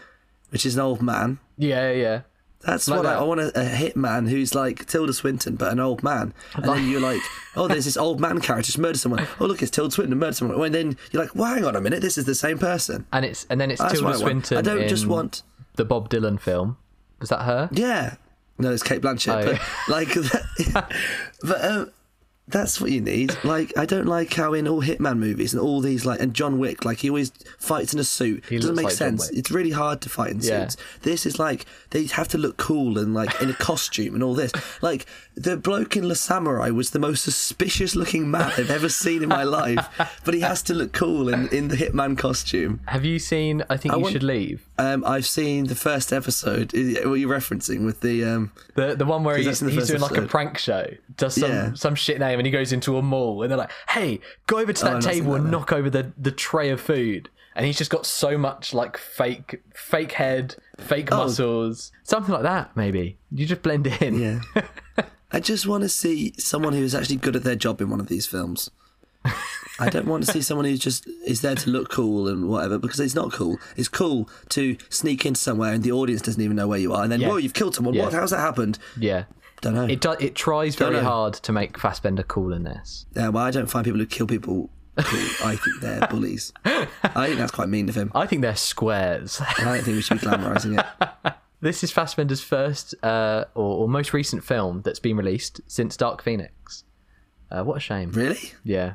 which 0.51 0.67
is 0.67 0.75
an 0.77 0.81
old 0.83 1.03
man. 1.03 1.39
yeah, 1.57 1.91
yeah. 1.91 2.21
That's 2.63 2.89
Like 2.89 2.99
what 2.99 3.07
I, 3.07 3.15
that. 3.15 3.21
I 3.21 3.23
want 3.23 3.41
a, 3.41 3.49
a 3.59 3.65
hitman 3.65 4.29
who's 4.29 4.55
like 4.55 4.85
Tilda 4.87 5.13
Swinton, 5.13 5.57
but 5.57 5.73
an 5.73 5.81
old 5.81 6.03
man. 6.03 6.35
And 6.55 6.65
then 6.65 6.89
you're 6.89 7.01
like, 7.01 7.21
oh, 7.57 7.69
there's 7.69 7.87
this 7.87 7.97
old 7.97 8.21
man 8.21 8.41
character 8.41 8.67
just 8.67 8.79
murdered 8.79 8.99
someone. 8.99 9.27
Oh, 9.41 9.47
look, 9.47 9.63
it's 9.63 9.71
Tilda 9.71 9.91
Swinton 9.93 10.19
murdered 10.19 10.37
someone. 10.37 10.63
And 10.63 10.75
then 10.75 10.99
you're 11.11 11.23
like, 11.23 11.35
well, 11.35 11.55
hang 11.55 11.65
on 11.65 11.75
a 11.75 11.81
minute, 11.81 12.03
this 12.03 12.19
is 12.19 12.27
the 12.27 12.35
same 12.35 12.59
person. 12.59 13.07
And 13.13 13.25
it's 13.25 13.47
and 13.49 13.61
then 13.61 13.71
it's 13.71 13.81
That's 13.81 13.95
Tilda 13.95 14.09
I. 14.09 14.17
Swinton. 14.17 14.59
I 14.59 14.61
don't 14.63 14.89
just 14.89 15.07
want, 15.07 15.43
the 15.77 15.85
Bob 15.87 16.11
Dylan 16.11 16.39
film. 16.39 16.77
Was 17.21 17.31
that 17.31 17.43
her? 17.43 17.69
yeah. 17.73 18.17
No, 18.59 18.71
it's 18.73 18.83
Cate 18.83 19.01
Blanchett. 19.01 19.43
Oh, 19.43 19.59
but 19.87 19.89
like, 19.89 20.15
but 21.43 21.65
um, 21.65 21.91
that's 22.51 22.81
what 22.81 22.91
you 22.91 23.01
need. 23.01 23.37
Like, 23.45 23.73
I 23.79 23.87
don't 23.87 24.07
like 24.07 24.33
how 24.35 24.53
in 24.55 24.67
all 24.69 24.83
Hitman 24.83 25.19
movies 25.19 25.53
and 25.55 25.63
all 25.63 25.81
these 25.81 26.05
like, 26.07 26.21
and 26.21 26.35
John 26.35 26.59
Wick, 26.59 26.85
like 26.85 26.99
he 26.99 27.09
always 27.11 27.31
fights 27.59 27.93
in 27.95 27.99
a 28.01 28.05
suit. 28.05 28.45
He 28.49 28.57
it 28.57 28.61
doesn't 28.61 28.77
make 28.77 28.85
like 28.87 28.95
sense. 28.95 29.29
It's 29.31 29.51
really 29.51 29.71
hard 29.71 30.01
to 30.03 30.09
fight 30.09 30.31
in 30.33 30.41
Yeah. 30.41 30.63
suits. 30.69 30.77
This 31.03 31.27
is 31.27 31.39
like 31.39 31.67
they 31.91 32.05
have 32.07 32.29
to 32.29 32.39
look 32.39 32.57
cool 32.57 32.99
and 32.99 33.15
like 33.15 33.41
in 33.41 33.51
a 33.51 33.55
costume 33.55 34.15
and 34.15 34.23
all 34.23 34.35
this. 34.35 34.53
Like 34.83 35.07
the 35.35 35.57
bloke 35.57 35.97
in 35.97 36.09
La 36.09 36.15
Samouraï 36.15 36.73
was 36.75 36.91
the 36.91 36.99
most 36.99 37.23
suspicious 37.23 37.95
looking 37.97 38.31
man 38.31 38.53
I've 38.59 38.71
ever 38.71 38.89
seen 38.89 39.23
in 39.23 39.29
my 39.29 39.45
life, 39.45 39.87
but 40.25 40.35
he 40.35 40.41
has 40.41 40.63
to 40.65 40.75
look 40.75 40.93
cool 40.93 41.29
in, 41.29 41.49
in 41.49 41.69
the 41.69 41.77
Hitman 41.77 42.17
costume. 42.19 42.81
Have 42.87 43.05
you 43.05 43.19
seen? 43.19 43.63
I 43.71 43.77
think 43.77 43.95
you 43.95 44.01
want- 44.01 44.13
should 44.13 44.23
leave. 44.23 44.67
Um, 44.81 45.05
I've 45.05 45.27
seen 45.27 45.67
the 45.67 45.75
first 45.75 46.13
episode. 46.13 46.73
Is 46.75 47.05
What 47.07 47.15
you're 47.15 47.31
referencing 47.31 47.85
with 47.85 48.01
the 48.01 48.25
um, 48.25 48.53
The 48.75 48.95
the 48.97 49.05
one 49.05 49.23
where 49.25 49.37
he's, 49.37 49.47
that's 49.47 49.61
in 49.61 49.69
the 49.69 49.73
he's 49.75 49.89
doing 49.89 50.01
like 50.01 50.17
a 50.17 50.23
prank 50.23 50.59
show, 50.59 50.87
does 51.17 51.35
some 51.35 51.51
Yeah. 51.51 51.75
some 51.75 51.95
shit 51.95 52.19
name, 52.19 52.39
and 52.39 52.47
he 52.47 52.51
goes 52.51 52.73
into 52.73 52.97
a 52.97 53.03
mall, 53.03 53.43
and 53.43 53.51
they're 53.51 53.59
like, 53.59 53.73
"Hey, 53.91 54.21
go 54.47 54.59
over 54.59 54.73
to 54.73 54.89
Oh, 54.89 54.95
that 54.95 55.03
seen 55.03 55.13
table 55.13 55.35
and 55.35 55.45
no. 55.45 55.59
knock 55.59 55.73
over 55.73 55.91
the 55.91 56.13
the 56.17 56.33
tray 56.33 56.71
of 56.71 56.81
food." 56.81 57.29
And 57.57 57.67
he's 57.67 57.77
just 57.77 57.91
got 57.91 58.07
so 58.07 58.39
much 58.39 58.73
like 58.73 58.97
fake 58.97 59.61
fake 59.75 60.13
head, 60.13 60.55
fake 60.79 61.09
Oh. 61.13 61.19
muscles, 61.25 61.93
something 62.05 62.33
like 62.33 62.45
that. 62.45 62.75
Maybe 62.77 63.19
you 63.33 63.45
just 63.47 63.63
blend 63.63 63.87
in. 63.87 64.19
Yeah. 64.57 64.63
I 65.33 65.41
just 65.41 65.67
want 65.67 65.83
to 65.83 65.89
see 65.89 66.33
someone 66.39 66.73
who 66.73 66.83
is 66.83 66.95
actually 66.95 67.17
good 67.17 67.37
at 67.37 67.45
their 67.45 67.55
job 67.57 67.81
in 67.81 67.91
one 67.91 68.01
of 68.01 68.07
these 68.09 68.27
films. 68.27 68.71
I 69.81 69.89
don't 69.89 70.07
want 70.07 70.25
to 70.25 70.33
see 70.33 70.43
someone 70.43 70.67
who 70.67 70.77
just 70.77 71.07
is 71.27 71.41
there 71.41 71.55
to 71.55 71.71
look 71.71 71.89
cool 71.89 72.29
and 72.29 72.49
whatever 72.49 72.79
because 72.79 73.01
it's 73.01 73.15
not 73.15 73.33
cool. 73.33 73.59
It's 73.77 73.89
cool 73.89 74.29
to 74.51 74.77
sneak 74.89 75.25
into 75.27 75.41
somewhere 75.41 75.73
and 75.73 75.83
the 75.83 75.93
audience 75.93 76.23
doesn't 76.23 76.41
even 76.43 76.57
know 76.57 76.69
where 76.69 76.79
you 76.79 76.93
are, 76.93 77.03
and 77.03 77.11
then 77.11 77.21
Yeah. 77.21 77.29
whoa, 77.29 77.37
you've 77.37 77.55
killed 77.55 77.75
someone. 77.75 77.95
Yeah. 77.95 78.05
What? 78.05 78.13
How's 78.13 78.31
that 78.31 78.41
happened? 78.41 78.79
Yeah. 78.99 79.25
Don't 79.61 79.75
know. 79.75 79.85
It 79.87 80.01
do, 80.01 80.13
it 80.13 80.35
tries 80.35 80.75
very 80.77 80.97
know. 80.97 81.03
hard 81.03 81.35
to 81.35 81.53
make 81.53 81.79
Fassbender 81.79 82.23
cool 82.23 82.53
in 82.53 82.65
this. 82.65 83.05
Yeah, 83.15 83.29
well, 83.29 83.45
I 83.45 83.51
don't 83.51 83.67
find 83.67 83.85
people 83.85 84.01
who 84.01 84.07
kill 84.07 84.27
people 84.27 84.71
cool. 84.97 85.21
I 85.45 85.57
think 85.57 85.81
they're 85.81 86.07
bullies. 86.09 86.53
I 86.65 86.87
think 87.27 87.39
that's 87.39 87.53
quite 87.53 87.69
mean 87.69 87.89
of 87.89 87.95
him. 87.95 88.11
I 88.15 88.27
think 88.27 88.43
they're 88.43 88.57
squares. 88.57 89.41
I 89.41 89.65
don't 89.65 89.85
think 89.85 89.97
we 89.97 90.03
should 90.03 90.21
be 90.21 90.27
glamorising 90.27 90.79
it. 90.81 91.33
this 91.61 91.85
is 91.85 91.91
Fassbender's 91.93 92.41
first 92.41 92.95
uh, 93.03 93.45
or, 93.55 93.83
or 93.83 93.89
most 93.89 94.13
recent 94.15 94.45
film 94.45 94.81
that's 94.83 94.99
been 94.99 95.17
released 95.17 95.61
since 95.67 95.97
Dark 95.97 96.23
Phoenix. 96.23 96.85
Uh, 97.51 97.63
what 97.65 97.77
a 97.77 97.81
shame. 97.81 98.13
Really? 98.13 98.53
Yeah. 98.65 98.95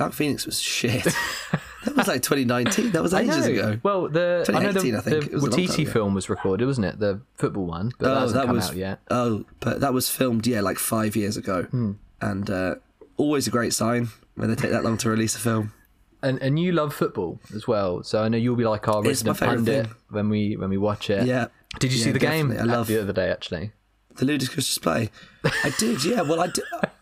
Dark 0.00 0.12
Phoenix 0.14 0.46
was 0.46 0.60
shit. 0.60 1.04
that 1.84 1.94
was 1.96 2.08
like 2.08 2.22
2019. 2.22 2.90
That 2.92 3.02
was 3.02 3.14
ages 3.14 3.46
ago. 3.46 3.78
Well, 3.82 4.08
the 4.08 4.44
I 4.48 4.60
know 4.62 4.72
the, 4.72 4.80
2018, 4.80 4.94
I 4.96 5.00
think. 5.00 5.24
the 5.24 5.30
It 5.30 5.32
was 5.34 5.42
a 5.44 5.46
long 5.46 5.56
time 5.56 5.66
Waititi 5.66 5.88
film 5.88 6.14
was 6.14 6.28
recorded, 6.28 6.66
wasn't 6.66 6.86
it? 6.86 6.98
The 6.98 7.20
football 7.34 7.66
one, 7.66 7.92
but 7.98 8.14
that 8.14 8.20
hasn't 8.20 8.46
come 8.46 8.58
out 8.58 8.74
yet. 8.76 9.00
Oh, 9.10 9.44
but 9.60 9.80
that 9.80 9.92
was 9.92 10.08
filmed, 10.10 10.46
yeah, 10.46 10.60
like 10.60 10.78
five 10.78 11.14
years 11.16 11.36
ago. 11.36 11.64
Hmm. 11.64 11.92
And 12.20 12.50
uh, 12.50 12.74
always 13.16 13.46
a 13.46 13.50
great 13.50 13.72
sign 13.74 14.08
when 14.34 14.48
they 14.50 14.56
take 14.56 14.70
that 14.72 14.84
long 14.84 14.96
to 14.98 15.10
release 15.10 15.34
a 15.36 15.38
film. 15.38 15.72
And 16.22 16.40
and 16.42 16.58
you 16.58 16.72
love 16.72 16.92
football 16.94 17.40
as 17.54 17.66
well, 17.66 18.02
so 18.02 18.22
I 18.22 18.28
know 18.28 18.36
you'll 18.36 18.56
be 18.56 18.64
like 18.64 18.86
our 18.88 18.98
It's 19.00 19.24
resident 19.24 19.38
pundit 19.38 19.86
thing. 19.86 19.94
when 20.10 20.28
we 20.28 20.56
when 20.56 20.68
we 20.70 20.76
watch 20.78 21.08
it. 21.10 21.26
Yeah. 21.26 21.46
Did 21.78 21.92
you 21.92 21.98
Yeah, 21.98 22.04
see 22.04 22.10
the 22.12 22.18
game. 22.18 22.50
I 22.52 22.62
love- 22.64 22.88
the 22.88 23.00
other 23.00 23.12
day? 23.12 23.30
Actually, 23.30 23.72
The 24.16 24.24
ludicrous 24.26 24.66
display. 24.66 25.10
I 25.44 25.72
did, 25.78 26.04
yeah. 26.04 26.22
Well, 26.22 26.40
I 26.40 26.48
did. 26.48 26.64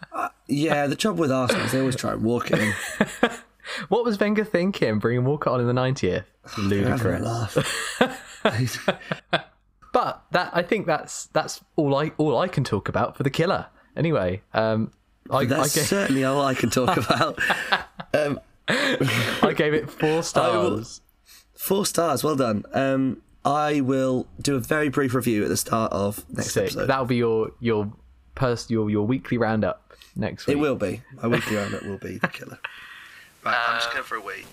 Yeah, 0.48 0.86
the 0.86 0.96
trouble 0.96 1.20
with 1.20 1.30
Arsenal 1.32 1.66
is 1.66 1.72
they 1.72 1.80
always 1.80 1.96
try 1.96 2.12
and 2.12 2.22
walk 2.22 2.50
it 2.50 2.58
in. 2.58 2.74
what 3.88 4.04
was 4.04 4.18
Wenger 4.18 4.44
thinking 4.44 4.98
bringing 4.98 5.24
Walcott 5.24 5.54
on 5.54 5.60
in 5.60 5.66
the 5.66 5.72
ninetieth? 5.72 6.24
Having 6.46 6.68
Ludicrous. 6.70 7.22
laugh. 7.22 9.00
But 9.92 10.22
that 10.32 10.50
I 10.52 10.62
think 10.62 10.86
that's 10.86 11.26
that's 11.26 11.60
all 11.76 11.96
I 11.96 12.12
all 12.18 12.36
I 12.38 12.46
can 12.48 12.62
talk 12.62 12.88
about 12.88 13.16
for 13.16 13.22
the 13.22 13.30
killer. 13.30 13.66
Anyway, 13.96 14.42
um, 14.52 14.92
I, 15.30 15.38
I, 15.38 15.44
That's 15.46 15.74
gave, 15.74 15.86
certainly 15.86 16.24
all 16.24 16.40
I 16.42 16.54
can 16.54 16.70
talk 16.70 16.96
about. 16.96 17.38
I 18.68 19.52
gave 19.56 19.74
it 19.74 19.90
four 19.90 20.22
stars. 20.22 21.00
Four 21.54 21.84
stars, 21.86 22.22
well 22.22 22.36
done. 22.36 22.64
Um, 22.72 23.22
I 23.44 23.80
will 23.80 24.28
do 24.40 24.54
a 24.56 24.60
very 24.60 24.88
brief 24.88 25.14
review 25.14 25.42
at 25.42 25.48
the 25.48 25.56
start 25.56 25.90
of 25.92 26.24
next 26.30 26.52
Sick. 26.52 26.64
episode. 26.64 26.86
That'll 26.86 27.06
be 27.06 27.16
your 27.16 27.52
your 27.58 27.90
pers- 28.34 28.70
your 28.70 28.90
your 28.90 29.06
weekly 29.06 29.38
roundup 29.38 29.87
next 30.18 30.46
week. 30.46 30.56
It 30.56 30.60
will 30.60 30.76
be. 30.76 31.00
My 31.22 31.28
weekly 31.28 31.56
roundup 31.56 31.84
will 31.84 31.96
be 31.98 32.18
the 32.18 32.28
killer. 32.38 32.58
Right, 33.44 33.56
I'm 33.68 33.76
just 33.78 33.90
going 33.92 34.04
for 34.04 34.16
a 34.16 34.20
wee. 34.20 34.44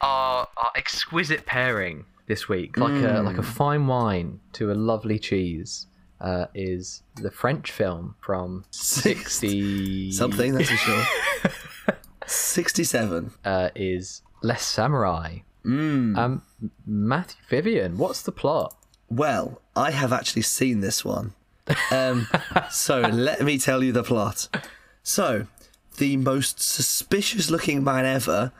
our, 0.00 0.48
our 0.56 0.72
exquisite 0.76 1.46
pairing 1.46 2.04
this 2.26 2.48
week, 2.48 2.76
like 2.76 2.92
a 2.92 2.94
Mm. 3.20 3.24
like 3.24 3.38
a 3.38 3.42
fine 3.42 3.86
wine 3.86 4.40
to 4.54 4.70
a 4.72 4.74
lovely 4.74 5.18
cheese, 5.18 5.86
uh, 6.20 6.46
is 6.54 7.02
the 7.16 7.30
French 7.30 7.70
film 7.70 8.14
from 8.20 8.64
sixty 8.70 10.10
Something, 10.22 10.54
that's 10.54 10.70
for 10.70 10.76
sure. 10.76 11.04
67. 12.26 13.32
uh, 13.44 13.68
is 13.74 14.22
Le 14.42 14.54
Samouraï. 14.54 15.42
Mm. 15.64 16.16
Um, 16.16 16.42
Matthew 16.86 17.40
Vivian, 17.48 17.98
what's 17.98 18.22
the 18.22 18.32
plot? 18.32 18.74
Well, 19.10 19.60
I 19.76 19.90
have 19.90 20.12
actually 20.12 20.42
seen 20.42 20.80
this 20.80 21.04
one. 21.04 21.34
Um, 21.90 22.26
so 22.70 23.00
let 23.12 23.42
me 23.42 23.58
tell 23.58 23.82
you 23.82 23.92
the 23.92 24.02
plot. 24.02 24.48
So, 25.02 25.46
the 25.98 26.16
most 26.16 26.60
suspicious 26.60 27.50
looking 27.50 27.84
man 27.84 28.04
ever, 28.04 28.52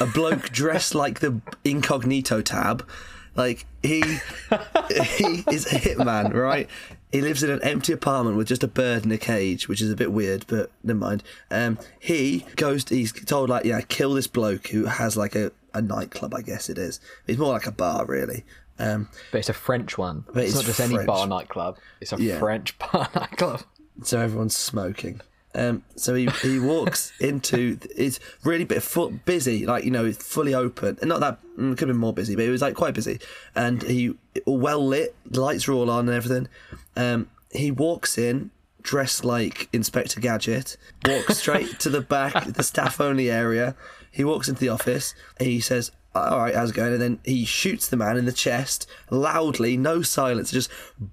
a 0.00 0.06
bloke 0.06 0.48
dressed 0.52 0.94
like 0.94 1.20
the 1.20 1.40
incognito 1.64 2.42
tab, 2.42 2.86
like 3.34 3.66
he 3.82 4.00
he 4.00 5.44
is 5.50 5.66
a 5.66 5.78
hitman, 5.78 6.34
right? 6.34 6.68
He 7.12 7.20
lives 7.20 7.42
in 7.42 7.50
an 7.50 7.62
empty 7.62 7.92
apartment 7.92 8.36
with 8.36 8.48
just 8.48 8.62
a 8.62 8.68
bird 8.68 9.04
in 9.04 9.10
a 9.10 9.18
cage, 9.18 9.68
which 9.68 9.80
is 9.80 9.90
a 9.90 9.96
bit 9.96 10.12
weird, 10.12 10.44
but 10.46 10.70
never 10.84 10.98
mind. 10.98 11.22
Um, 11.50 11.78
he 11.98 12.44
goes. 12.56 12.84
To, 12.84 12.94
he's 12.94 13.12
told 13.12 13.50
like, 13.50 13.64
yeah, 13.64 13.80
kill 13.80 14.14
this 14.14 14.26
bloke 14.26 14.68
who 14.68 14.84
has 14.84 15.16
like 15.16 15.34
a, 15.34 15.50
a 15.74 15.82
nightclub, 15.82 16.34
I 16.34 16.42
guess 16.42 16.68
it 16.68 16.78
is. 16.78 17.00
It's 17.26 17.38
more 17.38 17.52
like 17.52 17.66
a 17.66 17.72
bar, 17.72 18.04
really. 18.04 18.44
Um, 18.80 19.08
But 19.30 19.38
it's 19.38 19.48
a 19.48 19.52
French 19.54 19.98
one. 19.98 20.24
But 20.32 20.44
it's, 20.44 20.48
it's 20.48 20.54
not 20.56 20.64
just 20.64 20.80
any 20.80 21.04
bar 21.04 21.26
nightclub. 21.26 21.78
It's 22.00 22.12
a 22.12 22.20
Yeah. 22.20 22.38
French 22.38 22.76
bar 22.92 23.08
nightclub. 23.14 23.62
so 24.02 24.18
everyone's 24.18 24.56
smoking. 24.56 25.20
Um, 25.54 25.82
so 25.96 26.14
he, 26.14 26.28
he 26.42 26.60
walks 26.60 27.12
into 27.20 27.76
it's 27.96 28.20
really 28.44 28.64
bit 28.64 28.84
busy, 29.24 29.66
like 29.66 29.84
you 29.84 29.90
know, 29.90 30.04
it's 30.04 30.22
fully 30.24 30.54
open, 30.54 30.96
and 31.00 31.08
not 31.08 31.20
that 31.20 31.38
mm, 31.58 31.76
could 31.76 31.88
have 31.88 31.94
been 31.94 31.96
more 31.96 32.12
busy, 32.14 32.36
but 32.36 32.44
it 32.44 32.50
was 32.50 32.62
like 32.62 32.74
quite 32.76 32.94
busy, 32.94 33.18
and 33.56 33.82
he 33.82 34.14
well 34.46 34.86
lit, 34.86 35.14
the 35.26 35.40
lights 35.40 35.66
are 35.66 35.72
all 35.72 35.90
on 35.90 36.08
and 36.08 36.16
everything. 36.16 36.46
Um, 36.96 37.28
he 37.50 37.72
walks 37.72 38.16
in 38.16 38.52
dressed 38.82 39.24
like 39.24 39.68
Inspector 39.72 40.18
Gadget, 40.20 40.76
walks 41.06 41.38
straight 41.38 41.80
to 41.80 41.90
the 41.90 42.00
back, 42.00 42.44
the 42.44 42.62
staff 42.72 43.00
only 43.00 43.28
area. 43.28 43.74
He 44.12 44.22
walks 44.24 44.48
into 44.48 44.60
the 44.60 44.68
office, 44.68 45.14
and 45.38 45.48
he 45.48 45.60
says, 45.60 45.90
all 46.12 46.38
right, 46.38 46.54
how's 46.54 46.70
it 46.70 46.76
going? 46.76 46.92
And 46.92 47.00
then 47.00 47.20
he 47.24 47.44
shoots 47.44 47.86
the 47.88 47.96
man 47.96 48.16
in 48.16 48.24
the 48.24 48.32
chest 48.32 48.88
loudly, 49.10 49.76
no 49.76 50.02
silence, 50.02 50.50
just 50.50 50.70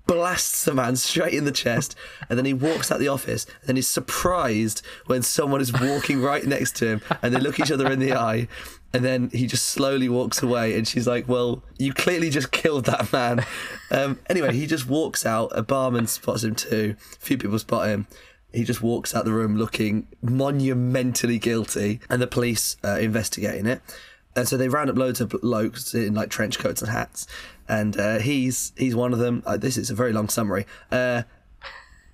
blasts 0.08 0.66
the 0.66 0.74
man 0.74 0.96
straight 0.96 1.36
in 1.36 1.46
the 1.46 1.52
chest. 1.52 1.96
And 2.30 2.38
then 2.38 2.46
he 2.46 2.54
walks 2.54 2.92
out 2.92 3.00
the 3.00 3.08
office, 3.08 3.46
and 3.46 3.68
then 3.68 3.76
he's 3.76 3.88
surprised 3.88 4.82
when 5.06 5.22
someone 5.22 5.62
is 5.62 5.72
walking 5.72 6.20
right 6.22 6.44
next 6.46 6.76
to 6.78 6.88
him, 6.88 7.02
and 7.22 7.34
they 7.34 7.40
look 7.40 7.60
each 7.60 7.72
other 7.72 7.92
in 7.92 8.00
the 8.00 8.14
eye. 8.14 8.48
And 8.94 9.04
then 9.06 9.30
he 9.32 9.46
just 9.46 9.68
slowly 9.68 10.10
walks 10.10 10.42
away, 10.42 10.76
and 10.76 10.88
she's 10.88 11.06
like, 11.06 11.28
"Well, 11.28 11.62
you 11.78 11.94
clearly 11.94 12.30
just 12.30 12.52
killed 12.52 12.86
that 12.86 13.12
man." 13.14 13.46
Um, 13.92 14.18
anyway, 14.30 14.54
he 14.54 14.66
just 14.66 14.88
walks 14.88 15.26
out. 15.26 15.52
A 15.54 15.62
barman 15.62 16.08
spots 16.08 16.44
him 16.44 16.56
too. 16.56 16.96
A 17.00 17.20
few 17.20 17.38
people 17.38 17.60
spot 17.60 17.88
him. 17.88 18.08
He 18.54 18.64
just 18.64 18.82
walks 18.82 19.14
out 19.14 19.26
the 19.26 19.34
room 19.34 19.58
looking 19.58 20.08
monumentally 20.22 21.38
guilty, 21.38 22.00
and 22.10 22.22
the 22.22 22.28
police 22.28 22.78
uh, 22.84 22.98
investigating 22.98 23.68
it. 23.68 23.82
And 24.38 24.48
so 24.48 24.56
they 24.56 24.70
round 24.70 24.90
up 24.90 24.96
loads 24.96 25.20
of 25.20 25.30
blokes 25.30 25.96
in 25.96 26.14
like 26.14 26.30
trench 26.30 26.60
coats 26.60 26.84
and 26.84 26.92
hats, 26.92 27.26
and 27.68 28.00
uh, 28.00 28.20
he's 28.20 28.72
he's 28.78 28.96
one 28.96 29.12
of 29.12 29.18
them. 29.18 29.42
Uh, 29.48 29.58
this 29.58 29.78
is 29.78 29.90
a 29.90 29.96
very 29.96 30.14
long 30.14 30.30
summary. 30.30 30.68
Uh, 30.92 31.24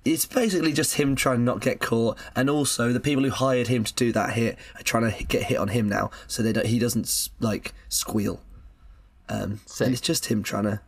it's 0.06 0.24
basically 0.24 0.72
just 0.72 0.94
him 0.94 1.16
trying 1.16 1.38
to 1.38 1.42
not 1.42 1.60
get 1.60 1.80
caught, 1.80 2.18
and 2.34 2.48
also 2.48 2.94
the 2.94 3.00
people 3.00 3.24
who 3.24 3.30
hired 3.30 3.68
him 3.68 3.84
to 3.84 3.92
do 3.92 4.10
that 4.12 4.32
hit 4.32 4.58
are 4.74 4.82
trying 4.82 5.12
to 5.12 5.24
get 5.24 5.44
hit 5.44 5.58
on 5.58 5.68
him 5.68 5.86
now, 5.86 6.10
so 6.26 6.42
they 6.42 6.52
don't, 6.52 6.66
he 6.66 6.78
doesn't 6.78 7.28
like 7.40 7.74
squeal. 7.90 8.40
Um, 9.28 9.60
Sick. 9.66 9.86
and 9.86 9.92
it's 9.92 10.00
just 10.02 10.26
him 10.26 10.42
trying 10.42 10.64
to 10.64 10.80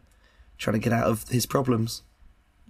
trying 0.56 0.72
to 0.72 0.80
get 0.80 0.92
out 0.94 1.06
of 1.06 1.28
his 1.28 1.44
problems. 1.44 2.02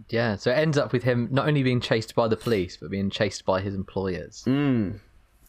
Yeah, 0.08 0.34
so 0.34 0.50
it 0.50 0.54
ends 0.54 0.76
up 0.76 0.92
with 0.92 1.04
him 1.04 1.28
not 1.30 1.46
only 1.46 1.62
being 1.62 1.80
chased 1.80 2.16
by 2.16 2.26
the 2.26 2.36
police, 2.36 2.76
but 2.76 2.90
being 2.90 3.10
chased 3.10 3.44
by 3.44 3.60
his 3.60 3.76
employers. 3.76 4.42
Mm. 4.44 4.98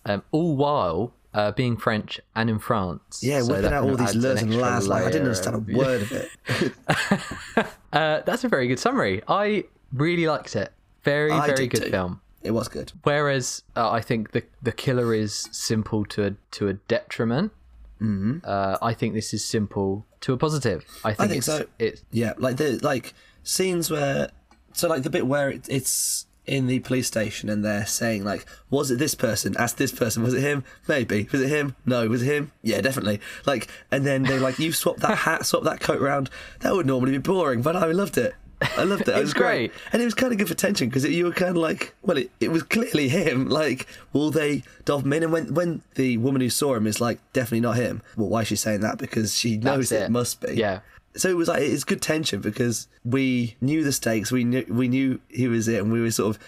Um, 0.06 0.24
all 0.32 0.56
while 0.56 1.14
uh, 1.38 1.52
being 1.52 1.78
French 1.78 2.20
and 2.36 2.50
in 2.50 2.58
France. 2.58 3.20
Yeah, 3.22 3.42
So 3.42 3.54
whipping 3.54 3.72
out 3.72 3.84
all 3.84 3.96
these 3.96 4.16
an 4.16 4.38
and 4.40 4.60
lars. 4.60 4.88
Like 4.88 5.04
I 5.04 5.12
didn't 5.12 5.28
understand 5.28 5.56
a 5.56 5.78
word 5.78 6.02
of 6.02 6.12
it. 6.12 7.68
Uh, 7.94 8.22
that's 8.26 8.44
a 8.44 8.50
very 8.50 8.68
good 8.68 8.80
summary. 8.80 9.22
I 9.28 9.64
really 9.94 10.28
liked 10.28 10.56
it. 10.56 10.72
Very, 11.04 11.32
I 11.32 11.48
very 11.48 11.68
good 11.68 11.84
too. 11.84 11.90
film. 11.90 12.22
It 12.44 12.52
was 12.52 12.68
good. 12.68 12.92
Whereas 13.04 13.64
uh, 13.76 13.90
I 13.90 14.02
think 14.02 14.32
the 14.32 14.44
the 14.62 14.72
killer 14.74 15.14
is 15.14 15.48
simple 15.52 16.04
to 16.06 16.26
a 16.26 16.32
to 16.52 16.68
a 16.68 16.74
detriment. 16.74 17.54
Mm-hmm. 18.02 18.40
Uh, 18.44 18.78
I 18.82 18.94
think 18.94 19.14
this 19.14 19.34
is 19.34 19.44
simple 19.44 20.06
to 20.22 20.34
a 20.34 20.38
positive. 20.38 20.86
I 21.04 21.14
think, 21.14 21.30
think 21.30 21.38
it's, 21.38 21.46
so. 21.48 21.66
It's 21.80 22.04
Yeah, 22.12 22.34
like 22.38 22.58
the 22.58 22.78
like 22.84 23.14
scenes 23.44 23.90
where 23.90 24.30
so 24.74 24.90
like 24.90 25.04
the 25.04 25.10
bit 25.10 25.26
where 25.26 25.50
it, 25.50 25.66
it's 25.70 26.27
in 26.48 26.68
the 26.68 26.80
police 26.80 27.08
station 27.08 27.50
and 27.50 27.64
they're 27.64 27.86
saying 27.86 28.24
like, 28.24 28.46
was 28.70 28.90
it 28.90 28.98
this 28.98 29.14
person? 29.14 29.56
Ask 29.58 29.76
this 29.76 29.92
person. 29.92 30.24
Was 30.24 30.34
it 30.34 30.42
him? 30.42 30.64
Maybe. 30.88 31.28
Was 31.32 31.42
it 31.42 31.50
him? 31.50 31.76
No. 31.86 32.08
Was 32.08 32.24
it 32.24 32.34
him? 32.34 32.52
Yeah, 32.64 32.82
definitely. 32.82 33.20
Like, 33.46 33.68
and 33.92 34.06
then 34.06 34.24
they're 34.24 34.40
like, 34.40 34.58
you 34.58 34.72
swap 34.72 34.98
that 34.98 35.18
hat, 35.20 35.46
swap 35.46 35.64
that 35.64 35.82
coat 35.82 36.02
round. 36.02 36.30
That 36.62 36.74
would 36.74 36.86
normally 36.86 37.12
be 37.12 37.18
boring, 37.20 37.62
but 37.62 37.76
I 37.76 37.86
loved 37.92 38.18
it. 38.18 38.34
I 38.78 38.84
loved 38.84 39.04
it. 39.04 39.10
It 39.10 39.20
was 39.22 39.34
great. 39.34 39.72
great. 39.72 39.72
and 39.94 40.02
it 40.02 40.06
was 40.06 40.14
kind 40.14 40.32
of 40.32 40.38
good 40.40 40.48
for 40.48 40.54
tension 40.56 40.90
because 40.90 41.06
you 41.06 41.26
were 41.26 41.32
kind 41.32 41.52
of 41.52 41.58
like, 41.58 41.94
well, 42.02 42.18
it, 42.18 42.32
it 42.40 42.50
was 42.52 42.64
clearly 42.64 43.08
him. 43.10 43.50
Like, 43.50 43.88
will 44.14 44.32
they 44.32 44.64
dob 44.86 45.04
him 45.06 45.14
in? 45.14 45.24
And 45.24 45.32
when 45.32 45.54
when 45.54 45.82
the 45.96 46.18
woman 46.18 46.42
who 46.42 46.50
saw 46.50 46.76
him 46.76 46.88
is 46.88 47.00
like, 47.00 47.20
definitely 47.34 47.62
not 47.62 47.76
him. 47.78 48.02
Well, 48.16 48.30
why 48.30 48.42
is 48.42 48.48
she 48.48 48.56
saying 48.56 48.82
that? 48.82 48.98
Because 48.98 49.36
she 49.38 49.58
knows 49.58 49.92
it. 49.92 50.04
it. 50.04 50.12
must 50.12 50.42
be 50.42 50.54
Yeah. 50.56 50.80
so 51.16 51.30
it 51.30 51.36
was 51.38 51.48
like 51.48 51.62
it's 51.62 51.84
good 51.84 52.02
tension 52.02 52.42
because 52.42 52.88
we 53.06 53.56
knew 53.62 53.84
the 53.84 53.92
stakes 53.92 54.32
we 54.32 54.44
knew 54.44 54.66
we 54.70 54.88
knew 54.88 55.20
he 55.30 55.48
was 55.48 55.68
it 55.68 55.82
and 55.82 55.92
we 55.92 56.02
were 56.02 56.12
sort 56.12 56.36
of 56.36 56.42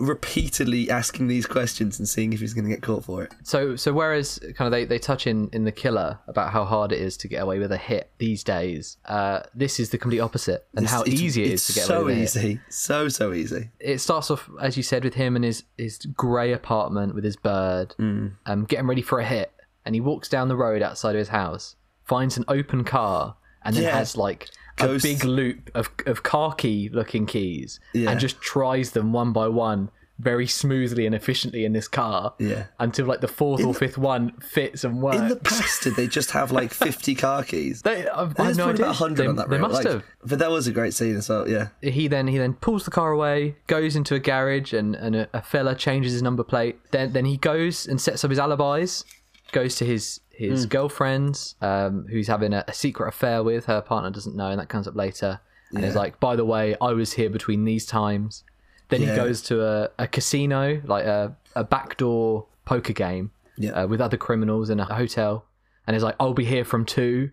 repeatedly 0.00 0.90
asking 0.90 1.28
these 1.28 1.46
questions 1.46 1.98
and 1.98 2.08
seeing 2.08 2.32
if 2.32 2.40
he's 2.40 2.54
going 2.54 2.64
to 2.64 2.70
get 2.70 2.82
caught 2.82 3.04
for 3.04 3.22
it. 3.24 3.32
So 3.42 3.76
so 3.76 3.92
whereas 3.92 4.38
kind 4.56 4.66
of 4.66 4.72
they, 4.72 4.84
they 4.84 4.98
touch 4.98 5.26
in 5.26 5.48
in 5.52 5.64
the 5.64 5.72
killer 5.72 6.18
about 6.26 6.52
how 6.52 6.64
hard 6.64 6.92
it 6.92 7.00
is 7.00 7.16
to 7.18 7.28
get 7.28 7.42
away 7.42 7.58
with 7.58 7.72
a 7.72 7.76
hit 7.76 8.10
these 8.18 8.42
days, 8.44 8.96
uh, 9.06 9.40
this 9.54 9.78
is 9.78 9.90
the 9.90 9.98
complete 9.98 10.20
opposite 10.20 10.66
and 10.76 10.86
how 10.86 11.02
It's- 11.02 11.20
easy 11.20 11.44
it's 11.44 11.66
to 11.68 11.72
get 11.74 11.84
so 11.84 12.02
away 12.02 12.14
hit. 12.14 12.22
easy, 12.24 12.60
so 12.70 13.08
so 13.08 13.32
easy. 13.32 13.70
It 13.80 13.98
starts 14.00 14.30
off 14.30 14.48
as 14.60 14.76
you 14.76 14.82
said 14.82 15.04
with 15.04 15.14
him 15.14 15.36
and 15.36 15.44
his 15.44 15.64
his 15.78 15.98
grey 15.98 16.52
apartment 16.52 17.14
with 17.14 17.24
his 17.24 17.36
bird, 17.36 17.94
Mm. 17.98 18.32
um, 18.46 18.64
getting 18.64 18.86
ready 18.86 19.02
for 19.02 19.18
a 19.20 19.24
hit, 19.26 19.52
and 19.84 19.94
he 19.94 20.00
walks 20.00 20.28
down 20.28 20.48
the 20.48 20.56
road 20.56 20.82
outside 20.82 21.14
of 21.14 21.18
his 21.18 21.28
house, 21.28 21.76
finds 22.04 22.36
an 22.36 22.44
open 22.48 22.84
car, 22.84 23.36
and 23.64 23.74
then 23.76 23.84
Yeah. 23.84 23.96
has 23.98 24.16
like. 24.16 24.48
A 24.80 24.98
big 24.98 25.24
loop 25.24 25.70
of, 25.74 25.90
of 26.06 26.22
car 26.22 26.54
key 26.54 26.88
looking 26.92 27.26
keys 27.26 27.80
Yeah. 27.92 28.10
and 28.10 28.18
just 28.20 28.40
tries 28.40 28.90
them 28.92 29.12
one 29.12 29.32
by 29.32 29.48
one 29.48 29.90
very 30.20 30.46
smoothly 30.46 31.06
and 31.06 31.14
efficiently 31.14 31.64
in 31.64 31.72
this 31.72 31.88
car 31.88 32.34
Yeah. 32.38 32.66
until 32.78 33.06
like 33.06 33.20
the 33.20 33.26
fourth 33.28 33.64
or 33.64 33.74
fifth 33.74 33.98
one 33.98 34.30
fits 34.40 34.84
and 34.84 35.02
works. 35.02 35.18
In 35.18 35.28
the 35.28 35.36
past, 35.36 35.82
did 35.82 35.96
they 35.96 36.06
just 36.06 36.30
have 36.30 36.52
like 36.52 36.72
fifty 36.72 37.14
car 37.24 37.42
keys? 37.42 37.82
They, 37.82 38.08
I've, 38.08 38.30
I've 38.38 38.56
no 38.56 38.64
probably 38.66 38.72
idea. 38.74 38.84
about 38.86 38.94
hundred 38.96 39.22
They, 39.24 39.26
on 39.28 39.36
that 39.36 39.48
they 39.50 39.58
must 39.58 39.74
like- 39.74 39.86
have. 39.88 40.04
But 40.24 40.38
that 40.38 40.50
was 40.50 40.66
a 40.68 40.72
great 40.72 40.94
scene 40.94 41.16
as 41.16 41.28
well. 41.28 41.48
Yeah, 41.48 41.68
He 41.82 42.06
then 42.08 42.28
he 42.28 42.38
then 42.38 42.54
pulls 42.54 42.84
the 42.84 42.92
car 42.92 43.10
away, 43.10 43.56
goes 43.66 43.96
into 43.96 44.14
a 44.14 44.20
garage, 44.20 44.72
and, 44.72 44.94
and 44.94 45.16
a, 45.16 45.28
a 45.34 45.42
fella 45.42 45.74
changes 45.74 46.12
his 46.12 46.22
number 46.22 46.44
plate. 46.44 46.78
Then 46.92 47.12
then 47.12 47.24
he 47.24 47.36
goes 47.36 47.84
and 47.86 48.00
sets 48.00 48.24
up 48.24 48.30
his 48.30 48.38
alibis. 48.38 49.04
Goes 49.52 49.74
to 49.76 49.84
his 49.84 50.20
His 50.36 50.66
girlfriend's, 50.66 51.54
um, 51.60 52.06
who's 52.10 52.26
having 52.28 52.52
a, 52.52 52.64
a 52.68 52.72
secret 52.72 53.08
affair 53.08 53.42
with. 53.42 53.66
Her 53.66 53.80
partner 53.80 54.10
doesn't 54.10 54.34
know, 54.36 54.48
and 54.50 54.58
that 54.60 54.68
comes 54.68 54.86
up 54.88 54.94
later. 54.96 55.40
And 55.72 55.84
he's 55.84 55.96
like, 55.96 56.20
by 56.20 56.36
the 56.36 56.44
way, 56.44 56.76
I 56.80 56.92
was 56.92 57.12
here 57.14 57.28
between 57.30 57.64
these 57.64 57.84
times. 57.86 58.44
Then 58.90 59.00
he 59.00 59.06
goes 59.06 59.42
to 59.42 59.64
a, 59.64 59.90
a 59.98 60.06
casino, 60.06 60.80
like 60.84 61.04
a, 61.04 61.36
a 61.56 61.64
backdoor 61.64 62.46
poker 62.64 62.92
game 62.92 63.30
Yeah. 63.56 63.70
uh, 63.72 63.86
with 63.86 64.00
other 64.00 64.16
criminals 64.16 64.70
in 64.70 64.78
a 64.78 64.84
hotel. 64.84 65.46
And 65.86 65.94
he's 65.94 66.02
like, 66.04 66.14
I'll 66.20 66.34
be 66.34 66.44
here 66.44 66.64
from 66.64 66.84
two. 66.84 67.30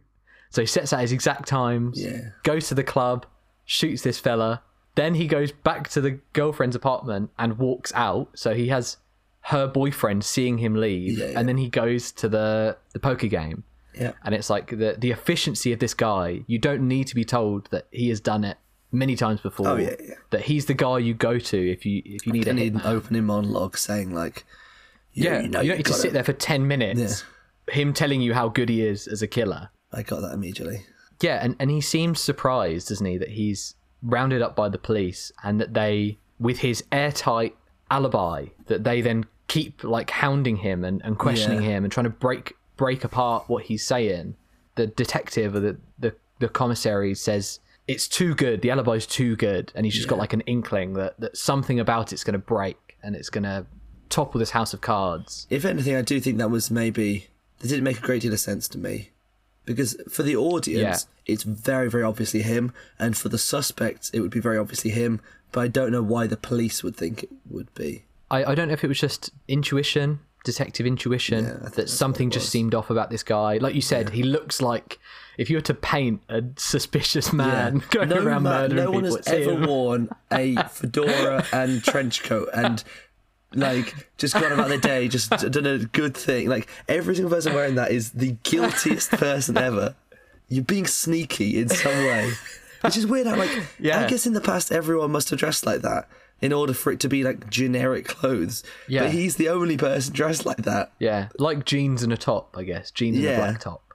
So 0.50 0.62
he 0.62 0.66
sets 0.66 0.92
out 0.92 1.02
his 1.02 1.12
exact 1.12 1.48
times, 1.48 2.02
Yeah. 2.04 2.30
goes 2.44 2.68
to 2.70 2.74
the 2.76 2.84
club, 2.84 3.26
shoots 3.66 4.02
this 4.02 4.20
fella. 4.20 4.62
Then 4.96 5.14
he 5.16 5.28
goes 5.28 5.52
back 5.52 5.88
to 5.90 6.02
the 6.02 6.20
girlfriend's 6.34 6.76
apartment 6.76 7.30
and 7.38 7.58
walks 7.60 7.92
out. 7.96 8.30
So 8.34 8.54
he 8.56 8.70
has 8.70 8.98
her 9.42 9.68
boyfriend 9.68 10.24
seeing 10.24 10.58
him 10.60 10.76
leave. 10.76 11.18
Yeah, 11.18 11.28
yeah. 11.28 11.40
And 11.40 11.48
then 11.48 11.58
he 11.58 11.70
goes 11.70 12.12
to 12.14 12.30
the, 12.30 12.78
the 12.94 13.00
poker 13.00 13.28
game. 13.28 13.64
yeah. 13.94 14.14
And 14.24 14.36
it's 14.36 14.50
like 14.50 14.70
the, 14.70 14.96
the 14.98 15.12
efficiency 15.12 15.74
of 15.74 15.80
this 15.80 15.94
guy. 15.94 16.42
You 16.48 16.60
don't 16.60 16.88
need 16.88 17.08
to 17.08 17.16
be 17.16 17.26
told 17.26 17.70
that 17.72 17.88
he 17.92 18.10
has 18.10 18.20
done 18.20 18.44
it 18.44 18.58
many 18.92 19.16
times 19.16 19.42
before. 19.42 19.68
Oh, 19.68 19.76
yeah, 19.78 19.96
yeah. 20.00 20.16
That 20.30 20.42
he's 20.42 20.66
the 20.66 20.74
guy 20.74 21.00
you 21.00 21.14
go 21.14 21.40
to 21.40 21.72
if 21.72 21.86
you 21.86 22.02
if 22.06 22.26
you 22.26 22.34
need 22.34 22.54
need 22.54 22.74
an 22.74 22.82
opening 22.84 23.26
monologue 23.26 23.78
saying 23.78 24.14
like, 24.14 24.46
Yeah, 25.14 25.42
you, 25.42 25.48
know, 25.48 25.62
you 25.62 25.70
don't 25.70 25.78
need 25.78 25.86
to 25.88 25.94
sit 25.94 26.14
there 26.14 26.24
for 26.24 26.34
10 26.34 26.68
minutes. 26.68 27.24
Him 27.70 27.94
telling 27.94 28.22
you 28.22 28.34
how 28.34 28.50
good 28.50 28.70
he 28.70 28.86
is 28.86 29.08
as 29.08 29.22
a 29.22 29.28
killer. 29.28 29.70
I 29.94 30.04
got 30.04 30.22
that 30.22 30.34
immediately. 30.34 30.86
Yeah, 31.22 31.40
and, 31.44 31.56
and 31.60 31.70
he 31.70 31.82
seems 31.82 32.20
surprised, 32.20 32.90
doesn't 32.90 33.06
he, 33.06 33.18
that 33.18 33.30
he's 33.30 33.76
rounded 34.02 34.42
up 34.42 34.56
by 34.56 34.70
the 34.70 34.80
police 34.80 35.32
and 35.44 35.62
that 35.62 35.74
they, 35.74 36.18
with 36.40 36.60
his 36.60 36.84
airtight 36.92 37.56
alibi, 37.92 38.48
that 38.66 38.84
they 38.84 39.02
then 39.02 39.26
keep 39.52 39.84
like 39.84 40.10
hounding 40.10 40.56
him 40.68 40.84
and, 40.86 41.02
and 41.04 41.18
questioning 41.20 41.62
Yeah. 41.62 41.72
him 41.72 41.84
and 41.84 41.92
trying 41.92 42.06
to 42.06 42.16
break 42.28 42.54
break 42.78 43.04
apart 43.04 43.50
what 43.50 43.64
he's 43.66 43.86
saying. 43.86 44.36
The 44.76 44.88
detective 44.88 45.54
or 45.56 45.60
the, 45.60 45.78
the, 46.00 46.16
the 46.40 46.48
commissary 46.48 47.14
says 47.16 47.60
it's 47.88 48.08
too 48.08 48.34
good, 48.34 48.62
the 48.62 48.70
alibi's 48.70 49.06
too 49.06 49.36
good, 49.36 49.72
and 49.76 49.86
he's 49.86 49.94
just 49.94 50.08
got 50.08 50.18
like 50.18 50.34
an 50.34 50.42
inkling 50.56 50.94
that, 50.94 51.20
that 51.20 51.36
something 51.36 51.80
about 51.80 52.14
it's 52.14 52.24
gonna 52.24 52.38
break 52.56 52.80
and 53.04 53.16
it's 53.16 53.30
gonna 53.30 53.66
topple 54.10 54.40
this 54.40 54.52
house 54.52 54.74
of 54.74 54.80
cards. 54.80 55.48
If 55.50 55.66
anything, 55.66 55.96
I 55.96 56.02
do 56.02 56.20
think 56.22 56.38
that 56.38 56.50
was 56.50 56.72
maybe 56.72 57.28
that 57.60 57.68
didn't 57.68 57.84
make 57.84 57.98
a 58.00 58.08
great 58.10 58.22
deal 58.22 58.34
of 58.34 58.40
sense 58.40 58.68
to 58.70 58.78
me, 58.78 59.10
because 59.66 59.98
for 60.10 60.24
the 60.24 60.36
audience, 60.38 61.08
it's 61.26 61.44
very 61.44 61.90
very 61.90 62.04
obviously 62.04 62.42
him, 62.42 62.72
and 62.98 63.18
for 63.18 63.28
the 63.30 63.38
suspects, 63.38 64.10
it 64.12 64.22
would 64.22 64.32
be 64.32 64.40
very 64.40 64.58
obviously 64.58 64.92
him. 64.92 65.20
But 65.52 65.60
I 65.62 65.68
don't 65.68 65.92
know 65.92 66.02
why 66.14 66.28
the 66.28 66.38
police 66.38 66.82
would 66.84 66.96
think 66.96 67.24
it 67.24 67.30
would 67.50 67.74
be. 67.74 68.06
I, 68.32 68.52
I 68.52 68.56
don't 68.56 68.68
know 68.70 68.74
if 68.74 68.84
it 68.84 68.88
was 68.88 69.00
just 69.00 69.30
intuition, 69.48 70.20
detective 70.44 70.86
intuition, 70.88 71.46
Yeah, 71.46 71.70
that 71.76 71.90
something 71.90 72.32
just 72.32 72.50
seemed 72.50 72.74
off 72.74 72.90
about 72.90 73.10
this 73.12 73.22
guy. 73.24 73.58
Like 73.58 73.76
you 73.76 73.82
said, 73.82 74.10
he 74.10 74.24
looks 74.24 74.62
like 74.62 74.98
if 75.38 75.50
you 75.50 75.58
were 75.58 75.62
to 75.62 75.74
paint 75.74 76.22
a 76.30 76.44
suspicious 76.58 77.32
man 77.34 77.84
going 77.92 78.10
no 78.10 78.18
around 78.24 78.44
man- 78.44 78.70
murdering 78.72 78.84
no 78.86 78.92
one 78.92 79.04
has 79.04 79.28
ever 79.28 79.52
him. 79.52 79.64
worn 79.68 80.10
a 80.32 80.56
fedora 80.72 81.46
and 81.54 81.84
trench 81.84 82.24
coat 82.24 82.50
and 82.54 82.84
like 83.54 83.94
just 84.18 84.34
gone 84.34 84.52
about 84.54 84.70
their 84.70 84.78
day, 84.78 85.08
just 85.10 85.30
done 85.30 85.66
a 85.66 85.80
good 85.80 86.16
thing. 86.16 86.48
Like 86.48 86.70
every 86.88 87.16
single 87.16 87.32
person 87.32 87.54
wearing 87.54 87.76
that 87.76 87.92
is 87.92 88.12
the 88.12 88.38
guiltiest 88.44 89.12
person 89.12 89.58
ever. 89.58 89.96
You're 90.48 90.64
being 90.64 90.88
sneaky 90.88 91.60
in 91.60 91.68
some 91.70 91.92
way, 91.94 92.32
which 92.82 92.96
is 92.98 93.06
weird. 93.06 93.28
How 93.28 93.36
like 93.36 93.52
Yeah. 93.80 94.06
I 94.06 94.08
guess 94.10 94.26
in 94.26 94.34
the 94.34 94.42
past 94.42 94.72
everyone 94.72 95.12
must 95.12 95.30
have 95.32 95.40
dressed 95.40 95.66
like 95.66 95.82
that 95.82 96.08
in 96.42 96.52
order 96.52 96.74
for 96.74 96.92
it 96.92 97.00
to 97.02 97.10
be 97.10 97.24
like 97.24 97.50
generic 97.50 98.08
clothes. 98.08 98.64
Yeah. 98.88 99.04
but 99.04 99.12
he's 99.12 99.36
the 99.36 99.50
only 99.50 99.78
person 99.78 100.14
dressed 100.14 100.46
like 100.46 100.64
that. 100.64 100.92
Yeah, 101.00 101.30
like 101.38 101.66
jeans 101.66 102.04
and 102.04 102.12
a 102.12 102.18
top, 102.18 102.56
I 102.58 102.64
guess. 102.64 102.92
Jeans 102.92 103.18
and 103.18 103.28
a 103.28 103.36
black 103.36 103.60
top. 103.60 103.94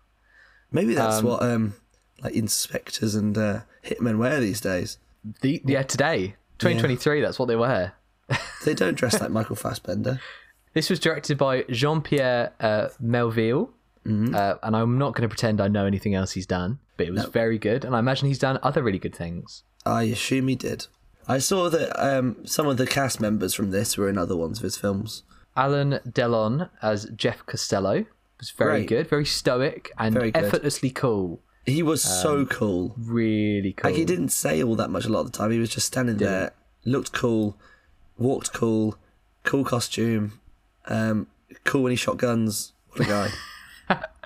Maybe 0.72 0.94
that's 0.94 1.22
what 1.22 1.42
um 1.42 1.74
like 2.22 2.34
inspectors 2.34 3.14
and 3.14 3.36
uh, 3.36 3.61
hitmen 3.84 4.18
wear 4.18 4.40
these 4.40 4.61
days. 4.61 4.99
The, 5.42 5.61
yeah, 5.64 5.82
today, 5.82 6.36
2023, 6.59 7.20
that's 7.20 7.38
what 7.38 7.47
they 7.47 7.57
wear. 7.57 7.94
They 8.64 8.74
don't 8.74 8.97
dress 8.97 9.20
like 9.20 9.30
Michael 9.30 9.55
Fassbender. 9.55 10.20
This 10.72 10.90
was 10.90 10.99
directed 10.99 11.38
by 11.38 11.62
Jean 11.70 12.01
Pierre 12.01 12.53
uh, 12.59 12.88
Melville. 12.99 13.70
Mm-hmm. 14.05 14.34
Uh, 14.34 14.55
and 14.62 14.74
I'm 14.74 14.99
not 14.99 15.14
going 15.14 15.22
to 15.22 15.28
pretend 15.28 15.61
I 15.61 15.68
know 15.68 15.86
anything 15.86 16.14
else 16.14 16.32
he's 16.32 16.47
done, 16.47 16.80
but 16.97 17.07
it 17.07 17.12
was 17.12 17.26
very 17.26 17.59
good. 17.59 17.84
And 17.84 17.94
I 17.94 18.01
imagine 18.01 18.26
he's 18.26 18.40
done 18.40 18.59
other 18.64 18.82
really 18.82 18.99
good 18.99 19.14
things. 19.14 19.62
I 19.84 20.05
assume 20.05 20.49
he 20.49 20.57
did. 20.57 20.86
I 21.29 21.39
saw 21.39 21.68
that 21.70 21.91
um, 22.03 22.47
some 22.47 22.66
of 22.66 22.77
the 22.77 22.87
cast 22.87 23.20
members 23.20 23.55
from 23.55 23.70
this 23.70 23.97
were 23.99 24.09
in 24.09 24.16
other 24.18 24.37
ones 24.37 24.59
of 24.59 24.64
his 24.64 24.77
films. 24.77 25.22
Alain 25.57 26.01
Delon 26.07 26.68
as 26.83 27.07
Jeff 27.16 27.45
Costello 27.47 28.05
was 28.39 28.51
very 28.51 28.81
Great. 28.81 28.89
good, 28.89 29.09
very 29.09 29.24
stoic 29.24 29.91
and 29.99 30.14
Very 30.14 30.35
effortlessly 30.35 30.91
cool. 30.91 31.41
He 31.64 31.83
was 31.83 32.03
so 32.03 32.47
cool. 32.47 32.95
Really 32.97 33.72
cool. 33.72 33.91
Like 33.91 33.99
he 33.99 34.05
didn't 34.05 34.29
say 34.29 34.62
all 34.62 34.77
that 34.77 34.91
much 34.91 35.05
a 35.05 35.09
lot 35.09 35.20
of 35.20 35.33
the 35.33 35.37
time. 35.37 35.51
He 35.51 35.59
was 35.59 35.70
just 35.70 35.87
standing 35.87 36.18
there, 36.18 36.53
looked 36.85 37.12
cool, 37.12 37.59
walked 38.16 38.53
cool, 38.53 38.97
cool 39.43 39.64
costume, 39.64 40.41
um, 40.87 41.27
cool 41.64 41.83
when 41.83 41.91
he 41.91 41.97
shot 41.97 42.18
guns. 42.18 42.72
What 42.91 43.01
a 43.01 43.05
guy! 43.09 43.31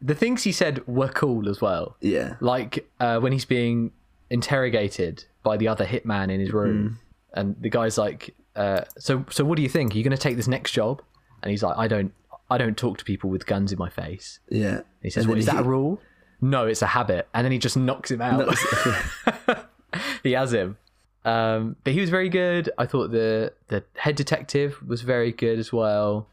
The 0.00 0.14
things 0.14 0.44
he 0.44 0.52
said 0.52 0.86
were 0.86 1.08
cool 1.08 1.48
as 1.48 1.60
well. 1.60 1.96
yeah, 2.00 2.36
Like 2.40 2.88
uh, 3.00 3.18
when 3.18 3.32
he's 3.32 3.44
being 3.44 3.90
interrogated 4.30 5.24
by 5.42 5.56
the 5.56 5.68
other 5.68 5.84
hitman 5.86 6.30
in 6.30 6.40
his 6.40 6.52
room, 6.52 7.00
Hmm. 7.34 7.38
and 7.40 7.56
the 7.60 7.70
guy's 7.70 7.98
like, 7.98 8.34
uh, 8.56 8.82
"So, 8.98 9.24
so 9.30 9.44
what 9.44 9.56
do 9.56 9.62
you 9.62 9.68
think? 9.68 9.94
Are 9.94 9.98
you 9.98 10.04
going 10.04 10.16
to 10.16 10.22
take 10.22 10.36
this 10.36 10.48
next 10.48 10.72
job?" 10.72 11.02
And 11.42 11.50
he's 11.50 11.62
like, 11.62 11.76
"I 11.76 11.88
don't, 11.88 12.12
I 12.50 12.58
don't 12.58 12.76
talk 12.76 12.98
to 12.98 13.04
people 13.04 13.30
with 13.30 13.46
guns 13.46 13.72
in 13.72 13.78
my 13.78 13.88
face." 13.88 14.40
yeah. 14.50 14.76
And 14.78 14.84
he 15.02 15.10
says, 15.10 15.24
And 15.24 15.30
"What 15.30 15.34
then 15.34 15.40
is 15.40 15.46
that 15.46 15.60
a 15.60 15.62
rule?" 15.62 16.00
No, 16.40 16.66
it's 16.66 16.82
a 16.82 16.86
habit. 16.86 17.26
And 17.34 17.44
then 17.44 17.50
he 17.52 17.58
just 17.58 17.76
knocks 17.76 18.10
him 18.12 18.20
out. 18.22 18.54
he 20.22 20.32
has 20.32 20.52
him. 20.52 20.76
Um, 21.24 21.76
but 21.82 21.92
he 21.92 22.00
was 22.00 22.10
very 22.10 22.28
good. 22.28 22.70
I 22.78 22.86
thought 22.86 23.10
the 23.10 23.52
the 23.68 23.84
head 23.96 24.14
detective 24.16 24.80
was 24.86 25.02
very 25.02 25.32
good 25.32 25.58
as 25.58 25.72
well. 25.72 26.28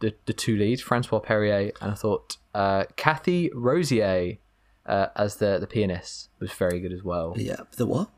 The 0.00 0.14
the 0.26 0.32
two 0.32 0.56
leads, 0.56 0.80
Francois 0.80 1.20
Perrier, 1.20 1.72
and 1.80 1.92
I 1.92 1.94
thought 1.94 2.36
uh, 2.54 2.84
Cathy 2.96 3.50
Rosier 3.54 4.38
uh, 4.86 5.06
as 5.16 5.36
the 5.36 5.58
the 5.58 5.66
pianist 5.66 6.28
was 6.40 6.52
very 6.52 6.80
good 6.80 6.92
as 6.92 7.02
well. 7.02 7.34
Yeah. 7.36 7.60
The 7.76 7.86
what? 7.86 8.08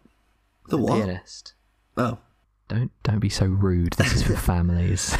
The 0.69 0.79
what? 0.79 0.95
Pianist. 1.05 1.55
Oh, 1.97 2.19
Don't 2.69 2.91
don't 3.03 3.21
be 3.21 3.29
so 3.29 3.47
rude. 3.47 3.93
This 3.95 4.13
is 4.15 4.23
for 4.23 4.37
families. 4.53 5.17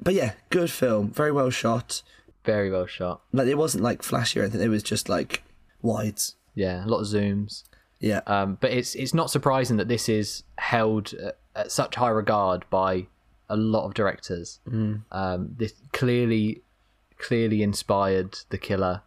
but 0.00 0.14
yeah, 0.14 0.32
good 0.50 0.70
film. 0.70 1.10
Very 1.10 1.32
well 1.32 1.50
shot. 1.50 2.02
very 2.44 2.70
well 2.70 2.86
shot. 2.86 3.20
Like 3.32 3.48
it 3.48 3.58
wasn't 3.58 3.84
like 3.84 4.02
flashy 4.02 4.40
or 4.40 4.44
anything. 4.44 4.62
It 4.62 4.68
was 4.68 4.82
just 4.82 5.08
like 5.08 5.42
wides. 5.82 6.36
Yeah, 6.54 6.84
a 6.84 6.88
lot 6.88 7.00
of 7.00 7.06
zooms. 7.06 7.62
Yeah. 8.00 8.20
Um, 8.26 8.56
but 8.60 8.70
it's 8.70 8.94
it's 8.94 9.12
not 9.14 9.30
surprising 9.30 9.76
that 9.76 9.88
this 9.88 10.08
is 10.08 10.42
held 10.56 11.12
at, 11.14 11.38
at 11.54 11.70
such 11.72 11.94
high 11.96 12.08
regard 12.08 12.64
by 12.70 13.06
a 13.50 13.56
lot 13.56 13.86
of 13.86 13.94
directors. 13.94 14.60
Mm. 14.68 15.02
Um, 15.12 15.54
this 15.56 15.72
clearly 15.92 16.62
clearly 17.18 17.62
inspired 17.62 18.38
the 18.50 18.58
killer, 18.58 19.02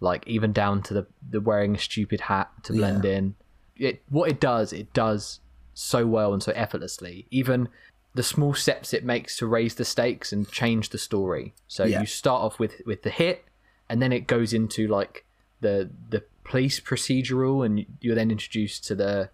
like 0.00 0.26
even 0.26 0.52
down 0.52 0.82
to 0.82 0.94
the 0.94 1.06
the 1.30 1.40
wearing 1.40 1.74
a 1.76 1.78
stupid 1.78 2.22
hat 2.22 2.50
to 2.64 2.72
blend 2.72 3.04
in. 3.04 3.34
It 3.76 4.02
what 4.08 4.30
it 4.30 4.40
does, 4.40 4.72
it 4.72 4.92
does 4.92 5.40
so 5.74 6.06
well 6.06 6.32
and 6.32 6.42
so 6.42 6.52
effortlessly. 6.52 7.26
Even 7.30 7.68
the 8.14 8.22
small 8.22 8.54
steps 8.54 8.94
it 8.94 9.04
makes 9.04 9.36
to 9.36 9.46
raise 9.46 9.74
the 9.74 9.84
stakes 9.84 10.32
and 10.32 10.48
change 10.50 10.88
the 10.90 10.98
story. 10.98 11.54
So 11.68 11.84
Yeah. 11.84 12.00
you 12.00 12.06
start 12.06 12.42
off 12.42 12.58
with 12.58 12.80
with 12.86 13.02
the 13.02 13.10
hit, 13.10 13.44
and 13.88 14.00
then 14.00 14.12
it 14.12 14.26
goes 14.26 14.52
into 14.52 14.86
like 14.88 15.24
the 15.60 15.90
the 16.10 16.24
police 16.44 16.80
procedural, 16.80 17.64
and 17.66 17.84
you're 18.00 18.14
then 18.14 18.30
introduced 18.30 18.84
to 18.86 18.94
the 18.94 19.30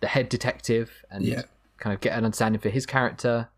the 0.00 0.08
head 0.08 0.28
detective 0.28 1.04
and 1.10 1.24
Yeah. 1.24 1.42
kind 1.78 1.94
of 1.94 2.00
get 2.00 2.16
an 2.16 2.24
understanding 2.24 2.60
for 2.60 2.70
his 2.70 2.86
character. 2.86 3.48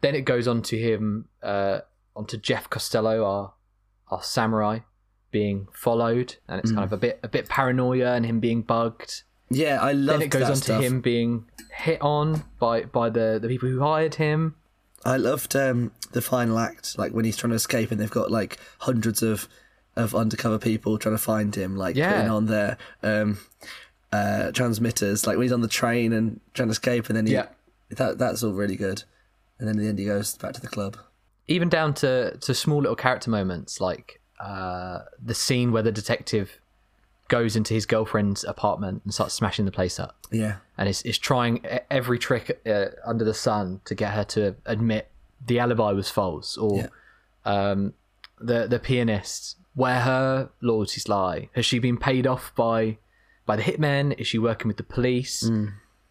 then 0.00 0.14
it 0.14 0.20
goes 0.20 0.46
on 0.46 0.62
to 0.62 0.78
him, 0.78 1.28
uh, 1.42 1.80
onto 2.14 2.36
Jeff 2.36 2.70
Costello, 2.70 3.24
our 3.24 3.52
our 4.08 4.22
samurai, 4.22 4.78
being 5.30 5.68
followed, 5.72 6.36
and 6.48 6.60
it's 6.60 6.72
kind 6.72 6.84
of 6.84 6.92
a 6.92 6.96
bit 6.96 7.20
a 7.22 7.28
bit 7.28 7.48
paranoia 7.48 8.14
and 8.14 8.24
him 8.26 8.40
being 8.40 8.62
bugged. 8.62 9.22
Yeah, 9.50 9.78
I 9.80 9.92
love 9.92 10.18
Then 10.18 10.26
it 10.26 10.30
goes 10.30 10.42
that 10.42 10.50
on 10.50 10.56
stuff. 10.56 10.80
to 10.80 10.86
him 10.86 11.00
being 11.00 11.46
hit 11.74 12.00
on 12.02 12.44
by 12.58 12.82
by 12.82 13.08
the 13.10 13.38
the 13.40 13.48
people 13.48 13.68
who 13.68 13.80
hired 13.80 14.16
him. 14.16 14.54
I 15.04 15.16
loved 15.16 15.54
um, 15.56 15.92
the 16.12 16.20
final 16.20 16.58
act, 16.58 16.98
like 16.98 17.12
when 17.12 17.24
he's 17.24 17.36
trying 17.36 17.50
to 17.50 17.56
escape, 17.56 17.90
and 17.90 18.00
they've 18.00 18.10
got 18.10 18.30
like 18.30 18.58
hundreds 18.80 19.22
of 19.22 19.48
of 19.96 20.14
undercover 20.14 20.58
people 20.58 20.98
trying 20.98 21.14
to 21.14 21.22
find 21.22 21.54
him, 21.54 21.76
like 21.76 21.96
Yeah. 21.96 22.12
putting 22.12 22.30
on 22.30 22.46
their 22.46 22.76
um, 23.02 23.38
uh, 24.12 24.50
transmitters, 24.52 25.26
like 25.26 25.36
when 25.36 25.44
he's 25.44 25.52
on 25.52 25.60
the 25.60 25.68
train 25.68 26.12
and 26.12 26.40
trying 26.54 26.68
to 26.68 26.72
escape, 26.72 27.08
and 27.08 27.16
then 27.16 27.26
he, 27.26 27.32
Yeah. 27.34 27.46
that 27.90 28.18
that's 28.18 28.42
all 28.42 28.52
really 28.52 28.76
good. 28.76 29.04
And 29.58 29.66
then 29.68 29.76
in 29.76 29.82
the 29.82 29.88
end, 29.88 29.98
he 29.98 30.04
goes 30.04 30.36
back 30.36 30.52
to 30.54 30.60
the 30.60 30.68
club. 30.68 30.96
even 31.50 31.68
down 31.70 31.94
to 31.94 32.36
to 32.38 32.54
small 32.54 32.80
little 32.82 32.94
character 32.96 33.30
moments 33.30 33.80
like 33.80 34.20
uh, 34.40 35.00
the 35.22 35.34
scene 35.34 35.72
where 35.72 35.82
the 35.82 35.92
detective 35.92 36.60
goes 37.28 37.56
into 37.56 37.74
his 37.74 37.84
girlfriend's 37.84 38.42
apartment 38.44 39.02
and 39.04 39.12
starts 39.12 39.34
smashing 39.34 39.64
the 39.66 39.70
place 39.72 40.00
up. 40.00 40.16
Yeah, 40.30 40.56
and 40.76 40.88
is, 40.88 41.02
is 41.02 41.18
trying 41.18 41.64
every 41.90 42.18
trick 42.18 42.60
uh, 42.66 42.86
under 43.04 43.24
the 43.24 43.34
sun 43.34 43.80
to 43.84 43.94
get 43.94 44.12
her 44.14 44.24
to 44.24 44.56
admit 44.66 45.10
the 45.46 45.58
alibi 45.58 45.92
was 45.92 46.08
false 46.10 46.56
or 46.56 46.78
Yeah. 46.78 46.88
um, 47.44 47.94
the 48.40 48.66
the 48.66 48.78
pianist 48.78 49.56
where 49.74 50.00
her 50.00 50.50
loyalties 50.60 51.08
lie. 51.08 51.48
Has 51.54 51.64
she 51.66 51.78
been 51.78 51.96
paid 51.98 52.26
off 52.26 52.52
by 52.56 52.98
by 53.46 53.56
the 53.56 53.62
hitmen? 53.62 54.18
Is 54.18 54.26
she 54.26 54.38
working 54.38 54.68
with 54.68 54.76
the 54.76 54.82
police? 54.84 55.48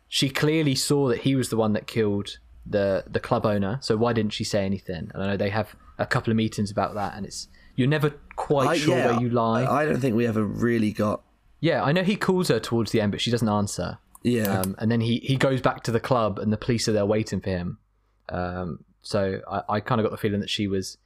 She 0.09 0.30
clearly 0.30 0.73
saw 0.75 1.09
that 1.09 1.19
he 1.19 1.36
was 1.36 1.49
the 1.49 1.57
one 1.57 1.73
that 1.73 1.86
killed 1.88 2.38
the 2.65 3.03
the 3.07 3.19
club 3.19 3.45
owner. 3.45 3.80
So 3.82 3.97
why 3.97 4.13
didn't 4.13 4.34
she 4.34 4.43
say 4.43 4.65
anything? 4.65 5.11
And 5.13 5.23
i 5.23 5.28
know 5.28 5.38
they 5.38 5.49
have 5.49 5.75
a 5.97 6.05
couple 6.05 6.32
of 6.32 6.38
meetings 6.38 6.69
about 6.71 6.93
that 6.93 7.15
and 7.15 7.25
it's 7.25 7.47
you're 7.78 7.88
never 7.88 8.09
quite 8.36 8.67
I, 8.67 8.78
sure 8.78 8.97
yeah, 8.97 9.11
where 9.11 9.21
you 9.21 9.30
lie 9.30 9.63
I, 9.63 9.84
I 9.84 9.86
don't 9.86 10.01
think 10.01 10.15
we 10.17 10.28
ever 10.28 10.43
really 10.43 10.91
got. 10.91 11.21
yeah 11.61 11.82
i 11.84 11.91
know 11.93 12.03
he 12.03 12.15
calls 12.17 12.49
her 12.49 12.59
towards 12.59 12.91
the 12.91 12.99
end 12.99 13.11
but 13.13 13.21
she 13.21 13.32
doesn't 13.32 13.47
answer 13.47 13.99
Yeah, 14.23 14.59
um, 14.59 14.75
and 14.80 14.91
then 14.91 14.99
he, 15.01 15.19
he 15.19 15.38
goes 15.38 15.61
back 15.61 15.84
to 15.84 15.91
the 15.91 15.99
club 16.01 16.38
and 16.39 16.51
the 16.51 16.57
police 16.57 16.88
are 16.89 16.93
there 16.93 17.05
waiting 17.05 17.39
for 17.39 17.49
him 17.51 17.78
um, 18.30 18.84
so 19.01 19.39
i, 19.49 19.61
I 19.75 19.80
kind 19.80 20.01
of 20.01 20.05
got 20.05 20.11
the 20.11 20.17
feeling 20.17 20.41
that 20.41 20.49
she 20.49 20.67
was 20.67 20.97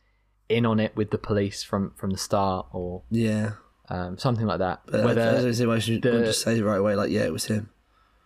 in 0.49 0.65
on 0.65 0.79
it 0.79 0.95
with 0.95 1.11
the 1.11 1.17
police 1.17 1.63
from 1.63 1.91
from 1.95 2.09
the 2.11 2.17
start 2.17 2.65
or 2.73 3.03
yeah. 3.09 3.51
um, 3.89 4.17
something 4.17 4.45
like 4.45 4.59
that 4.59 4.81
But 4.85 4.95
I- 4.95 5.03
I, 5.03 5.05
whether 5.05 5.41
don't 5.41 5.53
see 5.53 5.65
why 5.65 5.79
she 5.79 5.99
the- 5.99 6.25
just 6.25 6.41
say 6.41 6.59
right 6.61 6.77
away, 6.77 6.95
like, 6.95 7.11
yeah, 7.11 7.23
it 7.23 7.31
was 7.33 7.45
him. 7.45 7.69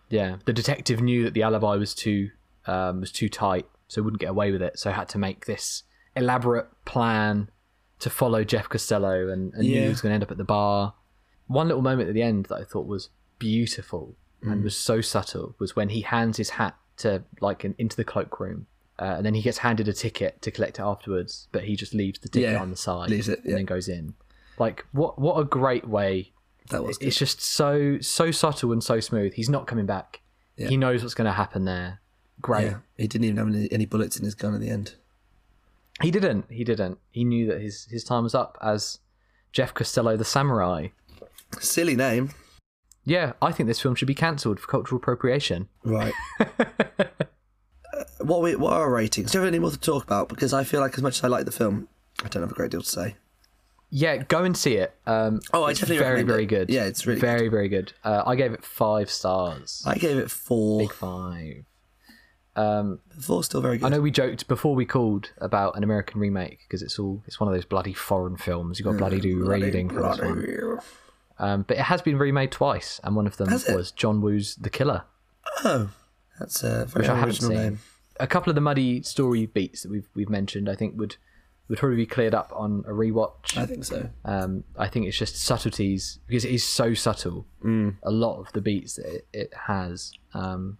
yeah 0.08 0.36
the 0.44 0.52
detective 0.52 1.00
knew 1.00 1.24
that 1.24 1.34
the 1.34 1.42
alibi 1.42 1.76
was 1.76 1.94
too 1.94 2.30
um, 2.66 3.00
was 3.00 3.12
too 3.12 3.28
tight 3.28 3.66
so 3.88 4.02
wouldn't 4.02 4.20
get 4.20 4.30
away 4.30 4.50
with 4.50 4.60
it 4.62 4.76
so 4.78 4.90
had 4.90 5.08
to 5.10 5.18
make 5.18 5.46
this 5.46 5.84
elaborate 6.16 6.66
plan 6.84 7.48
to 7.98 8.10
follow 8.10 8.44
jeff 8.44 8.68
costello 8.68 9.28
and, 9.28 9.52
and 9.54 9.62
knew 9.62 9.82
he 9.82 9.88
was 9.88 10.00
going 10.00 10.10
to 10.10 10.14
end 10.14 10.22
up 10.22 10.30
at 10.30 10.36
the 10.38 10.44
bar 10.44 10.94
one 11.46 11.66
little 11.68 11.82
moment 11.82 12.08
at 12.08 12.14
the 12.14 12.22
end 12.22 12.46
that 12.46 12.56
i 12.56 12.64
thought 12.64 12.86
was 12.86 13.08
beautiful 13.38 14.14
Mm. 14.44 14.52
and 14.52 14.64
was 14.64 14.76
so 14.76 15.00
subtle 15.00 15.54
was 15.58 15.74
when 15.74 15.88
he 15.88 16.02
hands 16.02 16.36
his 16.36 16.50
hat 16.50 16.76
to 16.98 17.22
like 17.40 17.64
in, 17.64 17.74
into 17.78 17.96
the 17.96 18.04
cloakroom 18.04 18.66
uh, 18.98 19.14
and 19.16 19.24
then 19.24 19.32
he 19.32 19.40
gets 19.40 19.58
handed 19.58 19.88
a 19.88 19.94
ticket 19.94 20.42
to 20.42 20.50
collect 20.50 20.78
it 20.78 20.82
afterwards 20.82 21.48
but 21.52 21.64
he 21.64 21.74
just 21.74 21.94
leaves 21.94 22.18
the 22.18 22.28
ticket 22.28 22.50
Yeah, 22.52 22.60
on 22.60 22.68
the 22.68 22.76
side 22.76 23.08
leaves 23.08 23.30
it, 23.30 23.38
and 23.40 23.48
yeah. 23.48 23.54
then 23.56 23.64
goes 23.64 23.88
in 23.88 24.12
like 24.58 24.84
what 24.92 25.18
what 25.18 25.40
a 25.40 25.44
great 25.44 25.88
way 25.88 26.32
That 26.68 26.84
was 26.84 26.98
good. 26.98 27.08
it's 27.08 27.18
just 27.18 27.40
so 27.40 27.98
so 28.02 28.30
subtle 28.30 28.72
and 28.72 28.84
so 28.84 29.00
smooth. 29.00 29.32
He's 29.32 29.48
not 29.48 29.66
coming 29.66 29.86
back. 29.86 30.20
Yeah. 30.58 30.68
He 30.68 30.76
knows 30.76 31.02
what's 31.02 31.14
going 31.14 31.26
to 31.26 31.32
happen 31.32 31.64
there. 31.64 32.00
Great. 32.42 32.64
Yeah, 32.66 32.76
he 32.98 33.06
didn't 33.08 33.24
even 33.24 33.36
have 33.38 33.48
any, 33.48 33.72
any 33.72 33.86
bullets 33.86 34.18
in 34.18 34.24
his 34.26 34.34
gun 34.34 34.54
at 34.54 34.60
the 34.60 34.68
end. 34.68 34.94
He 36.02 36.10
didn't. 36.10 36.46
He 36.50 36.62
didn't. 36.64 36.98
He 37.10 37.24
knew 37.24 37.46
that 37.46 37.60
his 37.60 37.86
his 37.90 38.04
time 38.04 38.24
was 38.24 38.34
up 38.34 38.58
as 38.62 38.98
Jeff 39.52 39.72
Costello, 39.74 40.16
the 40.16 40.24
samurai. 40.24 40.88
Silly 41.60 41.96
name, 41.96 42.30
Yeah, 43.04 43.32
I 43.40 43.52
think 43.52 43.66
this 43.68 43.80
film 43.80 43.94
should 43.94 44.08
be 44.08 44.14
cancelled 44.14 44.58
for 44.60 44.66
cultural 44.66 44.98
appropriation. 45.00 45.68
right? 45.84 46.12
Uh, 46.40 46.44
what 48.20 48.42
we, 48.42 48.56
what 48.56 48.72
are 48.72 48.80
our 48.82 48.90
ratings? 48.92 49.30
Do 49.32 49.38
you 49.38 49.44
have 49.44 49.48
any 49.48 49.58
more 49.60 49.70
to 49.70 49.78
talk 49.78 50.02
about? 50.04 50.28
Because 50.28 50.52
I 50.52 50.64
feel 50.64 50.80
like 50.80 50.94
as 50.94 51.02
much 51.02 51.18
as 51.18 51.24
I 51.24 51.28
like 51.28 51.44
the 51.46 51.52
film, 51.52 51.88
I 52.24 52.28
don't 52.28 52.42
have 52.42 52.50
a 52.50 52.54
great 52.54 52.70
deal 52.72 52.82
to 52.82 52.88
say. 52.88 53.16
Yeah, 53.90 54.16
go 54.16 54.42
and 54.42 54.56
see 54.56 54.74
it. 54.74 54.94
Um, 55.06 55.40
Oh, 55.54 55.62
I 55.62 55.70
it's 55.70 55.80
definitely 55.80 56.04
very 56.04 56.22
very 56.24 56.42
it. 56.42 56.46
good. 56.46 56.70
Yeah, 56.70 56.84
it's 56.84 57.06
really 57.06 57.20
very 57.20 57.48
very 57.48 57.68
good. 57.68 57.92
Uh, 58.02 58.24
I 58.26 58.34
gave 58.34 58.52
it 58.52 58.64
five 58.64 59.08
stars. 59.10 59.82
I 59.86 59.94
gave 59.96 60.18
it 60.18 60.30
four. 60.30 60.80
Big 60.80 60.92
five. 60.92 61.64
Um, 62.56 63.00
Four 63.20 63.44
still 63.44 63.60
very 63.60 63.78
good. 63.78 63.86
I 63.86 63.88
know 63.90 64.00
we 64.00 64.10
joked 64.10 64.48
before 64.48 64.74
we 64.74 64.84
called 64.86 65.30
about 65.38 65.76
an 65.76 65.84
American 65.84 66.20
remake 66.20 66.60
because 66.66 66.82
it's 66.82 66.98
all 66.98 67.22
it's 67.26 67.38
one 67.38 67.48
of 67.48 67.54
those 67.54 67.64
bloody 67.66 67.92
foreign 67.92 68.36
films. 68.36 68.78
You 68.78 68.84
got 68.84 68.96
bloody 68.96 69.20
do 69.20 69.44
Bloody- 69.44 69.64
reading 69.64 69.88
for 69.90 70.00
this 70.02 70.18
one. 70.20 70.78
Um, 71.38 71.62
but 71.68 71.76
it 71.76 71.82
has 71.82 72.00
been 72.00 72.16
remade 72.16 72.50
twice, 72.50 72.98
and 73.04 73.14
one 73.14 73.26
of 73.26 73.36
them 73.36 73.50
was 73.50 73.92
John 73.92 74.22
Woo's 74.22 74.56
The 74.56 74.70
Killer, 74.70 75.04
Oh, 75.64 75.90
that's 76.40 76.62
a 76.62 76.86
very 76.86 77.02
which 77.02 77.08
I 77.10 77.14
haven't 77.14 77.28
original 77.28 77.50
seen. 77.50 77.58
name. 77.58 77.78
A 78.18 78.26
couple 78.26 78.50
of 78.50 78.54
the 78.54 78.62
muddy 78.62 79.02
story 79.02 79.44
beats 79.44 79.82
that 79.82 79.90
we've 79.90 80.08
we've 80.14 80.30
mentioned, 80.30 80.66
I 80.68 80.74
think 80.74 80.98
would 80.98 81.16
would 81.68 81.78
probably 81.78 81.96
be 81.96 82.06
cleared 82.06 82.34
up 82.34 82.50
on 82.54 82.84
a 82.86 82.90
rewatch. 82.92 83.56
I 83.58 83.66
think 83.66 83.84
so. 83.84 84.08
Um, 84.24 84.64
I 84.78 84.88
think 84.88 85.06
it's 85.06 85.18
just 85.18 85.36
subtleties 85.36 86.20
because 86.26 86.44
it 86.46 86.52
is 86.52 86.66
so 86.66 86.94
subtle. 86.94 87.46
Mm. 87.62 87.96
A 88.02 88.10
lot 88.10 88.38
of 88.40 88.50
the 88.54 88.62
beats 88.62 88.94
that 88.94 89.04
it, 89.06 89.26
it 89.34 89.52
has, 89.66 90.12
um, 90.32 90.78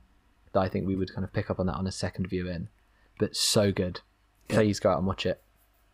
that 0.56 0.62
I 0.62 0.68
think 0.68 0.86
we 0.86 0.96
would 0.96 1.12
kind 1.14 1.24
of 1.24 1.32
pick 1.32 1.50
up 1.50 1.60
on 1.60 1.66
that 1.66 1.74
on 1.76 1.86
a 1.86 1.92
second 1.92 2.26
view 2.28 2.48
in. 2.48 2.68
But 3.18 3.36
so 3.36 3.70
good. 3.72 4.00
Please 4.48 4.80
go 4.80 4.90
out 4.90 4.98
and 4.98 5.06
watch 5.06 5.24
it. 5.26 5.40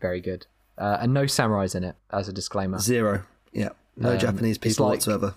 Very 0.00 0.20
good. 0.20 0.46
Uh, 0.78 0.98
and 1.00 1.12
no 1.14 1.24
samurais 1.24 1.74
in 1.74 1.84
it, 1.84 1.96
as 2.10 2.28
a 2.28 2.32
disclaimer. 2.32 2.78
Zero. 2.78 3.22
Yeah, 3.52 3.70
no 3.96 4.12
Um, 4.12 4.18
Japanese 4.18 4.58
people 4.58 4.86
like- 4.86 4.94
whatsoever. 4.96 5.34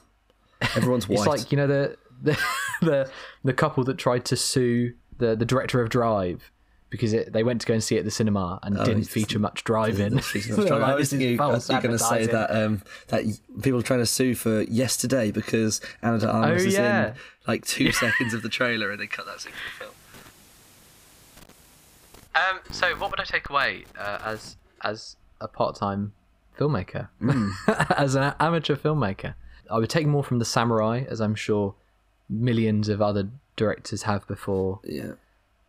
Everyone's 0.76 1.08
white. 1.10 1.18
It's 1.20 1.28
like 1.28 1.52
you 1.52 1.58
know 1.58 1.68
the 1.68 1.98
the 2.24 2.38
the, 2.82 3.12
the 3.44 3.54
couple 3.54 3.84
that 3.84 3.98
tried 3.98 4.26
to 4.26 4.36
sue 4.36 4.94
the, 5.18 5.36
the 5.36 5.46
director 5.46 5.82
of 5.82 5.90
Drive 5.90 6.50
because 6.90 7.14
it, 7.14 7.34
they 7.34 7.44
went 7.44 7.62
to 7.62 7.68
go 7.68 7.74
and 7.74 7.84
see 7.84 7.96
it 7.96 8.00
at 8.00 8.06
the 8.06 8.12
cinema 8.12 8.60
and 8.64 8.78
didn't 8.78 9.04
feature 9.06 9.40
much 9.40 9.64
driving. 9.64 10.22
Speaking 10.22 10.56
They're 10.56 10.66
of 10.66 10.72
Australia, 10.72 10.84
like, 10.86 10.92
I 10.94 10.96
was 10.96 11.10
thinking 11.10 11.30
you, 11.32 11.38
false 11.38 11.70
you're 11.70 11.82
going 11.82 11.98
to 11.98 12.04
say 12.04 12.26
that 12.28 12.52
um, 12.56 12.82
that 13.08 13.24
people 13.62 13.80
are 13.80 13.84
trying 13.84 14.00
to 14.00 14.06
sue 14.06 14.36
for 14.36 14.62
yesterday 14.64 15.32
because 15.32 15.82
Ana 16.02 16.20
de 16.20 16.30
Armas 16.32 16.64
Oh, 16.64 16.68
is 16.68 16.74
yeah. 16.74 17.08
in 17.10 17.14
like 17.48 17.66
two 17.66 17.92
seconds 18.04 18.34
of 18.34 18.44
the 18.44 18.50
trailer 18.50 18.92
and 18.92 19.00
they 19.02 19.08
cut 19.08 19.26
that 19.26 19.42
scene 19.42 19.52
from 19.54 19.62
the 19.80 19.86
film. 19.86 19.92
Um, 22.36 22.60
so 22.72 22.96
what 22.98 23.12
would 23.12 23.20
I 23.20 23.24
take 23.24 23.50
away 23.50 23.86
uh, 23.98 24.20
as 24.24 24.58
as 24.82 25.16
a 25.42 25.48
part 25.48 25.76
time 25.76 26.14
filmmaker, 26.58 27.08
Hmm. 27.20 27.50
as 27.98 28.16
an 28.16 28.34
amateur 28.40 28.76
filmmaker? 28.76 29.36
I 29.72 29.78
would 29.80 29.90
take 29.90 30.06
more 30.06 30.24
from 30.24 30.40
the 30.40 30.46
samurai, 30.46 31.04
as 31.10 31.20
I'm 31.22 31.36
sure 31.36 31.76
millions 32.30 32.88
of 32.90 33.02
other 33.02 33.30
directors 33.56 34.04
have 34.04 34.28
before. 34.28 34.80
Yeah, 34.84 35.14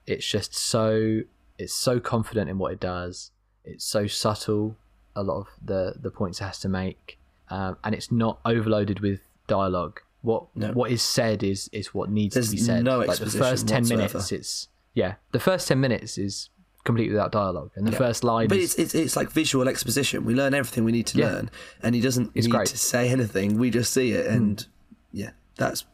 it's 0.07 0.27
just 0.27 0.55
so 0.55 1.21
it's 1.59 1.75
so 1.75 1.99
confident 2.01 2.49
in 2.51 2.59
what 2.59 2.73
it 2.73 2.81
does 2.81 3.31
it's 3.65 3.85
so 3.85 4.07
subtle 4.07 4.77
a 5.15 5.23
lot 5.23 5.39
of 5.39 5.47
the 5.65 5.95
the 6.01 6.11
points 6.11 6.41
it 6.41 6.45
has 6.45 6.59
to 6.59 6.69
make 6.69 7.19
um, 7.49 7.77
and 7.85 7.95
it's 7.95 8.11
not 8.13 8.39
overloaded 8.45 9.01
with 9.01 9.21
dialogue 9.47 10.01
what 10.23 10.45
No. 10.55 10.73
what 10.73 10.91
is 10.91 11.03
said 11.03 11.43
is 11.43 11.69
is 11.73 11.95
what 11.95 12.11
needs 12.11 12.35
There's 12.35 12.51
to 12.51 12.57
be 12.57 12.63
said 12.63 12.85
no 12.85 12.99
like 13.01 13.19
the 13.19 13.27
first 13.31 13.67
10 13.69 13.83
whatsoever. 13.83 14.03
minutes 14.15 14.33
it's 14.33 14.69
yeah 14.95 15.15
the 15.33 15.41
first 15.41 15.69
10 15.69 15.81
minutes 15.81 16.19
is 16.19 16.51
completely 16.85 17.13
without 17.15 17.33
dialogue 17.33 17.71
and 17.75 17.87
the 17.87 17.93
first 17.93 18.23
line 18.23 18.47
but 18.49 18.59
is 18.59 18.75
it's, 18.75 18.95
it's 18.95 18.95
it's 18.95 19.17
like 19.17 19.29
visual 19.31 19.69
exposition. 19.69 20.25
We 20.25 20.35
learn 20.35 20.55
everything 20.55 20.85
we 20.85 20.93
need 20.93 21.07
to 21.09 21.19
Yeah. 21.19 21.27
learn, 21.27 21.51
and 21.83 21.95
he 21.97 22.01
doesn't 22.01 22.31
It's 22.35 22.47
need 22.47 22.53
great. 22.53 22.69
To 22.69 22.79
say 22.79 23.09
anything. 23.09 23.59
We 23.59 23.71
just 23.71 23.93
see 23.93 24.13
it, 24.13 24.27
and 24.27 24.65
yeah, 25.13 25.31
that's 25.57 25.85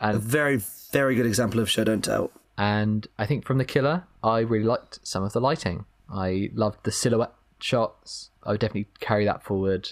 a 0.00 0.16
very 0.18 0.56
very 0.90 1.14
good 1.16 1.26
example 1.26 1.60
of 1.60 1.68
show 1.68 1.84
don't 1.84 2.02
tell. 2.02 2.30
And 2.58 3.06
I 3.16 3.24
think 3.24 3.46
from 3.46 3.58
the 3.58 3.64
killer, 3.64 4.04
I 4.22 4.40
really 4.40 4.64
liked 4.64 4.98
some 5.04 5.22
of 5.22 5.32
the 5.32 5.40
lighting. 5.40 5.84
I 6.12 6.50
loved 6.52 6.80
the 6.82 6.90
silhouette 6.90 7.32
shots. 7.60 8.30
I 8.42 8.50
would 8.50 8.60
definitely 8.60 8.88
carry 8.98 9.24
that 9.26 9.44
forward. 9.44 9.90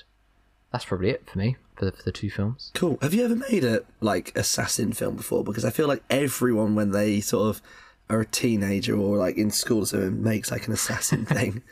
That's 0.72 0.84
probably 0.84 1.10
it 1.10 1.30
for 1.30 1.38
me 1.38 1.56
for 1.76 1.84
the, 1.84 1.92
for 1.92 2.02
the 2.02 2.10
two 2.10 2.28
films. 2.28 2.72
Cool. 2.74 2.98
Have 3.00 3.14
you 3.14 3.24
ever 3.24 3.36
made 3.36 3.62
a 3.62 3.82
like 4.00 4.36
assassin 4.36 4.92
film 4.92 5.14
before? 5.14 5.44
Because 5.44 5.64
I 5.64 5.70
feel 5.70 5.86
like 5.86 6.02
everyone 6.10 6.74
when 6.74 6.90
they 6.90 7.20
sort 7.20 7.48
of 7.48 7.62
are 8.10 8.20
a 8.20 8.26
teenager 8.26 8.96
or 8.96 9.16
like 9.16 9.36
in 9.36 9.50
school 9.52 9.82
or 9.82 9.86
something 9.86 10.22
makes 10.22 10.50
like 10.50 10.66
an 10.66 10.72
assassin 10.72 11.24
thing. 11.26 11.62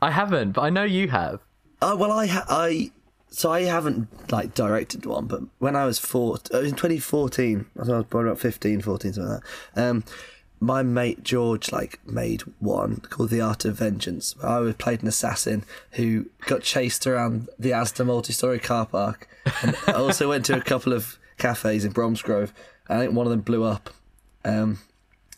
I 0.00 0.12
haven't, 0.12 0.52
but 0.52 0.62
I 0.62 0.70
know 0.70 0.84
you 0.84 1.08
have. 1.08 1.40
Uh, 1.80 1.96
well, 1.98 2.12
I 2.12 2.26
ha- 2.26 2.46
I 2.48 2.92
so 3.32 3.50
I 3.50 3.62
haven't 3.62 4.08
like 4.30 4.54
directed 4.54 5.06
one, 5.06 5.26
but 5.26 5.42
when 5.58 5.74
I 5.74 5.86
was 5.86 5.98
four, 5.98 6.38
uh, 6.52 6.60
in 6.60 6.72
2014, 6.72 7.66
I 7.76 7.78
was 7.78 7.88
probably 8.06 8.28
about 8.28 8.38
15, 8.38 8.82
14, 8.82 9.12
something 9.12 9.32
like 9.32 9.42
that. 9.74 9.90
Um, 9.90 10.04
my 10.60 10.82
mate 10.82 11.24
George 11.24 11.72
like 11.72 11.98
made 12.06 12.42
one 12.60 13.00
called 13.00 13.30
The 13.30 13.40
Art 13.40 13.64
of 13.64 13.78
Vengeance. 13.78 14.36
I 14.44 14.72
played 14.78 15.02
an 15.02 15.08
assassin 15.08 15.64
who 15.92 16.26
got 16.46 16.62
chased 16.62 17.06
around 17.06 17.48
the 17.58 17.70
Asda 17.70 18.06
multi-story 18.06 18.60
car 18.60 18.86
park, 18.86 19.28
and 19.62 19.76
I 19.88 19.94
also 19.94 20.28
went 20.28 20.44
to 20.46 20.56
a 20.56 20.60
couple 20.60 20.92
of 20.92 21.18
cafes 21.38 21.84
in 21.84 21.92
Bromsgrove. 21.92 22.52
I 22.88 22.98
think 22.98 23.14
one 23.14 23.26
of 23.26 23.30
them 23.30 23.40
blew 23.40 23.64
up. 23.64 23.90
Um, 24.44 24.78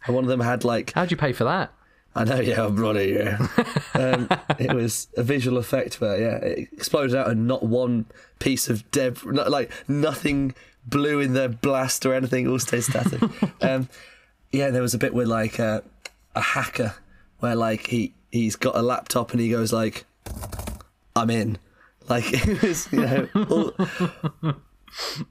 and 0.07 0.15
one 0.15 0.25
of 0.25 0.29
them 0.29 0.41
had 0.41 0.65
like 0.65 0.93
How'd 0.93 1.11
you 1.11 1.17
pay 1.17 1.33
for 1.33 1.45
that? 1.45 1.73
I 2.17 2.25
know, 2.25 2.41
yeah, 2.41 2.65
I'm 2.65 2.77
bloody, 2.77 3.13
yeah. 3.13 3.49
um, 3.95 4.29
it 4.59 4.73
was 4.73 5.09
a 5.17 5.23
visual 5.23 5.59
effect 5.59 6.01
where, 6.01 6.21
yeah, 6.21 6.37
it 6.37 6.69
exploded 6.73 7.17
out 7.17 7.29
and 7.29 7.49
not 7.49 7.65
one 7.65 8.07
piece 8.39 8.69
of 8.69 8.89
debris, 8.93 9.35
not, 9.35 9.51
like 9.51 9.73
nothing 9.89 10.55
blew 10.87 11.19
in 11.21 11.33
the 11.33 11.49
blast 11.49 12.07
or 12.07 12.15
anything, 12.15 12.47
all 12.47 12.59
stayed 12.59 12.85
static. 12.85 13.21
um, 13.63 13.89
yeah, 14.53 14.71
there 14.71 14.83
was 14.83 14.95
a 14.95 14.99
bit 14.99 15.13
with 15.13 15.27
like 15.27 15.59
uh, 15.59 15.81
a 16.37 16.41
hacker 16.41 16.95
where 17.41 17.57
like 17.57 17.89
he, 17.89 18.15
he's 18.31 18.55
got 18.55 18.77
a 18.77 18.83
laptop 18.83 19.33
and 19.33 19.41
he 19.41 19.51
goes 19.51 19.73
like, 19.73 20.05
I'm 21.17 21.31
in. 21.31 21.59
Like 22.09 22.25
it 22.33 22.63
was, 22.63 22.93
you 22.93 23.01
know, 23.01 23.29
all, 23.35 23.73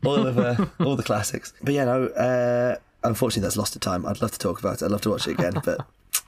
all 0.04 0.28
of 0.28 0.38
uh, 0.38 0.66
all 0.84 0.96
the 0.98 1.04
classics. 1.04 1.54
But 1.62 1.76
yeah, 1.76 1.86
no, 1.86 2.06
uh, 2.08 2.78
unfortunately 3.04 3.46
that's 3.46 3.58
lost 3.58 3.74
to 3.74 3.80
time. 3.80 4.06
I'd 4.06 4.22
love 4.22 4.32
to 4.32 4.40
talk 4.40 4.60
about 4.60 4.82
it. 4.82 4.86
I'd 4.86 4.92
love 4.92 5.02
to 5.02 5.12
watch 5.12 5.28
it 5.28 5.40
again, 5.40 5.62
but 5.64 5.86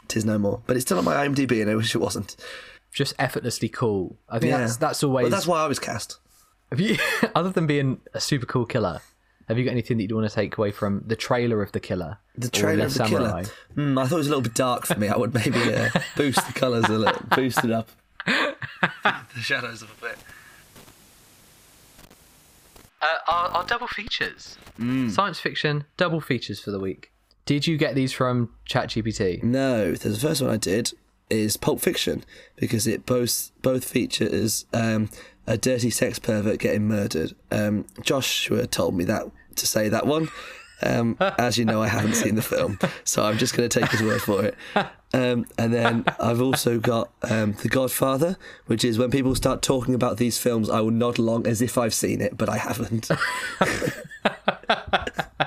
tis 0.08 0.26
no 0.26 0.38
more. 0.38 0.62
But 0.68 0.76
it's 0.78 0.86
still 0.86 0.98
on 0.98 1.06
my 1.06 1.16
IMDb, 1.28 1.62
and 1.62 1.70
I 1.70 1.76
wish 1.76 1.94
it 1.96 2.00
wasn't. 2.00 2.36
Just 2.94 3.14
effortlessly 3.20 3.68
cool. 3.70 4.18
I 4.30 4.40
think 4.40 4.52
Yeah, 4.52 4.60
that's 4.60 4.78
that's 4.78 5.04
always. 5.04 5.26
But 5.26 5.32
that's 5.32 5.48
why 5.48 5.62
I 5.64 5.68
was 5.68 5.80
cast. 5.80 6.18
Have 6.72 6.80
you, 6.80 6.98
other 7.36 7.50
than 7.50 7.68
being 7.68 8.00
a 8.14 8.20
super 8.22 8.46
cool 8.46 8.66
killer, 8.66 9.02
have 9.48 9.58
you 9.58 9.66
got 9.66 9.72
anything 9.72 9.98
that 9.98 10.04
you'd 10.04 10.12
want 10.14 10.28
to 10.28 10.34
take 10.34 10.58
away 10.58 10.72
from 10.72 11.04
the 11.06 11.16
trailer 11.16 11.62
of 11.62 11.72
the 11.74 11.80
killer? 11.80 12.18
The 12.38 12.50
trailer 12.50 12.86
of 12.86 12.94
the 12.94 13.06
Samurai? 13.06 13.44
killer. 13.44 13.54
Hmm, 13.76 13.98
I 13.98 14.08
thought 14.08 14.16
it 14.16 14.20
was 14.20 14.28
a 14.28 14.30
little 14.32 14.42
bit 14.44 14.54
dark 14.56 14.86
for 14.86 14.98
me. 15.00 15.08
I 15.10 15.18
would 15.18 15.34
maybe 15.34 15.60
uh, 15.74 15.90
boost 16.18 16.46
the 16.48 16.54
colours 16.54 16.86
a 16.86 16.94
little, 16.98 17.22
boost 17.36 17.64
it 17.64 17.72
up. 17.72 17.90
the 18.26 19.16
shadows 19.42 19.82
of 19.84 19.92
a 20.02 20.06
bit. 20.06 20.18
Uh, 23.02 23.08
our, 23.32 23.48
our 23.50 23.64
double 23.66 23.88
features, 23.88 24.58
Hmm. 24.78 25.10
science 25.10 25.40
fiction 25.40 25.86
double 25.98 26.20
features 26.22 26.60
for 26.60 26.72
the 26.72 26.80
week. 26.80 27.12
Did 27.46 27.68
you 27.68 27.78
get 27.78 27.94
these 27.94 28.12
from 28.12 28.50
ChatGPT? 28.68 29.44
No, 29.44 29.94
the 29.94 30.18
first 30.18 30.42
one 30.42 30.50
I 30.50 30.58
did 30.58 30.94
is 31.30 31.58
Pulp 31.58 31.80
Fiction 31.80 32.24
because 32.56 32.88
it 32.88 33.06
both 33.06 33.52
both 33.62 33.86
features 33.86 34.66
um, 34.74 35.10
a 35.46 35.56
dirty 35.56 35.92
sex 35.92 36.18
pervert 36.18 36.60
getting 36.60 36.88
murdered. 36.88 37.36
Um, 37.52 37.86
Joshua 38.02 38.66
told 38.66 38.96
me 38.96 39.04
that 39.06 39.30
to 39.58 39.68
say 39.68 39.90
that 39.90 40.08
one. 40.08 40.30
Um, 40.82 41.18
as 41.38 41.60
you 41.60 41.66
know, 41.66 41.84
I 41.84 41.88
haven't 41.88 42.16
seen 42.16 42.34
the 42.34 42.42
film, 42.42 42.80
so 43.04 43.24
I'm 43.24 43.38
just 43.38 43.56
going 43.56 43.70
to 43.70 43.80
take 43.80 43.92
his 43.92 44.02
word 44.02 44.22
for 44.24 44.44
it. 44.44 44.56
Um, 45.14 45.46
and 45.58 45.72
then 45.72 46.04
I've 46.20 46.42
also 46.42 46.80
got 46.80 47.12
um, 47.30 47.54
The 47.62 47.70
Godfather, 47.70 48.38
which 48.66 48.84
is 48.84 48.98
when 48.98 49.12
people 49.12 49.36
start 49.36 49.62
talking 49.62 49.94
about 49.94 50.18
these 50.18 50.40
films, 50.40 50.70
I 50.70 50.82
will 50.82 50.92
nod 50.92 51.20
along 51.20 51.48
as 51.48 51.62
if 51.62 51.78
I've 51.78 51.94
seen 51.94 52.22
it, 52.22 52.38
but 52.38 52.50
I 52.50 52.58
haven't. 52.58 53.10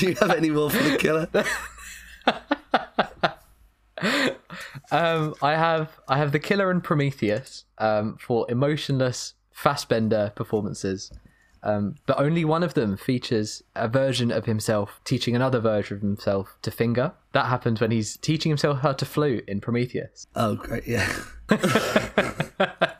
Do 0.00 0.08
you 0.08 0.14
have 0.14 0.30
any 0.30 0.50
more 0.50 0.70
for 0.70 0.82
the 0.82 0.96
killer? 0.96 1.28
Um, 4.90 5.34
I 5.42 5.54
have 5.54 6.00
I 6.08 6.16
have 6.18 6.32
the 6.32 6.38
killer 6.38 6.70
and 6.70 6.82
Prometheus 6.82 7.64
um, 7.78 8.16
for 8.18 8.50
emotionless 8.50 9.34
Fassbender 9.52 10.32
performances. 10.34 11.12
Um, 11.62 11.96
but 12.06 12.18
only 12.18 12.46
one 12.46 12.62
of 12.62 12.72
them 12.72 12.96
features 12.96 13.62
a 13.76 13.86
version 13.86 14.32
of 14.32 14.46
himself 14.46 14.98
teaching 15.04 15.36
another 15.36 15.60
version 15.60 15.98
of 15.98 16.02
himself 16.02 16.56
to 16.62 16.70
finger. 16.70 17.12
That 17.34 17.46
happens 17.46 17.82
when 17.82 17.90
he's 17.90 18.16
teaching 18.16 18.48
himself 18.48 18.80
how 18.80 18.94
to 18.94 19.04
flute 19.04 19.44
in 19.46 19.60
Prometheus. 19.60 20.26
Oh, 20.34 20.54
great, 20.54 20.86
yeah. 20.86 21.14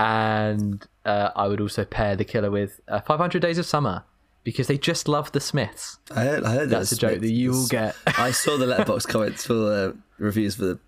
And 0.00 0.86
uh, 1.04 1.28
I 1.36 1.46
would 1.46 1.60
also 1.60 1.84
pair 1.84 2.16
the 2.16 2.24
killer 2.24 2.50
with 2.50 2.80
uh, 2.88 3.02
500 3.02 3.42
Days 3.42 3.58
of 3.58 3.66
Summer 3.66 4.04
because 4.44 4.66
they 4.66 4.78
just 4.78 5.08
love 5.08 5.32
the 5.32 5.40
Smiths. 5.40 5.98
I 6.10 6.24
heard, 6.24 6.44
I 6.44 6.54
heard 6.54 6.70
That's 6.70 6.92
a 6.92 6.96
joke 6.96 7.20
that 7.20 7.30
you 7.30 7.50
will 7.52 7.66
get. 7.68 7.94
I 8.06 8.30
saw 8.30 8.56
the 8.56 8.66
Letterboxd 8.66 9.08
comments 9.08 9.44
for 9.46 9.54
the 9.54 9.96
reviews 10.18 10.56
for 10.56 10.64
the 10.64 10.78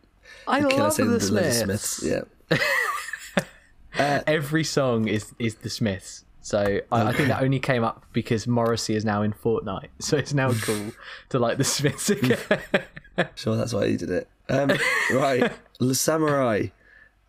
I 0.46 0.60
Killer 0.60 0.84
love 0.84 0.92
saying 0.94 1.10
the 1.10 1.18
the 1.18 1.32
Leather 1.32 1.52
Smiths. 1.52 1.88
Smiths. 1.98 2.26
Yeah. 2.50 3.44
Every 4.26 4.64
song 4.64 5.08
is 5.08 5.32
is 5.38 5.56
the 5.56 5.70
Smiths. 5.70 6.24
So 6.40 6.80
I, 6.90 7.02
I 7.02 7.12
think 7.12 7.28
that 7.28 7.40
only 7.42 7.60
came 7.60 7.84
up 7.84 8.04
because 8.12 8.48
Morrissey 8.48 8.96
is 8.96 9.04
now 9.04 9.22
in 9.22 9.32
Fortnite, 9.32 9.90
so 10.00 10.16
it's 10.16 10.34
now 10.34 10.52
cool 10.52 10.90
to 11.28 11.38
like 11.38 11.56
the 11.56 11.64
Smiths 11.64 12.10
again. 12.10 12.38
Sure, 13.36 13.54
that's 13.56 13.72
why 13.72 13.86
he 13.86 13.96
did 13.96 14.10
it. 14.10 14.28
Um, 14.48 14.70
right, 15.12 15.52
Le 15.78 15.92
Samouraï. 15.92 16.72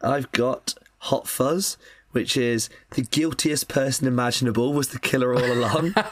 I've 0.01 0.32
got 0.32 0.74
Hot 0.99 1.28
Fuzz, 1.28 1.78
which 2.14 2.38
is 2.38 2.70
the 2.91 3.03
guiltiest 3.03 3.68
person 3.68 4.07
imaginable 4.07 4.74
was 4.74 4.89
the 4.89 4.99
killer 4.99 5.36
all 5.36 5.51
along. 5.51 5.93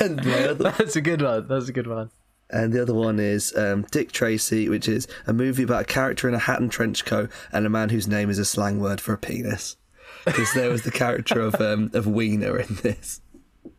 and 0.00 0.20
other 0.20 0.54
That's 0.54 0.96
a 0.96 1.00
good 1.00 1.22
one. 1.22 1.48
That's 1.48 1.68
a 1.68 1.72
good 1.72 1.86
one. 1.86 2.10
And 2.50 2.72
the 2.72 2.82
other 2.82 2.94
one 2.94 3.20
is 3.20 3.56
um, 3.56 3.86
Dick 3.90 4.12
Tracy, 4.12 4.68
which 4.68 4.88
is 4.88 5.06
a 5.26 5.32
movie 5.32 5.62
about 5.62 5.82
a 5.82 5.84
character 5.84 6.28
in 6.28 6.34
a 6.34 6.38
hat 6.38 6.60
and 6.60 6.70
trench 6.70 7.04
coat 7.04 7.30
and 7.52 7.64
a 7.64 7.70
man 7.70 7.90
whose 7.90 8.08
name 8.08 8.28
is 8.28 8.38
a 8.38 8.44
slang 8.44 8.80
word 8.80 9.00
for 9.00 9.12
a 9.12 9.18
penis. 9.18 9.76
Because 10.24 10.52
there 10.52 10.70
was 10.70 10.82
the 10.82 10.90
character 10.90 11.40
of 11.40 11.60
um, 11.60 11.90
of 11.94 12.06
Wiener 12.06 12.58
in 12.58 12.74
this. 12.82 13.20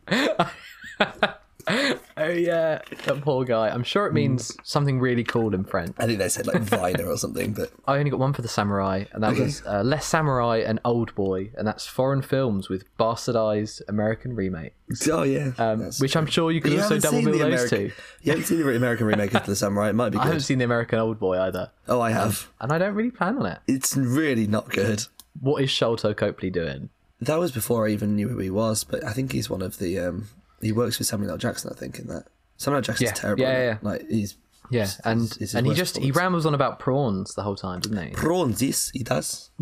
Oh 2.14 2.28
yeah, 2.28 2.82
that 3.06 3.22
poor 3.22 3.44
guy. 3.44 3.70
I'm 3.70 3.82
sure 3.82 4.06
it 4.06 4.12
means 4.12 4.54
something 4.62 5.00
really 5.00 5.24
cool 5.24 5.54
in 5.54 5.64
French. 5.64 5.94
I 5.98 6.04
think 6.06 6.18
they 6.18 6.28
said 6.28 6.46
like 6.46 6.60
Viner 6.62 7.06
or 7.08 7.16
something, 7.16 7.54
but 7.54 7.72
I 7.86 7.96
only 7.98 8.10
got 8.10 8.20
one 8.20 8.34
for 8.34 8.42
the 8.42 8.48
samurai, 8.48 9.04
and 9.12 9.22
that 9.22 9.36
was 9.38 9.62
uh, 9.66 9.80
Le 9.82 9.96
Samouraï 9.96 10.68
and 10.68 10.78
Old 10.84 11.14
Boy, 11.14 11.50
and 11.56 11.66
that's 11.66 11.86
foreign 11.86 12.20
films 12.20 12.68
with 12.68 12.84
bastardized 12.98 13.80
American 13.88 14.36
remake, 14.36 14.74
oh 15.10 15.22
yeah, 15.22 15.52
um, 15.58 15.78
That's 15.80 16.00
which 16.00 16.14
I'm 16.16 16.26
sure 16.26 16.50
you 16.52 16.60
could 16.60 16.78
also 16.78 16.98
double 16.98 17.16
seen 17.18 17.24
bill 17.24 17.32
the 17.38 17.38
those 17.44 17.72
American- 17.72 17.78
two. 17.78 17.94
You 18.22 18.32
haven't 18.32 18.44
seen 18.46 18.58
the 18.60 18.76
American 18.76 19.06
remake 19.06 19.34
of 19.34 19.46
The 19.46 19.56
Samurai? 19.56 19.88
It 19.88 19.94
might 19.94 20.10
be 20.10 20.18
Good. 20.18 20.22
I 20.24 20.26
haven't 20.26 20.40
seen 20.42 20.58
the 20.58 20.64
American 20.66 20.98
Old 20.98 21.18
Boy 21.18 21.40
either, 21.40 21.70
Oh, 21.88 22.00
I 22.02 22.10
have. 22.10 22.50
and 22.60 22.72
I 22.72 22.78
don't 22.78 22.94
really 22.94 23.10
plan 23.10 23.38
on 23.38 23.46
it. 23.46 23.58
It's 23.66 23.96
really 23.96 24.46
not 24.46 24.68
good. 24.68 25.04
What 25.40 25.62
is 25.62 25.70
Sharlto 25.70 26.14
Copley 26.14 26.50
doing? 26.50 26.90
That 27.22 27.38
was 27.38 27.52
before 27.52 27.86
I 27.88 27.90
even 27.92 28.14
knew 28.16 28.28
who 28.28 28.38
he 28.38 28.50
was, 28.50 28.84
but 28.84 29.02
I 29.02 29.12
think 29.12 29.32
he's 29.32 29.48
one 29.48 29.62
of 29.62 29.78
the. 29.78 29.98
Um, 29.98 30.28
he 30.62 30.72
works 30.72 30.98
with 30.98 31.06
Samuel 31.08 31.32
L. 31.32 31.36
Jackson, 31.38 31.70
I 31.74 31.78
think, 31.78 31.98
in 31.98 32.06
that. 32.06 32.26
Samuel 32.56 32.78
L. 32.78 32.82
Jackson's 32.82 33.10
Yeah, 33.10 33.14
terrible. 33.14 33.42
yeah, 33.42 33.58
it. 33.58 33.64
yeah. 33.66 33.78
Like 33.82 34.08
he's 34.08 34.36
Yeah, 34.70 34.88
and 35.04 35.22
it's 35.24 35.36
his 35.36 35.54
and 35.54 35.66
he 35.66 35.74
just 35.74 35.98
he 35.98 36.10
rambles 36.12 36.46
on 36.46 36.54
about 36.54 36.78
prawns 36.78 37.34
the 37.34 37.42
whole 37.42 37.56
time, 37.56 37.80
doesn't 37.80 38.02
he? 38.08 38.14
prawns. 38.14 38.62
Yes, 38.62 38.90
he 38.94 39.02
does. 39.02 39.50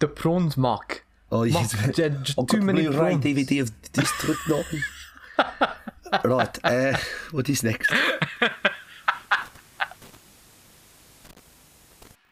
The 0.00 0.08
prawns 0.08 0.56
mock. 0.56 1.02
Oh, 1.30 1.46
Mock, 1.46 1.70
he's 1.70 1.96
just 1.96 2.36
too 2.48 2.60
many 2.60 2.86
prawns. 2.88 3.24
DVD 3.24 3.62
of 3.62 3.92
District 3.92 4.40
Nine. 4.48 5.70
right, 6.24 6.58
uh, 6.64 6.96
what 7.30 7.48
is 7.48 7.62
next? 7.62 7.92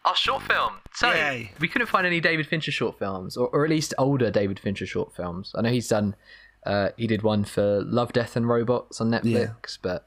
Our 0.05 0.17
short 0.17 0.43
film. 0.43 0.73
So 0.95 1.11
Yay. 1.13 1.53
we 1.61 1.69
couldn't 1.69 1.87
find 1.87 2.07
any 2.07 2.21
David 2.21 2.47
Fincher 2.49 2.73
short 2.73 2.99
films, 2.99 3.37
or, 3.37 3.49
or 3.49 3.65
at 3.65 3.71
least 3.71 3.95
older 3.97 4.31
David 4.31 4.59
Fincher 4.59 4.85
short 4.87 5.15
films. 5.15 5.53
I 5.57 5.63
know 5.63 5.71
he's 5.71 5.89
done. 5.89 6.17
Uh, 6.65 6.91
he 6.97 7.07
did 7.07 7.23
one 7.23 7.45
for 7.45 7.83
Love, 7.83 8.13
Death, 8.13 8.37
and 8.37 8.49
Robots 8.49 9.01
on 9.01 9.11
Netflix, 9.11 9.79
but 9.81 10.07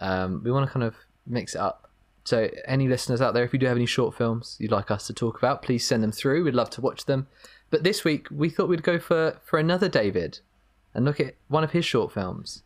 um, 0.00 0.42
we 0.44 0.50
want 0.50 0.66
to 0.66 0.72
kind 0.72 0.84
of 0.84 0.96
mix 1.26 1.54
it 1.54 1.60
up. 1.60 1.90
So, 2.24 2.48
any 2.66 2.88
listeners 2.88 3.20
out 3.20 3.34
there, 3.34 3.44
if 3.44 3.52
you 3.52 3.58
do 3.58 3.66
have 3.66 3.76
any 3.76 3.86
short 3.86 4.16
films 4.16 4.56
you'd 4.58 4.72
like 4.72 4.90
us 4.90 5.06
to 5.06 5.12
talk 5.12 5.38
about, 5.38 5.62
please 5.62 5.86
send 5.86 6.02
them 6.02 6.12
through. 6.12 6.44
We'd 6.44 6.54
love 6.54 6.70
to 6.70 6.80
watch 6.80 7.04
them. 7.04 7.26
But 7.70 7.84
this 7.84 8.02
week, 8.02 8.28
we 8.30 8.48
thought 8.48 8.68
we'd 8.68 8.82
go 8.82 8.98
for 8.98 9.38
for 9.44 9.58
another 9.58 9.88
David 9.88 10.40
and 10.94 11.04
look 11.04 11.20
at 11.20 11.34
one 11.48 11.64
of 11.64 11.72
his 11.72 11.84
short 11.84 12.12
films, 12.12 12.62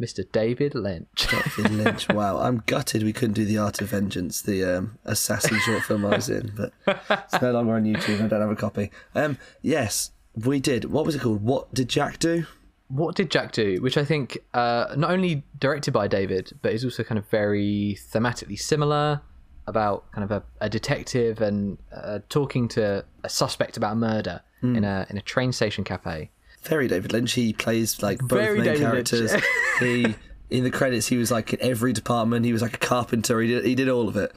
Mr. 0.00 0.30
David 0.30 0.74
Lynch. 0.74 1.28
David 1.56 1.72
Lynch. 1.72 2.08
Wow, 2.08 2.38
I'm 2.38 2.62
gutted 2.66 3.02
we 3.02 3.12
couldn't 3.12 3.34
do 3.34 3.44
the 3.44 3.58
Art 3.58 3.80
of 3.80 3.88
Vengeance, 3.88 4.42
the 4.42 4.64
um, 4.64 4.98
assassin 5.04 5.58
short 5.60 5.82
film 5.84 6.04
I 6.04 6.16
was 6.16 6.28
in, 6.28 6.52
but 6.56 6.72
it's 6.86 7.40
no 7.40 7.52
longer 7.52 7.74
on 7.74 7.84
YouTube. 7.84 8.22
I 8.22 8.28
don't 8.28 8.40
have 8.40 8.50
a 8.50 8.56
copy. 8.56 8.90
Um, 9.14 9.38
yes, 9.62 10.10
we 10.34 10.60
did. 10.60 10.86
What 10.86 11.04
was 11.06 11.14
it 11.14 11.20
called? 11.20 11.42
What 11.42 11.72
did 11.74 11.88
Jack 11.88 12.18
do? 12.18 12.46
what 12.90 13.14
did 13.14 13.30
Jack 13.30 13.52
do? 13.52 13.80
Which 13.80 13.96
I 13.96 14.04
think 14.04 14.38
uh, 14.52 14.94
not 14.96 15.10
only 15.12 15.44
directed 15.58 15.92
by 15.92 16.08
David, 16.08 16.52
but 16.60 16.72
is 16.72 16.84
also 16.84 17.04
kind 17.04 17.18
of 17.18 17.26
very 17.28 17.96
thematically 18.12 18.58
similar 18.58 19.22
about 19.66 20.10
kind 20.10 20.24
of 20.24 20.30
a, 20.32 20.42
a 20.60 20.68
detective 20.68 21.40
and 21.40 21.78
uh, 21.94 22.18
talking 22.28 22.66
to 22.68 23.04
a 23.22 23.28
suspect 23.28 23.76
about 23.76 23.92
a 23.92 23.96
murder 23.96 24.42
in 24.62 24.84
a 24.84 25.06
in 25.08 25.16
a 25.16 25.22
train 25.22 25.52
station 25.52 25.84
cafe. 25.84 26.30
Very 26.62 26.88
David 26.88 27.12
Lynch. 27.12 27.32
He 27.32 27.52
plays 27.52 28.02
like 28.02 28.18
both 28.18 28.30
Very 28.30 28.58
main 28.58 28.64
David 28.64 28.80
characters. 28.80 29.32
he 29.80 30.14
in 30.50 30.64
the 30.64 30.70
credits 30.70 31.06
he 31.06 31.16
was 31.16 31.30
like 31.30 31.54
in 31.54 31.62
every 31.62 31.92
department. 31.92 32.44
He 32.44 32.52
was 32.52 32.60
like 32.60 32.74
a 32.74 32.78
carpenter. 32.78 33.40
He 33.40 33.48
did 33.48 33.64
he 33.64 33.74
did 33.74 33.88
all 33.88 34.08
of 34.08 34.16
it. 34.16 34.36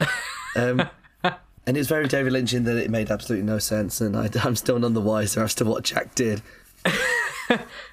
Um, 0.56 0.88
and 1.66 1.76
it's 1.76 1.88
very 1.88 2.08
David 2.08 2.32
Lynch 2.32 2.52
in 2.52 2.64
that 2.64 2.76
it 2.76 2.90
made 2.90 3.10
absolutely 3.10 3.46
no 3.46 3.58
sense. 3.58 4.00
And 4.00 4.16
I, 4.16 4.28
I'm 4.42 4.56
still 4.56 4.78
none 4.78 4.94
the 4.94 5.00
wiser 5.00 5.42
as 5.42 5.54
to 5.56 5.64
what 5.64 5.84
Jack 5.84 6.14
did. 6.14 6.42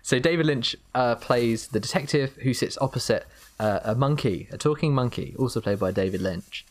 So 0.01 0.19
David 0.19 0.45
Lynch 0.45 0.76
uh, 0.95 1.15
plays 1.15 1.67
the 1.67 1.80
detective 1.80 2.36
who 2.38 2.53
sits 2.53 2.78
opposite 2.80 3.26
uh, 3.59 3.80
a 3.84 3.95
monkey, 3.95 4.47
a 4.51 4.57
talking 4.57 4.93
monkey, 4.93 5.36
also 5.38 5.61
played 5.61 5.80
by 5.80 5.91
David 5.91 6.22
Lynch, 6.22 6.65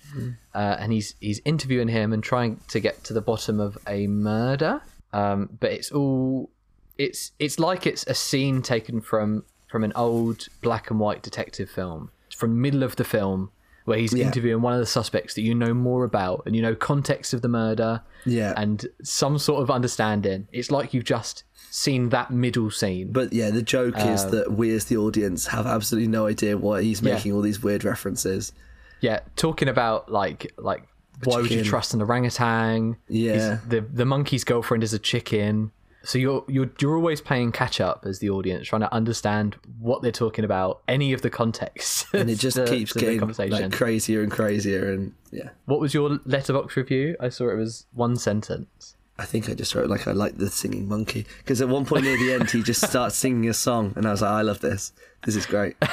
uh, 0.55 0.77
and 0.79 0.93
he's 0.93 1.15
he's 1.21 1.41
interviewing 1.45 1.89
him 1.89 2.13
and 2.13 2.23
trying 2.23 2.61
to 2.69 2.81
get 2.81 3.05
to 3.05 3.13
the 3.13 3.21
bottom 3.21 3.61
of 3.61 3.79
a 3.87 4.07
murder. 4.07 4.83
Um, 5.13 5.57
but 5.61 5.73
it's 5.73 5.93
all 5.93 6.51
it's 6.99 7.33
it's 7.39 7.59
like 7.59 7.87
it's 7.87 8.05
a 8.07 8.15
scene 8.15 8.63
taken 8.63 9.01
from 9.01 9.45
from 9.69 9.85
an 9.85 9.93
old 9.95 10.49
black 10.63 10.91
and 10.91 10.99
white 10.99 11.23
detective 11.23 11.71
film, 11.71 12.11
from 12.37 12.61
middle 12.61 12.83
of 12.83 12.97
the 12.97 13.05
film, 13.05 13.53
where 13.91 13.99
he's 13.99 14.13
Yeah. 14.15 14.27
interviewing 14.27 14.63
one 14.63 14.73
of 14.73 14.79
the 14.81 14.87
suspects 14.87 15.35
that 15.35 15.43
you 15.43 15.55
know 15.55 15.75
more 15.75 16.05
about 16.05 16.43
and 16.47 16.55
you 16.57 16.63
know 16.63 16.75
context 16.75 17.35
of 17.35 17.43
the 17.43 17.49
murder 17.49 18.01
Yeah. 18.25 18.55
and 18.57 18.87
some 19.03 19.37
sort 19.39 19.63
of 19.63 19.71
understanding. 19.71 20.47
It's 20.53 20.71
like 20.71 20.95
you've 20.95 21.05
just 21.05 21.43
seen 21.71 22.09
that 22.11 22.31
middle 22.31 22.71
scene. 22.71 23.13
But 23.13 23.33
yeah, 23.33 23.51
the 23.51 23.63
joke 23.63 23.99
is 23.99 24.27
that 24.31 24.53
we 24.53 24.73
as 24.75 24.87
the 24.87 24.97
audience 24.97 25.47
have 25.49 25.67
absolutely 25.67 26.09
no 26.09 26.27
idea 26.27 26.57
why 26.57 26.83
he's 26.83 27.01
Um, 27.03 27.09
Yeah. 27.09 27.15
making 27.15 27.33
all 27.33 27.43
these 27.43 27.63
weird 27.63 27.85
references. 27.85 28.53
Yeah, 29.01 29.21
talking 29.37 29.69
about 29.69 30.11
like 30.11 30.53
like 30.57 30.83
why 31.25 31.37
would 31.41 31.51
you 31.51 31.63
trust 31.65 31.93
an 31.95 32.01
orangutan? 32.01 32.97
Yeah. 33.09 33.59
The 33.69 33.81
the 33.81 34.05
monkey's 34.07 34.45
girlfriend 34.45 34.83
is 34.83 34.93
a 34.95 34.99
chicken. 34.99 35.71
So 36.03 36.19
you're 36.19 36.45
you're 36.49 36.71
you're 36.81 36.97
always 36.97 37.21
playing 37.21 37.53
catch 37.53 37.81
up 37.81 38.05
as 38.07 38.21
the 38.21 38.31
audience, 38.31 38.67
trying 38.69 38.81
to 38.81 38.93
understand 38.93 39.57
what 39.79 40.01
they're 40.03 40.11
talking 40.11 40.45
about, 40.47 40.81
any 40.89 41.13
of 41.13 41.21
the 41.23 41.29
context, 41.31 42.07
And 42.15 42.31
it 42.31 42.37
just 42.37 42.57
to- 42.57 42.67
keeps 42.67 42.93
to 42.95 42.99
getting 42.99 43.19
conversation. 43.19 43.63
like 43.63 43.73
crazier 43.73 44.23
and 44.23 44.33
crazier 44.33 44.91
and 44.93 45.13
yeah. 45.31 45.51
what 45.67 45.79
was 45.79 45.93
your 45.93 46.11
Letterboxd 46.11 46.75
review? 46.77 47.17
I 47.21 47.29
saw 47.29 47.51
it 47.51 47.57
was 47.57 47.87
one 47.93 48.17
sentence. 48.17 48.97
I 49.19 49.27
think 49.27 49.51
I 49.51 49.55
just 49.55 49.75
wrote 49.75 49.91
like 49.91 50.09
I 50.09 50.13
like 50.13 50.39
the 50.39 50.49
singing 50.49 50.89
monkey 50.89 51.27
because 51.39 51.61
at 51.61 51.69
one 51.69 51.85
point 51.85 52.05
near 52.05 52.17
the 52.17 52.33
end 52.33 52.51
he 52.51 52.63
just 52.63 52.81
starts 52.89 53.17
singing 53.17 53.51
a 53.51 53.53
song 53.53 53.93
and 53.95 54.07
I 54.07 54.13
was 54.13 54.23
like 54.23 54.31
I 54.31 54.41
love 54.41 54.61
this. 54.61 54.93
This 55.25 55.37
is 55.37 55.47
great. 55.47 55.77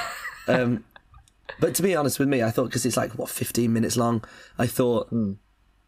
Um, 0.50 0.86
but 1.60 1.76
to 1.76 1.84
be 1.84 1.94
honest 1.94 2.20
with 2.20 2.30
me, 2.30 2.42
I 2.42 2.52
thought 2.52 2.68
because 2.68 2.86
it's 2.86 2.96
like 2.96 3.12
what 3.18 3.30
15 3.30 3.74
minutes 3.74 3.98
long, 3.98 4.24
I 4.58 4.66
thought 4.66 5.14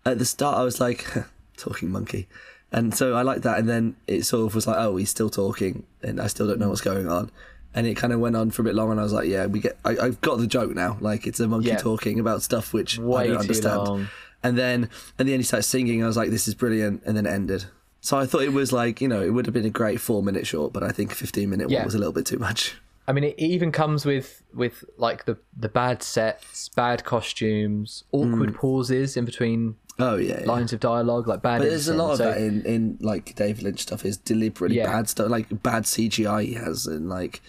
at 0.05 0.19
the 0.19 0.25
start 0.25 0.57
I 0.57 0.63
was 0.63 0.81
like 0.81 1.05
talking 1.57 1.89
monkey. 1.91 2.27
And 2.71 2.93
so 2.93 3.15
I 3.15 3.23
liked 3.23 3.41
that 3.43 3.57
and 3.57 3.67
then 3.67 3.95
it 4.05 4.23
sort 4.23 4.45
of 4.45 4.53
was 4.53 4.67
like 4.67 4.77
oh 4.77 4.95
he's 4.97 5.09
still 5.09 5.29
talking 5.29 5.85
and 6.03 6.21
I 6.21 6.27
still 6.27 6.47
don't 6.47 6.59
know 6.59 6.69
what's 6.69 6.81
going 6.81 7.07
on. 7.09 7.31
And 7.73 7.85
it 7.85 7.95
kind 7.95 8.13
of 8.13 8.19
went 8.19 8.35
on 8.35 8.49
for 8.49 8.63
a 8.63 8.65
bit 8.65 8.73
long, 8.73 8.89
and 8.89 8.99
I 8.99 9.03
was 9.03 9.13
like, 9.13 9.27
"Yeah, 9.27 9.45
we 9.45 9.59
get. 9.59 9.77
I, 9.85 9.95
I've 9.99 10.19
got 10.21 10.39
the 10.39 10.47
joke 10.47 10.73
now. 10.73 10.97
Like 11.01 11.27
it's 11.27 11.39
a 11.39 11.47
monkey 11.47 11.67
Yeah. 11.69 11.77
talking 11.77 12.19
about 12.19 12.41
stuff 12.41 12.73
which 12.73 12.97
Way 12.97 13.25
I 13.25 13.27
don't 13.27 13.37
understand." 13.37 13.77
long. 13.77 14.07
And 14.41 14.57
then 14.57 14.89
at 15.19 15.27
the 15.27 15.33
end 15.33 15.41
he 15.41 15.45
starts 15.45 15.67
singing. 15.67 16.03
I 16.03 16.07
was 16.07 16.17
like, 16.17 16.31
"This 16.31 16.47
is 16.47 16.55
brilliant," 16.55 17.03
and 17.05 17.15
then 17.15 17.27
it 17.27 17.29
ended. 17.31 17.65
So 18.01 18.17
I 18.17 18.25
thought 18.25 18.41
it 18.41 18.53
was 18.53 18.73
like 18.73 19.01
you 19.01 19.07
know 19.07 19.21
it 19.21 19.29
would 19.35 19.45
have 19.45 19.53
been 19.53 19.65
a 19.65 19.69
great 19.69 20.01
four 20.01 20.23
minute 20.23 20.47
short, 20.47 20.73
but 20.73 20.81
I 20.81 20.89
think 20.89 21.11
a 21.11 21.15
fifteen 21.15 21.51
minute 21.51 21.69
Yeah. 21.69 21.79
one 21.79 21.85
was 21.85 21.95
a 21.95 21.99
little 21.99 22.13
bit 22.13 22.25
too 22.25 22.39
much. 22.39 22.75
I 23.07 23.11
mean, 23.11 23.23
it 23.23 23.39
even 23.39 23.71
comes 23.71 24.03
with 24.03 24.41
with 24.53 24.83
like 24.97 25.25
the 25.25 25.37
the 25.55 25.69
bad 25.69 26.01
sets, 26.01 26.69
bad 26.69 27.03
costumes, 27.03 28.03
awkward 28.11 28.53
mm. 28.53 28.55
pauses 28.55 29.15
in 29.15 29.25
between 29.25 29.75
Oh 29.99 30.15
yeah, 30.15 30.39
yeah. 30.41 30.45
lines 30.45 30.71
of 30.73 30.79
dialogue, 30.79 31.27
like 31.27 31.41
bad. 31.41 31.59
But 31.59 31.69
there's 31.69 31.87
a 31.89 31.93
lot 31.93 32.11
of 32.11 32.17
So- 32.17 32.23
that 32.25 32.37
in, 32.37 32.61
in 32.65 32.97
like 33.01 33.35
David 33.35 33.63
Lynch 33.63 33.81
stuff 33.81 34.05
is 34.05 34.17
deliberately 34.17 34.77
Yeah. 34.77 34.85
bad 34.91 35.09
stuff, 35.09 35.29
like 35.29 35.61
bad 35.63 35.83
CGI 35.83 36.45
he 36.45 36.53
has, 36.53 36.85
and 36.87 37.09
like, 37.09 37.41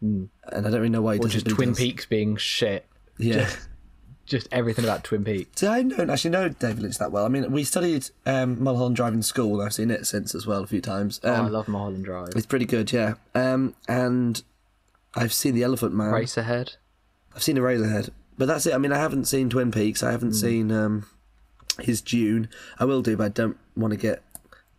and 0.00 0.28
I 0.52 0.60
don't 0.60 0.74
really 0.74 0.88
know 0.90 1.02
why 1.02 1.14
he 1.14 1.20
or 1.20 1.28
just 1.28 1.46
Twin 1.48 1.70
does. 1.70 1.78
Peaks 1.78 2.06
being 2.06 2.36
shit. 2.36 2.86
Yeah. 3.18 3.44
Just, 3.44 3.58
just 4.26 4.48
everything 4.52 4.84
about 4.84 5.04
Twin 5.04 5.24
Peaks. 5.24 5.60
See, 5.60 5.66
I 5.68 5.82
don't 5.82 6.10
actually 6.10 6.30
know 6.32 6.48
David 6.48 6.82
Lynch 6.82 6.98
that 6.98 7.12
well. 7.12 7.24
I 7.24 7.28
mean, 7.28 7.50
we 7.52 7.62
studied 7.64 8.10
um, 8.26 8.62
Mulholland 8.62 8.96
Drive 8.96 9.14
in 9.14 9.22
school, 9.22 9.54
and 9.60 9.62
I've 9.66 9.72
seen 9.72 9.90
it 9.90 10.04
since 10.06 10.34
as 10.34 10.46
well 10.46 10.62
a 10.62 10.66
few 10.66 10.80
times. 10.80 11.20
oh, 11.24 11.32
I 11.32 11.36
Um, 11.38 11.52
love 11.52 11.68
Mulholland 11.68 12.04
Drive. 12.04 12.30
it's 12.36 12.44
pretty 12.46 12.64
good, 12.66 12.92
yeah. 12.92 13.14
Um, 13.34 13.74
and 13.88 14.42
I've 15.14 15.32
seen 15.32 15.54
The 15.54 15.62
Elephant 15.62 15.94
Man. 15.94 16.10
Racerhead. 16.12 16.76
I've 17.34 17.42
seen 17.42 17.56
Eraserhead, 17.56 18.10
but 18.36 18.46
that's 18.46 18.66
it. 18.66 18.74
I 18.74 18.78
mean, 18.78 18.92
I 18.92 18.98
haven't 18.98 19.26
seen 19.26 19.48
Twin 19.48 19.70
Peaks. 19.70 20.02
I 20.02 20.06
Hmm. 20.08 20.12
haven't 20.12 20.34
seen 20.34 20.72
um, 20.72 21.06
his 21.80 22.00
Dune. 22.00 22.48
I 22.78 22.84
will 22.84 23.02
do, 23.02 23.16
but 23.16 23.24
I 23.24 23.28
don't 23.28 23.56
want 23.76 23.92
to 23.92 23.98
get 23.98 24.22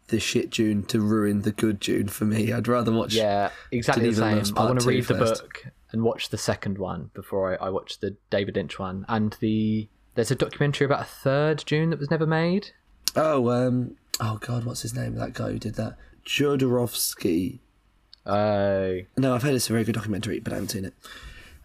the 0.08 0.20
shit 0.20 0.50
Dune 0.50 0.84
to 0.84 1.02
ruin 1.02 1.42
the 1.42 1.52
good 1.52 1.80
Dune 1.80 2.08
for 2.08 2.26
me. 2.26 2.52
I'd 2.52 2.68
rather 2.68 2.92
watch. 2.92 3.14
Yeah, 3.14 3.50
exactly 3.72 4.10
the 4.10 4.16
same. 4.16 4.58
I 4.58 4.66
want 4.66 4.80
to 4.80 4.88
read 4.88 5.06
the 5.06 5.18
first. 5.18 5.42
book 5.42 5.66
and 5.92 6.04
watch 6.04 6.30
the 6.30 6.38
second 6.38 6.78
one 6.78 7.12
before 7.14 7.54
I, 7.54 7.68
I 7.68 7.70
watch 7.70 8.00
the 8.00 8.16
David 8.30 8.56
Lynch 8.56 8.80
one. 8.80 9.06
And 9.08 9.36
the 9.40 9.88
there's 10.16 10.32
a 10.32 10.36
documentary 10.36 10.86
about 10.86 11.02
a 11.02 11.06
third 11.06 11.64
Dune 11.66 11.90
that 11.92 12.00
was 12.00 12.10
never 12.10 12.26
made. 12.26 12.72
Oh, 13.16 13.50
um, 13.50 13.96
oh 14.20 14.38
God, 14.38 14.66
what's 14.66 14.82
his 14.82 14.96
name? 14.96 15.16
That 15.16 15.34
guy 15.34 15.52
who 15.52 15.60
did 15.60 15.76
that, 15.76 15.98
Jodorowsky. 16.26 17.60
Oh, 18.26 19.00
No, 19.16 19.36
I've 19.36 19.44
heard 19.44 19.54
it's 19.54 19.70
a 19.70 19.74
very 19.74 19.86
good 19.86 19.96
documentary, 19.96 20.40
but 20.40 20.52
I 20.52 20.58
haven't 20.58 20.70
seen 20.70 20.86
it. 20.86 20.94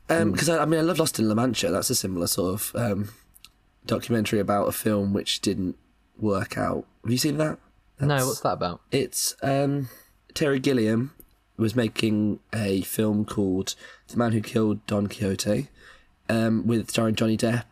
Because 0.06 0.48
I, 0.48 0.62
I 0.62 0.66
mean, 0.66 0.78
I 0.78 0.82
love 0.82 0.98
Lost 0.98 1.18
in 1.18 1.28
La 1.28 1.34
Mancha. 1.34 1.70
That's 1.70 1.90
a 1.90 1.94
similar 1.94 2.26
sort 2.26 2.54
of 2.54 2.72
um, 2.76 3.08
documentary 3.86 4.38
about 4.38 4.68
a 4.68 4.72
film 4.72 5.12
which 5.12 5.40
didn't 5.40 5.76
work 6.18 6.56
out. 6.56 6.86
Have 7.02 7.10
you 7.10 7.18
seen 7.18 7.38
that? 7.38 7.58
no, 8.00 8.26
what's 8.26 8.40
that 8.40 8.54
about? 8.54 8.80
It's 8.90 9.36
um, 9.42 9.88
Terry 10.34 10.58
Gilliam 10.58 11.12
was 11.56 11.76
making 11.76 12.40
a 12.52 12.82
film 12.82 13.24
called 13.24 13.74
The 14.08 14.16
Man 14.16 14.32
Who 14.32 14.40
Killed 14.40 14.84
Don 14.86 15.06
Quixote, 15.06 15.68
um, 16.28 16.66
with 16.66 16.90
starring 16.90 17.14
Johnny 17.14 17.36
Depp 17.36 17.64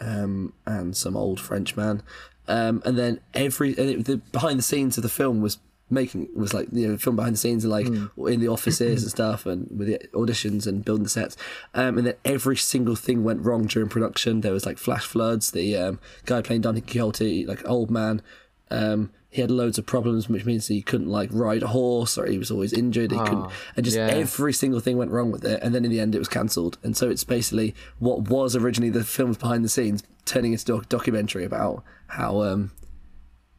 um, 0.00 0.52
and 0.66 0.96
some 0.96 1.16
old 1.16 1.40
French 1.40 1.76
man. 1.76 2.02
Um, 2.46 2.82
and 2.84 2.96
then 2.96 3.20
every 3.34 3.76
and 3.76 3.90
it, 3.90 4.04
the 4.06 4.16
behind 4.16 4.58
the 4.58 4.62
scenes 4.62 4.96
of 4.96 5.02
the 5.02 5.08
film 5.08 5.40
was 5.40 5.58
making 5.90 6.28
was 6.34 6.52
like 6.52 6.68
you 6.72 6.86
know 6.86 6.96
film 6.96 7.16
behind 7.16 7.34
the 7.34 7.38
scenes 7.38 7.64
and 7.64 7.72
like 7.72 7.86
in 7.86 8.40
the 8.40 8.48
offices 8.48 9.02
and 9.02 9.10
stuff 9.18 9.46
and 9.46 9.66
with 9.70 9.88
the 9.88 9.98
auditions 10.12 10.66
and 10.66 10.84
building 10.84 11.04
the 11.04 11.08
sets 11.08 11.36
um, 11.74 11.98
and 11.98 12.06
then 12.06 12.14
every 12.24 12.56
single 12.56 12.96
thing 12.96 13.24
went 13.24 13.40
wrong 13.40 13.66
during 13.66 13.88
production 13.88 14.42
there 14.42 14.52
was 14.52 14.66
like 14.66 14.78
flash 14.78 15.04
floods 15.04 15.50
the 15.52 15.76
um, 15.76 15.98
guy 16.26 16.42
playing 16.42 16.60
Don 16.60 16.78
Quixote 16.80 17.46
like 17.46 17.66
old 17.68 17.90
man 17.90 18.22
um, 18.70 19.10
he 19.30 19.42
had 19.42 19.50
loads 19.50 19.76
of 19.76 19.84
problems, 19.84 20.28
which 20.28 20.46
means 20.46 20.68
he 20.68 20.80
couldn't 20.80 21.08
like 21.08 21.28
ride 21.32 21.62
a 21.62 21.68
horse, 21.68 22.16
or 22.16 22.26
he 22.26 22.38
was 22.38 22.50
always 22.50 22.72
injured. 22.72 23.12
He 23.12 23.18
couldn't, 23.18 23.50
and 23.76 23.84
just 23.84 23.96
yeah. 23.96 24.06
every 24.06 24.54
single 24.54 24.80
thing 24.80 24.96
went 24.96 25.10
wrong 25.10 25.30
with 25.30 25.44
it. 25.44 25.62
And 25.62 25.74
then 25.74 25.84
in 25.84 25.90
the 25.90 26.00
end, 26.00 26.14
it 26.14 26.18
was 26.18 26.28
cancelled. 26.28 26.78
And 26.82 26.96
so 26.96 27.10
it's 27.10 27.24
basically 27.24 27.74
what 27.98 28.28
was 28.28 28.56
originally 28.56 28.90
the 28.90 29.04
films 29.04 29.36
behind 29.36 29.64
the 29.64 29.68
scenes 29.68 30.02
turning 30.24 30.52
into 30.52 30.76
a 30.76 30.82
documentary 30.82 31.44
about 31.44 31.84
how 32.08 32.42
um, 32.42 32.72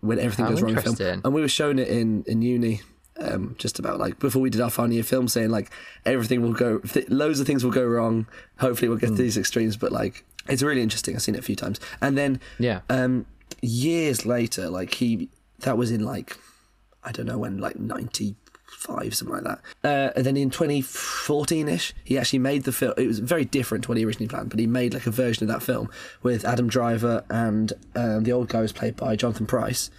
when 0.02 0.20
everything 0.20 0.46
goes 0.46 0.62
wrong 0.62 0.72
in 0.72 0.82
film. 0.82 1.22
And 1.24 1.34
we 1.34 1.42
were 1.42 1.48
showing 1.48 1.80
it 1.80 1.88
in 1.88 2.24
in 2.28 2.42
uni. 2.42 2.82
Um, 3.22 3.56
just 3.58 3.80
about 3.80 4.00
like 4.00 4.18
before 4.20 4.42
we 4.42 4.50
did 4.50 4.62
our 4.62 4.70
final 4.70 4.94
year 4.94 5.04
film, 5.04 5.28
saying 5.28 5.50
like 5.50 5.70
everything 6.06 6.42
will 6.42 6.54
go, 6.54 6.80
th- 6.80 7.10
loads 7.10 7.42
of 7.42 7.48
things 7.48 7.66
will 7.66 7.72
go 7.72 7.86
wrong. 7.86 8.28
Hopefully, 8.60 8.88
we'll 8.88 8.98
get 8.98 9.08
to 9.08 9.14
these 9.16 9.38
extremes, 9.38 9.76
but 9.76 9.92
like 9.92 10.24
it's 10.48 10.64
really 10.64 10.82
interesting. 10.82 11.16
I've 11.16 11.22
seen 11.22 11.36
it 11.36 11.40
a 11.40 11.42
few 11.42 11.56
times, 11.58 11.82
and 12.00 12.18
then 12.18 12.40
Yeah. 12.60 12.80
um, 12.90 13.26
years 13.62 14.26
later, 14.26 14.70
like 14.70 14.94
he, 14.94 15.28
that 15.60 15.78
was 15.78 15.92
in 15.92 16.06
like, 16.06 16.38
I 17.04 17.12
don't 17.12 17.26
know 17.26 17.38
when, 17.38 17.58
like 17.58 17.78
ninety 17.78 18.36
five, 18.80 19.14
something 19.14 19.36
like 19.36 19.44
that. 19.44 19.60
Uh, 19.84 20.12
and 20.16 20.26
then 20.26 20.38
in 20.38 20.50
twenty 20.50 20.82
fourteen 20.82 21.68
ish, 21.68 21.94
he 22.04 22.18
actually 22.18 22.40
made 22.40 22.64
the 22.64 22.72
film. 22.72 22.94
It 22.98 23.08
was 23.08 23.20
very 23.20 23.46
different 23.46 23.84
to 23.84 23.90
what 23.90 23.98
he 23.98 24.06
originally 24.06 24.30
planned, 24.30 24.50
but 24.50 24.60
he 24.60 24.68
made 24.68 24.94
like 24.94 25.06
a 25.06 25.12
version 25.12 25.44
of 25.44 25.50
that 25.50 25.64
film 25.64 25.90
with 26.24 26.46
Adam 26.46 26.68
Driver 26.68 27.24
and 27.30 27.74
um, 27.96 28.24
the 28.24 28.32
old 28.32 28.48
guy 28.50 28.62
was 28.62 28.72
played 28.72 28.96
by 28.96 29.16
Jonathan 29.16 29.46
Pryce. 29.46 29.92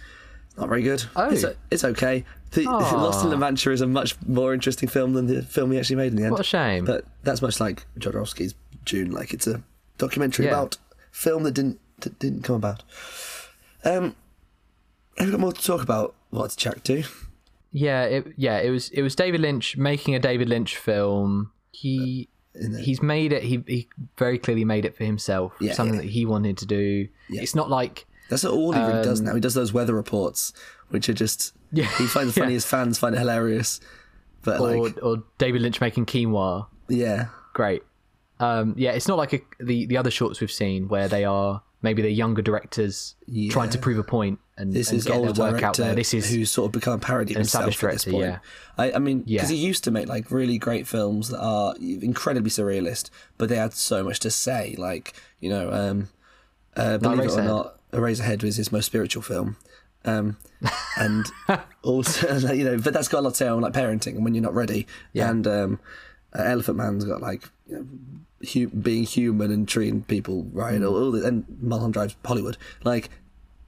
Not 0.57 0.67
very 0.67 0.81
good. 0.81 1.03
Oh. 1.15 1.29
It's, 1.29 1.45
it's 1.69 1.83
okay. 1.83 2.25
The, 2.51 2.63
Lost 2.65 3.23
in 3.23 3.31
La 3.31 3.37
Mancha 3.37 3.71
is 3.71 3.79
a 3.81 3.87
much 3.87 4.15
more 4.27 4.53
interesting 4.53 4.89
film 4.89 5.13
than 5.13 5.27
the 5.27 5.41
film 5.43 5.71
he 5.71 5.79
actually 5.79 5.95
made 5.95 6.11
in 6.11 6.17
the 6.17 6.23
end. 6.23 6.31
What 6.31 6.41
a 6.41 6.43
shame. 6.43 6.83
But 6.83 7.05
that's 7.23 7.41
much 7.41 7.59
like 7.61 7.85
Jodorowsky's 7.97 8.53
Dune. 8.83 9.11
Like 9.11 9.33
it's 9.33 9.47
a 9.47 9.63
documentary 9.97 10.45
Yeah. 10.45 10.51
about 10.51 10.77
film 11.11 11.43
that 11.43 11.53
didn't 11.53 11.79
that 11.99 12.19
didn't 12.19 12.41
come 12.43 12.55
about. 12.57 12.83
Um, 13.85 14.15
have 15.17 15.27
you 15.27 15.31
got 15.31 15.39
more 15.39 15.53
to 15.53 15.63
talk 15.63 15.81
about? 15.81 16.15
What's 16.31 16.55
Jack 16.55 16.83
do? 16.83 17.03
Yeah, 17.71 18.03
it 18.03 18.33
yeah, 18.37 18.59
it 18.59 18.69
was 18.69 18.89
it 18.89 19.01
was 19.01 19.15
David 19.15 19.41
Lynch 19.41 19.77
making 19.77 20.15
a 20.15 20.19
David 20.19 20.49
Lynch 20.49 20.77
film. 20.77 21.51
He 21.71 22.29
he's 22.79 23.01
made 23.01 23.31
it. 23.31 23.43
He 23.43 23.63
he 23.67 23.89
very 24.17 24.37
clearly 24.37 24.65
made 24.65 24.85
it 24.85 24.95
for 24.95 25.05
himself. 25.05 25.53
Yeah, 25.59 25.73
something 25.73 25.95
yeah. 25.95 26.01
that 26.01 26.09
he 26.09 26.25
wanted 26.25 26.57
to 26.57 26.65
do. 26.65 27.07
Yeah. 27.29 27.41
It's 27.41 27.55
not 27.55 27.69
like 27.69 28.05
That's 28.29 28.43
all 28.43 28.73
he 28.73 28.79
really 28.79 29.03
does 29.03 29.19
Um, 29.21 29.27
now. 29.27 29.35
He 29.35 29.41
does 29.41 29.53
those 29.53 29.71
weather 29.71 29.95
reports, 29.95 30.51
which 30.89 31.07
are 31.07 31.13
just 31.13 31.53
Yeah, 31.71 31.85
he 31.97 32.07
finds 32.07 32.33
funny 32.37 32.53
his 32.53 32.65
fans 32.65 32.99
find 32.99 33.15
it 33.15 33.19
hilarious. 33.19 33.79
But 34.43 34.59
or 34.59 34.85
like, 34.87 34.97
or 35.01 35.23
David 35.37 35.61
Lynch 35.61 35.79
making 35.79 36.07
quinoa. 36.07 36.67
yeah, 36.89 37.27
Great. 37.53 37.83
Um, 38.39 38.73
yeah, 38.75 38.91
it's 38.91 39.07
not 39.07 39.17
like 39.17 39.33
a, 39.33 39.39
the 39.59 39.85
the 39.85 39.97
other 39.97 40.11
shorts 40.11 40.41
we've 40.41 40.51
seen 40.51 40.87
where 40.87 41.07
they 41.07 41.23
are 41.23 41.61
maybe 41.81 42.01
they're 42.01 42.11
younger 42.11 42.41
directors 42.41 43.15
trying 43.49 43.69
to 43.69 43.77
prove 43.77 43.97
a 43.97 44.03
point 44.03 44.39
and, 44.57 44.71
this 44.73 44.89
and 44.89 44.99
is 44.99 45.05
get 45.05 45.15
old 45.15 45.35
their 45.35 45.51
work 45.51 45.63
out 45.63 45.77
there. 45.77 45.95
This 45.95 46.13
is 46.13 46.29
who's 46.29 46.51
sort 46.51 46.67
of 46.67 46.71
become 46.71 46.93
a 46.93 46.97
parody 46.99 47.33
of 47.33 47.41
established 47.41 47.83
at 47.83 47.91
this 47.91 48.03
director, 48.03 48.11
point. 48.31 48.39
I, 48.77 48.95
I 48.95 48.99
mean, 48.99 49.23
Yeah. 49.25 49.39
because 49.39 49.49
he 49.49 49.55
used 49.55 49.83
to 49.85 49.91
make 49.91 50.07
like 50.07 50.29
really 50.29 50.57
great 50.57 50.87
films 50.87 51.29
that 51.29 51.39
are 51.39 51.75
incredibly 51.79 52.51
surrealist, 52.51 53.09
but 53.37 53.49
they 53.49 53.55
had 53.55 53.73
so 53.73 54.03
much 54.03 54.19
to 54.19 54.31
say. 54.31 54.75
Like 54.77 55.13
you 55.39 55.49
know, 55.49 55.71
um, 55.71 56.09
uh, 56.75 56.97
believe 56.99 57.19
it 57.19 57.31
or 57.31 57.43
not, 57.43 57.79
Eraserhead 57.91 58.43
was 58.43 58.57
his 58.57 58.71
most 58.71 58.85
spiritual 58.85 59.23
film. 59.23 59.57
Um, 60.05 60.37
and 60.97 61.25
also, 61.83 62.37
you 62.53 62.63
know, 62.63 62.77
but 62.77 62.93
that's 62.93 63.07
got 63.07 63.19
a 63.19 63.21
lot 63.21 63.29
to 63.31 63.35
say 63.35 63.47
on 63.47 63.61
like 63.61 63.73
parenting 63.73 64.15
and 64.15 64.23
when 64.23 64.33
you're 64.35 64.43
not 64.43 64.53
ready. 64.53 64.87
Yeah. 65.13 65.29
And 65.29 65.47
um, 65.47 65.79
uh, 66.37 66.43
Elephant 66.43 66.77
Man's 66.77 67.05
got 67.05 67.21
like 67.21 67.49
you 67.67 67.75
know, 67.77 67.85
hu- 68.53 68.67
being 68.69 69.03
human 69.03 69.51
and 69.51 69.67
treating 69.67 70.03
people 70.03 70.45
right, 70.51 70.79
Mm. 70.79 70.87
all, 70.89 70.95
all 71.15 71.25
and 71.25 71.45
Mulholland 71.61 71.93
Drive's 71.93 72.15
Hollywood. 72.25 72.57
Like 72.83 73.09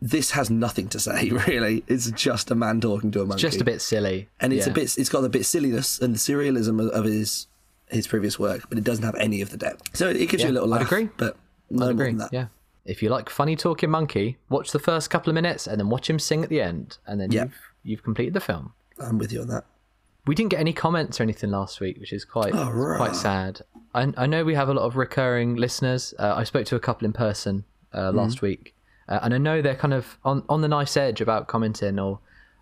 this 0.01 0.31
has 0.31 0.49
nothing 0.49 0.89
to 0.89 0.99
say 0.99 1.29
really. 1.47 1.83
It's 1.87 2.11
just 2.11 2.51
a 2.51 2.55
man 2.55 2.81
talking 2.81 3.11
to 3.11 3.21
a 3.21 3.25
monkey 3.25 3.41
just 3.41 3.61
a 3.61 3.63
bit 3.63 3.81
silly. 3.81 4.27
and 4.39 4.51
it's 4.53 4.65
Yeah. 4.67 4.71
a 4.71 4.75
bit 4.75 4.97
it's 4.97 5.09
got 5.09 5.23
a 5.23 5.29
bit 5.29 5.45
silliness 5.45 5.99
and 5.99 6.13
the 6.13 6.19
surrealism 6.19 6.81
of, 6.85 6.89
of 6.91 7.05
his 7.05 7.47
his 7.89 8.07
previous 8.07 8.39
work, 8.39 8.67
but 8.69 8.77
it 8.77 8.83
doesn't 8.83 9.03
have 9.03 9.15
any 9.15 9.41
of 9.41 9.51
the 9.51 9.57
depth. 9.57 9.95
So 9.95 10.09
it 10.09 10.27
gives 10.29 10.41
you 10.43 10.49
a 10.49 10.51
Yeah, 10.51 10.59
little 10.59 10.73
I'd 10.73 10.81
agree. 10.81 11.09
But 11.17 11.37
no 11.69 11.83
I 11.83 11.85
more 11.85 11.91
agree. 11.91 12.05
than 12.07 12.17
that. 12.17 12.33
Yeah. 12.33 12.47
If 12.85 13.01
you 13.01 13.09
like 13.09 13.29
funny 13.29 13.55
talking 13.55 13.89
monkey, 13.89 14.37
watch 14.49 14.71
the 14.71 14.79
first 14.79 15.09
couple 15.09 15.29
of 15.29 15.35
minutes 15.35 15.67
and 15.67 15.79
then 15.79 15.89
watch 15.89 16.09
him 16.09 16.19
sing 16.19 16.43
at 16.43 16.49
the 16.49 16.59
end, 16.59 16.97
and 17.07 17.21
then 17.21 17.31
Yeah. 17.31 17.43
you've 17.43 17.53
you've 17.83 18.03
completed 18.03 18.33
the 18.33 18.39
film. 18.41 18.73
I'm 18.99 19.17
with 19.17 19.31
you 19.31 19.41
on 19.41 19.47
that. 19.47 19.65
We 20.25 20.35
didn't 20.35 20.51
get 20.51 20.59
any 20.59 20.71
comments 20.73 21.19
or 21.19 21.23
anything 21.23 21.51
last 21.51 21.79
week, 21.81 21.97
which 21.99 22.13
is 22.13 22.23
quite 22.23 22.53
Oh, 22.55 22.71
right. 22.71 22.97
quite 22.97 23.15
sad. 23.15 23.61
I, 23.93 24.11
I 24.17 24.25
know 24.25 24.43
we 24.45 24.55
have 24.55 24.69
a 24.69 24.73
lot 24.73 24.83
of 24.85 24.95
recurring 24.95 25.55
listeners. 25.55 26.13
Uh, 26.17 26.33
I 26.35 26.43
spoke 26.45 26.65
to 26.67 26.75
a 26.75 26.79
couple 26.79 27.05
in 27.05 27.13
person 27.13 27.65
uh, 27.93 27.97
Mm-hmm. 28.07 28.17
last 28.17 28.41
week, 28.41 28.73
uh, 29.09 29.19
and 29.21 29.33
I 29.33 29.37
know 29.37 29.61
they're 29.61 29.75
kind 29.75 29.93
of 29.93 30.17
on 30.23 30.43
on 30.47 30.61
the 30.61 30.67
nice 30.69 30.95
edge 30.97 31.19
about 31.21 31.47
commenting. 31.47 31.99
Or 31.99 32.19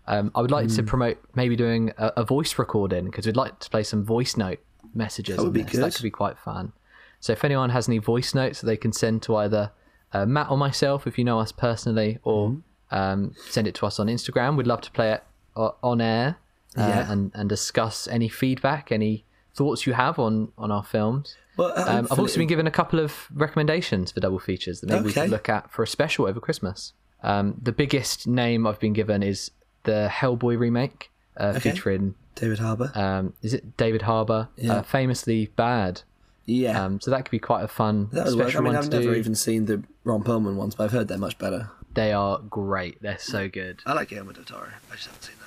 um, 0.08 0.32
I 0.34 0.40
would 0.42 0.50
like 0.50 0.66
Mm. 0.68 0.76
to 0.76 0.82
promote 0.82 1.18
maybe 1.36 1.54
doing 1.56 1.92
a, 1.98 2.12
a 2.18 2.24
voice 2.24 2.58
recording 2.58 3.04
because 3.06 3.26
we'd 3.26 3.36
like 3.36 3.58
to 3.60 3.70
play 3.70 3.84
some 3.84 4.04
voice 4.04 4.36
note 4.36 4.58
messages. 4.94 5.36
That 5.36 5.44
would 5.44 5.52
be 5.52 5.62
this. 5.62 5.76
That 5.76 5.94
could 5.94 6.02
be 6.02 6.10
quite 6.10 6.38
fun. 6.38 6.72
So 7.20 7.32
if 7.32 7.44
anyone 7.44 7.70
has 7.70 7.88
any 7.88 7.98
voice 7.98 8.34
notes 8.34 8.60
that 8.60 8.66
they 8.66 8.76
can 8.76 8.92
send 8.92 9.22
to 9.22 9.36
either 9.36 9.70
uh, 10.12 10.26
Matt 10.26 10.50
or 10.50 10.58
myself, 10.58 11.06
if 11.06 11.16
you 11.16 11.24
know 11.24 11.38
us 11.38 11.52
personally, 11.52 12.18
or 12.24 12.48
Mm-hmm. 12.50 12.94
um, 12.98 13.34
send 13.48 13.68
it 13.68 13.74
to 13.76 13.86
us 13.86 14.00
on 14.00 14.08
Instagram, 14.08 14.56
we'd 14.56 14.66
love 14.66 14.80
to 14.82 14.90
play 14.90 15.12
it 15.12 15.22
uh, 15.56 15.70
on 15.82 16.00
air 16.00 16.36
uh, 16.76 16.82
Yeah. 16.86 17.12
and 17.12 17.30
and 17.34 17.48
discuss 17.48 18.06
any 18.08 18.28
feedback, 18.28 18.90
any 18.92 19.24
thoughts 19.54 19.86
you 19.86 19.92
have 19.94 20.18
on 20.18 20.52
on 20.56 20.70
our 20.70 20.82
films. 20.84 21.36
Well, 21.56 21.72
uh, 21.76 21.84
Um, 21.86 22.08
I've 22.10 22.18
also 22.18 22.38
been 22.38 22.48
given 22.48 22.66
a 22.66 22.70
couple 22.70 22.98
of 22.98 23.28
recommendations 23.34 24.10
for 24.12 24.20
double 24.20 24.38
features 24.38 24.80
that 24.80 24.88
maybe 24.88 25.04
we 25.04 25.10
Okay. 25.10 25.22
could 25.22 25.30
look 25.30 25.48
at 25.50 25.70
for 25.70 25.82
a 25.82 25.86
special 25.86 26.26
over 26.26 26.40
Christmas. 26.40 26.94
Um, 27.22 27.54
the 27.62 27.72
biggest 27.72 28.26
name 28.26 28.66
I've 28.66 28.80
been 28.80 28.94
given 28.94 29.22
is 29.22 29.50
the 29.84 30.08
Hellboy 30.10 30.58
remake, 30.58 31.10
uh, 31.38 31.48
Okay. 31.56 31.60
featuring 31.70 32.14
David 32.34 32.58
Harbour. 32.58 32.90
um, 32.94 33.34
is 33.42 33.52
it 33.52 33.76
David 33.76 34.02
Harbour, 34.02 34.48
Yeah. 34.56 34.76
uh, 34.76 34.82
famously 34.82 35.46
bad. 35.54 36.02
yeah. 36.46 36.82
Um, 36.84 37.00
so 37.00 37.10
that 37.12 37.24
could 37.24 37.30
be 37.30 37.38
quite 37.38 37.62
a 37.62 37.68
fun 37.68 38.08
that 38.12 38.26
would 38.26 38.34
work. 38.36 38.56
I 38.56 38.58
mean, 38.58 38.68
one 38.68 38.76
I've 38.76 38.84
to 38.84 38.90
never 38.98 39.12
do. 39.12 39.14
even 39.14 39.34
seen 39.36 39.66
the 39.66 39.82
Ron 40.04 40.24
Perlman 40.24 40.56
ones, 40.56 40.74
but 40.74 40.84
I've 40.84 40.90
heard 40.92 41.06
they're 41.08 41.16
much 41.18 41.38
better. 41.38 41.70
They 41.94 42.12
are 42.12 42.38
great. 42.38 43.00
They're 43.02 43.18
so 43.18 43.48
good. 43.48 43.80
I 43.86 43.92
like 43.92 44.08
Guillermo 44.08 44.32
del 44.32 44.44
Toro. 44.44 44.68
I 44.90 44.94
just 44.96 45.06
haven't 45.06 45.22
seen 45.22 45.36
them. 45.38 45.41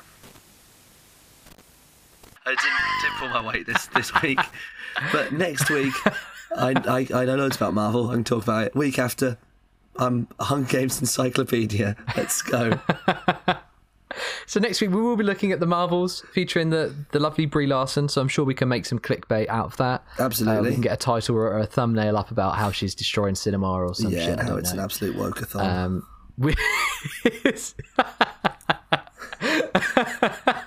I 2.46 2.50
didn't, 2.50 3.02
didn't 3.02 3.18
pull 3.18 3.30
my 3.30 3.48
weight 3.48 3.66
this, 3.66 3.88
this 3.88 4.22
week, 4.22 4.40
but 5.12 5.34
next 5.34 5.70
week 5.70 5.94
I, 6.56 6.74
I 6.88 7.22
I 7.22 7.26
know 7.26 7.36
loads 7.36 7.56
about 7.56 7.74
Marvel. 7.74 8.10
I 8.10 8.14
can 8.14 8.24
talk 8.24 8.44
about 8.44 8.68
it. 8.68 8.76
Week 8.76 9.00
after, 9.00 9.38
I'm 9.96 10.28
Hunger 10.40 10.70
Games 10.70 11.00
Encyclopedia. 11.00 11.96
Let's 12.16 12.42
go. 12.42 12.80
So 14.48 14.60
next 14.60 14.80
week 14.80 14.92
we 14.92 15.02
will 15.02 15.18
be 15.18 15.24
looking 15.24 15.52
at 15.52 15.60
the 15.60 15.66
Marvels 15.66 16.24
featuring 16.32 16.70
the 16.70 16.94
the 17.12 17.20
lovely 17.20 17.46
Brie 17.46 17.68
Larson. 17.68 18.08
So 18.08 18.22
I'm 18.22 18.28
sure 18.28 18.46
we 18.46 18.54
can 18.54 18.70
make 18.70 18.86
some 18.86 19.00
clickbait 19.00 19.50
out 19.50 19.66
of 19.66 19.78
that. 19.78 20.04
Uh, 20.20 20.24
Absolutely. 20.24 20.70
we 20.70 20.74
can 20.74 20.82
get 20.82 20.94
a 20.94 20.98
title 20.98 21.36
or 21.36 21.60
a 21.60 21.66
thumbnail 21.66 22.16
up 22.16 22.32
about 22.32 22.56
how 22.56 22.72
she's 22.72 22.96
destroying 22.96 23.36
cinema 23.36 23.70
or 23.70 23.94
some 23.94 24.12
yeah, 24.12 24.26
shit. 24.26 24.40
How 24.40 24.56
it's 24.58 24.72
know. 24.72 24.80
an 24.80 24.86
absolute 24.86 25.18
wokeathon. 25.18 25.62
Um, 25.62 26.08
we, 26.38 26.56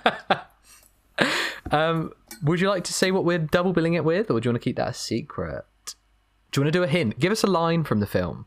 um, 1.71 2.13
would 2.43 2.59
you 2.59 2.69
like 2.69 2.83
to 2.85 2.93
say 2.93 3.11
what 3.11 3.25
we're 3.25 3.39
double 3.39 3.73
billing 3.73 3.93
it 3.93 4.05
with, 4.05 4.31
or 4.31 4.39
do 4.39 4.47
you 4.47 4.53
want 4.53 4.61
to 4.61 4.65
keep 4.65 4.77
that 4.77 4.89
a 4.89 4.93
secret? 4.93 5.65
Do 6.51 6.61
you 6.61 6.63
want 6.63 6.73
to 6.73 6.79
do 6.79 6.83
a 6.83 6.87
hint? 6.87 7.19
Give 7.19 7.31
us 7.31 7.43
a 7.43 7.47
line 7.47 7.83
from 7.83 7.99
the 7.99 8.07
film. 8.07 8.45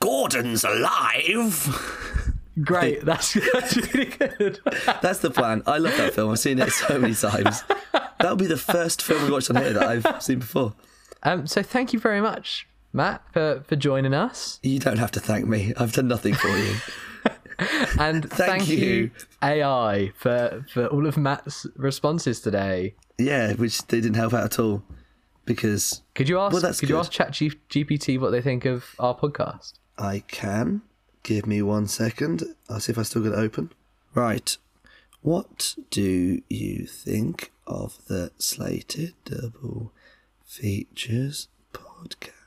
Gordon's 0.00 0.64
alive. 0.64 2.34
Great, 2.62 3.04
that's, 3.04 3.34
that's 3.52 3.76
really 3.76 4.06
good. 4.06 4.60
That's 5.00 5.20
the 5.20 5.30
plan. 5.30 5.62
I 5.66 5.78
love 5.78 5.96
that 5.96 6.14
film. 6.14 6.30
I've 6.30 6.38
seen 6.38 6.58
it 6.58 6.70
so 6.70 6.98
many 6.98 7.14
times. 7.14 7.62
That'll 8.18 8.36
be 8.36 8.46
the 8.46 8.56
first 8.56 9.00
film 9.00 9.24
we 9.24 9.30
watched 9.30 9.50
on 9.50 9.56
here 9.56 9.72
that 9.74 9.82
I've 9.84 10.22
seen 10.22 10.40
before. 10.40 10.74
Um, 11.22 11.46
so 11.46 11.62
thank 11.62 11.92
you 11.92 12.00
very 12.00 12.20
much, 12.20 12.66
Matt, 12.92 13.22
for, 13.32 13.62
for 13.66 13.76
joining 13.76 14.14
us. 14.14 14.58
You 14.62 14.78
don't 14.78 14.98
have 14.98 15.12
to 15.12 15.20
thank 15.20 15.46
me. 15.46 15.72
I've 15.76 15.92
done 15.92 16.08
nothing 16.08 16.34
for 16.34 16.48
you. 16.48 16.74
And 17.98 18.30
thank, 18.30 18.68
you. 18.68 18.76
you. 18.76 19.10
AI, 19.42 20.12
for, 20.16 20.64
for 20.72 20.86
all 20.86 21.06
of 21.06 21.16
Matt's 21.16 21.66
responses 21.76 22.40
today. 22.40 22.94
Yeah, 23.18 23.54
which 23.54 23.84
they 23.88 24.00
didn't 24.00 24.14
help 24.16 24.32
out 24.32 24.44
at 24.44 24.58
all 24.58 24.82
because 25.44 26.02
Could 26.14 26.28
you 26.28 26.38
ask? 26.38 26.52
Well, 26.52 26.62
could 26.62 26.82
you 26.82 26.88
good. 26.88 27.00
ask 27.00 27.12
ChatGPT 27.12 28.20
what 28.20 28.30
they 28.30 28.40
think 28.40 28.64
of 28.64 28.94
our 28.98 29.16
podcast? 29.16 29.72
I 29.96 30.22
can. 30.28 30.82
Give 31.24 31.46
me 31.46 31.62
one 31.62 31.88
second. 31.88 32.44
I'll 32.68 32.80
see 32.80 32.92
if 32.92 32.98
I 32.98 33.02
still 33.02 33.22
got 33.22 33.32
it 33.32 33.38
open. 33.38 33.72
Right. 34.14 34.56
What 35.22 35.74
do 35.90 36.40
you 36.48 36.86
think 36.86 37.50
of 37.66 37.98
the 38.06 38.30
slated 38.38 39.14
double 39.24 39.92
features 40.44 41.48
podcast? 41.72 42.37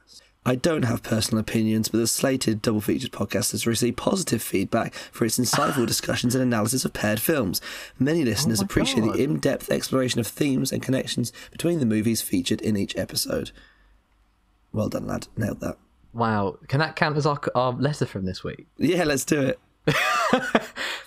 I 0.44 0.56
don't 0.56 0.84
have 0.84 1.04
personal 1.04 1.40
opinions, 1.40 1.90
but 1.90 2.00
the 2.00 2.08
slated 2.08 2.64
double 2.64 2.82
features 2.82 3.10
podcast 3.10 3.52
has 3.52 3.68
received 3.68 3.98
positive 3.98 4.42
feedback 4.42 4.94
for 4.94 5.26
its 5.26 5.38
insightful 5.38 5.86
discussions 5.88 6.34
and 6.34 6.44
analysis 6.44 6.84
of 6.84 6.94
paired 6.94 7.20
films. 7.20 7.62
Many 8.00 8.26
listeners 8.26 8.60
oh 8.60 8.64
my 8.64 8.66
appreciate 8.66 9.06
God. 9.06 9.16
the 9.16 9.24
in-depth 9.24 9.72
exploration 9.72 10.20
of 10.20 10.26
themes 10.26 10.72
and 10.72 10.82
connections 10.82 11.32
between 11.52 11.80
the 11.80 11.86
movies 11.86 12.24
featured 12.24 12.62
in 12.62 12.76
each 12.76 12.98
episode. 12.98 13.52
Well 14.74 14.90
done, 14.90 15.06
lad. 15.06 15.28
Nailed 15.38 15.60
that. 15.60 15.78
Wow, 16.14 16.58
can 16.68 16.80
that 16.80 16.96
count 16.96 17.18
as 17.18 17.26
our, 17.26 17.40
our 17.54 17.74
letter 17.74 18.06
from 18.06 18.26
this 18.26 18.44
week? 18.44 18.68
Yeah, 18.78 19.04
let's 19.04 19.24
do 19.24 19.42
it. 19.42 19.60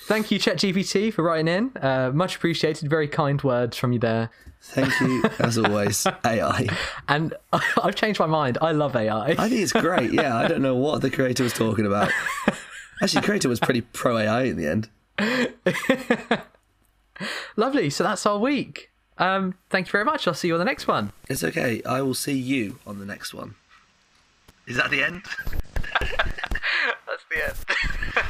Thank 0.07 0.31
you, 0.31 0.39
ChatGPT, 0.39 1.13
for 1.13 1.23
writing 1.23 1.49
in. 1.49 1.77
Uh, 1.77 2.11
much 2.13 2.37
appreciated. 2.37 2.89
Very 2.91 3.09
kind 3.09 3.41
words 3.43 3.77
from 3.77 3.93
you 3.93 3.99
there. 3.99 4.31
Thank 4.61 4.99
you, 5.01 5.25
as 5.39 5.59
always, 5.65 6.07
AI. 6.25 6.69
And 7.09 7.35
I've 7.53 7.95
changed 7.95 8.19
my 8.21 8.27
mind. 8.27 8.59
I 8.61 8.73
love 8.73 8.97
AI. 8.97 9.27
I 9.27 9.35
think 9.35 9.53
it's 9.61 9.73
great. 9.73 10.13
Yeah, 10.13 10.37
I 10.37 10.49
don't 10.49 10.63
know 10.63 10.75
what 10.75 11.03
the 11.03 11.11
creator 11.11 11.43
was 11.43 11.53
talking 11.53 11.87
about. 11.87 12.11
Actually, 13.03 13.21
the 13.21 13.27
creator 13.27 13.49
was 13.49 13.61
pretty 13.61 13.83
pro 13.83 14.19
AI 14.19 14.45
in 14.45 14.57
the 14.57 14.67
end. 14.67 14.89
Lovely. 17.57 17.91
So 17.91 18.05
that's 18.05 18.25
our 18.27 18.39
week. 18.39 18.91
Um, 19.19 19.55
thank 19.71 19.87
you 19.87 19.93
very 19.93 20.05
much. 20.05 20.27
I'll 20.27 20.35
see 20.35 20.49
you 20.49 20.55
on 20.55 20.59
the 20.59 20.65
next 20.65 20.89
one. 20.89 21.13
It's 21.29 21.45
okay. 21.45 21.83
I 21.85 22.03
will 22.03 22.15
see 22.15 22.37
you 22.37 22.79
on 22.87 22.99
the 22.99 23.07
next 23.07 23.33
one. 23.33 23.55
Is 24.67 24.77
that 24.77 24.91
the 24.91 25.03
end? 25.03 25.23
That's 26.01 27.25
the 27.31 27.47
end. 27.47 28.27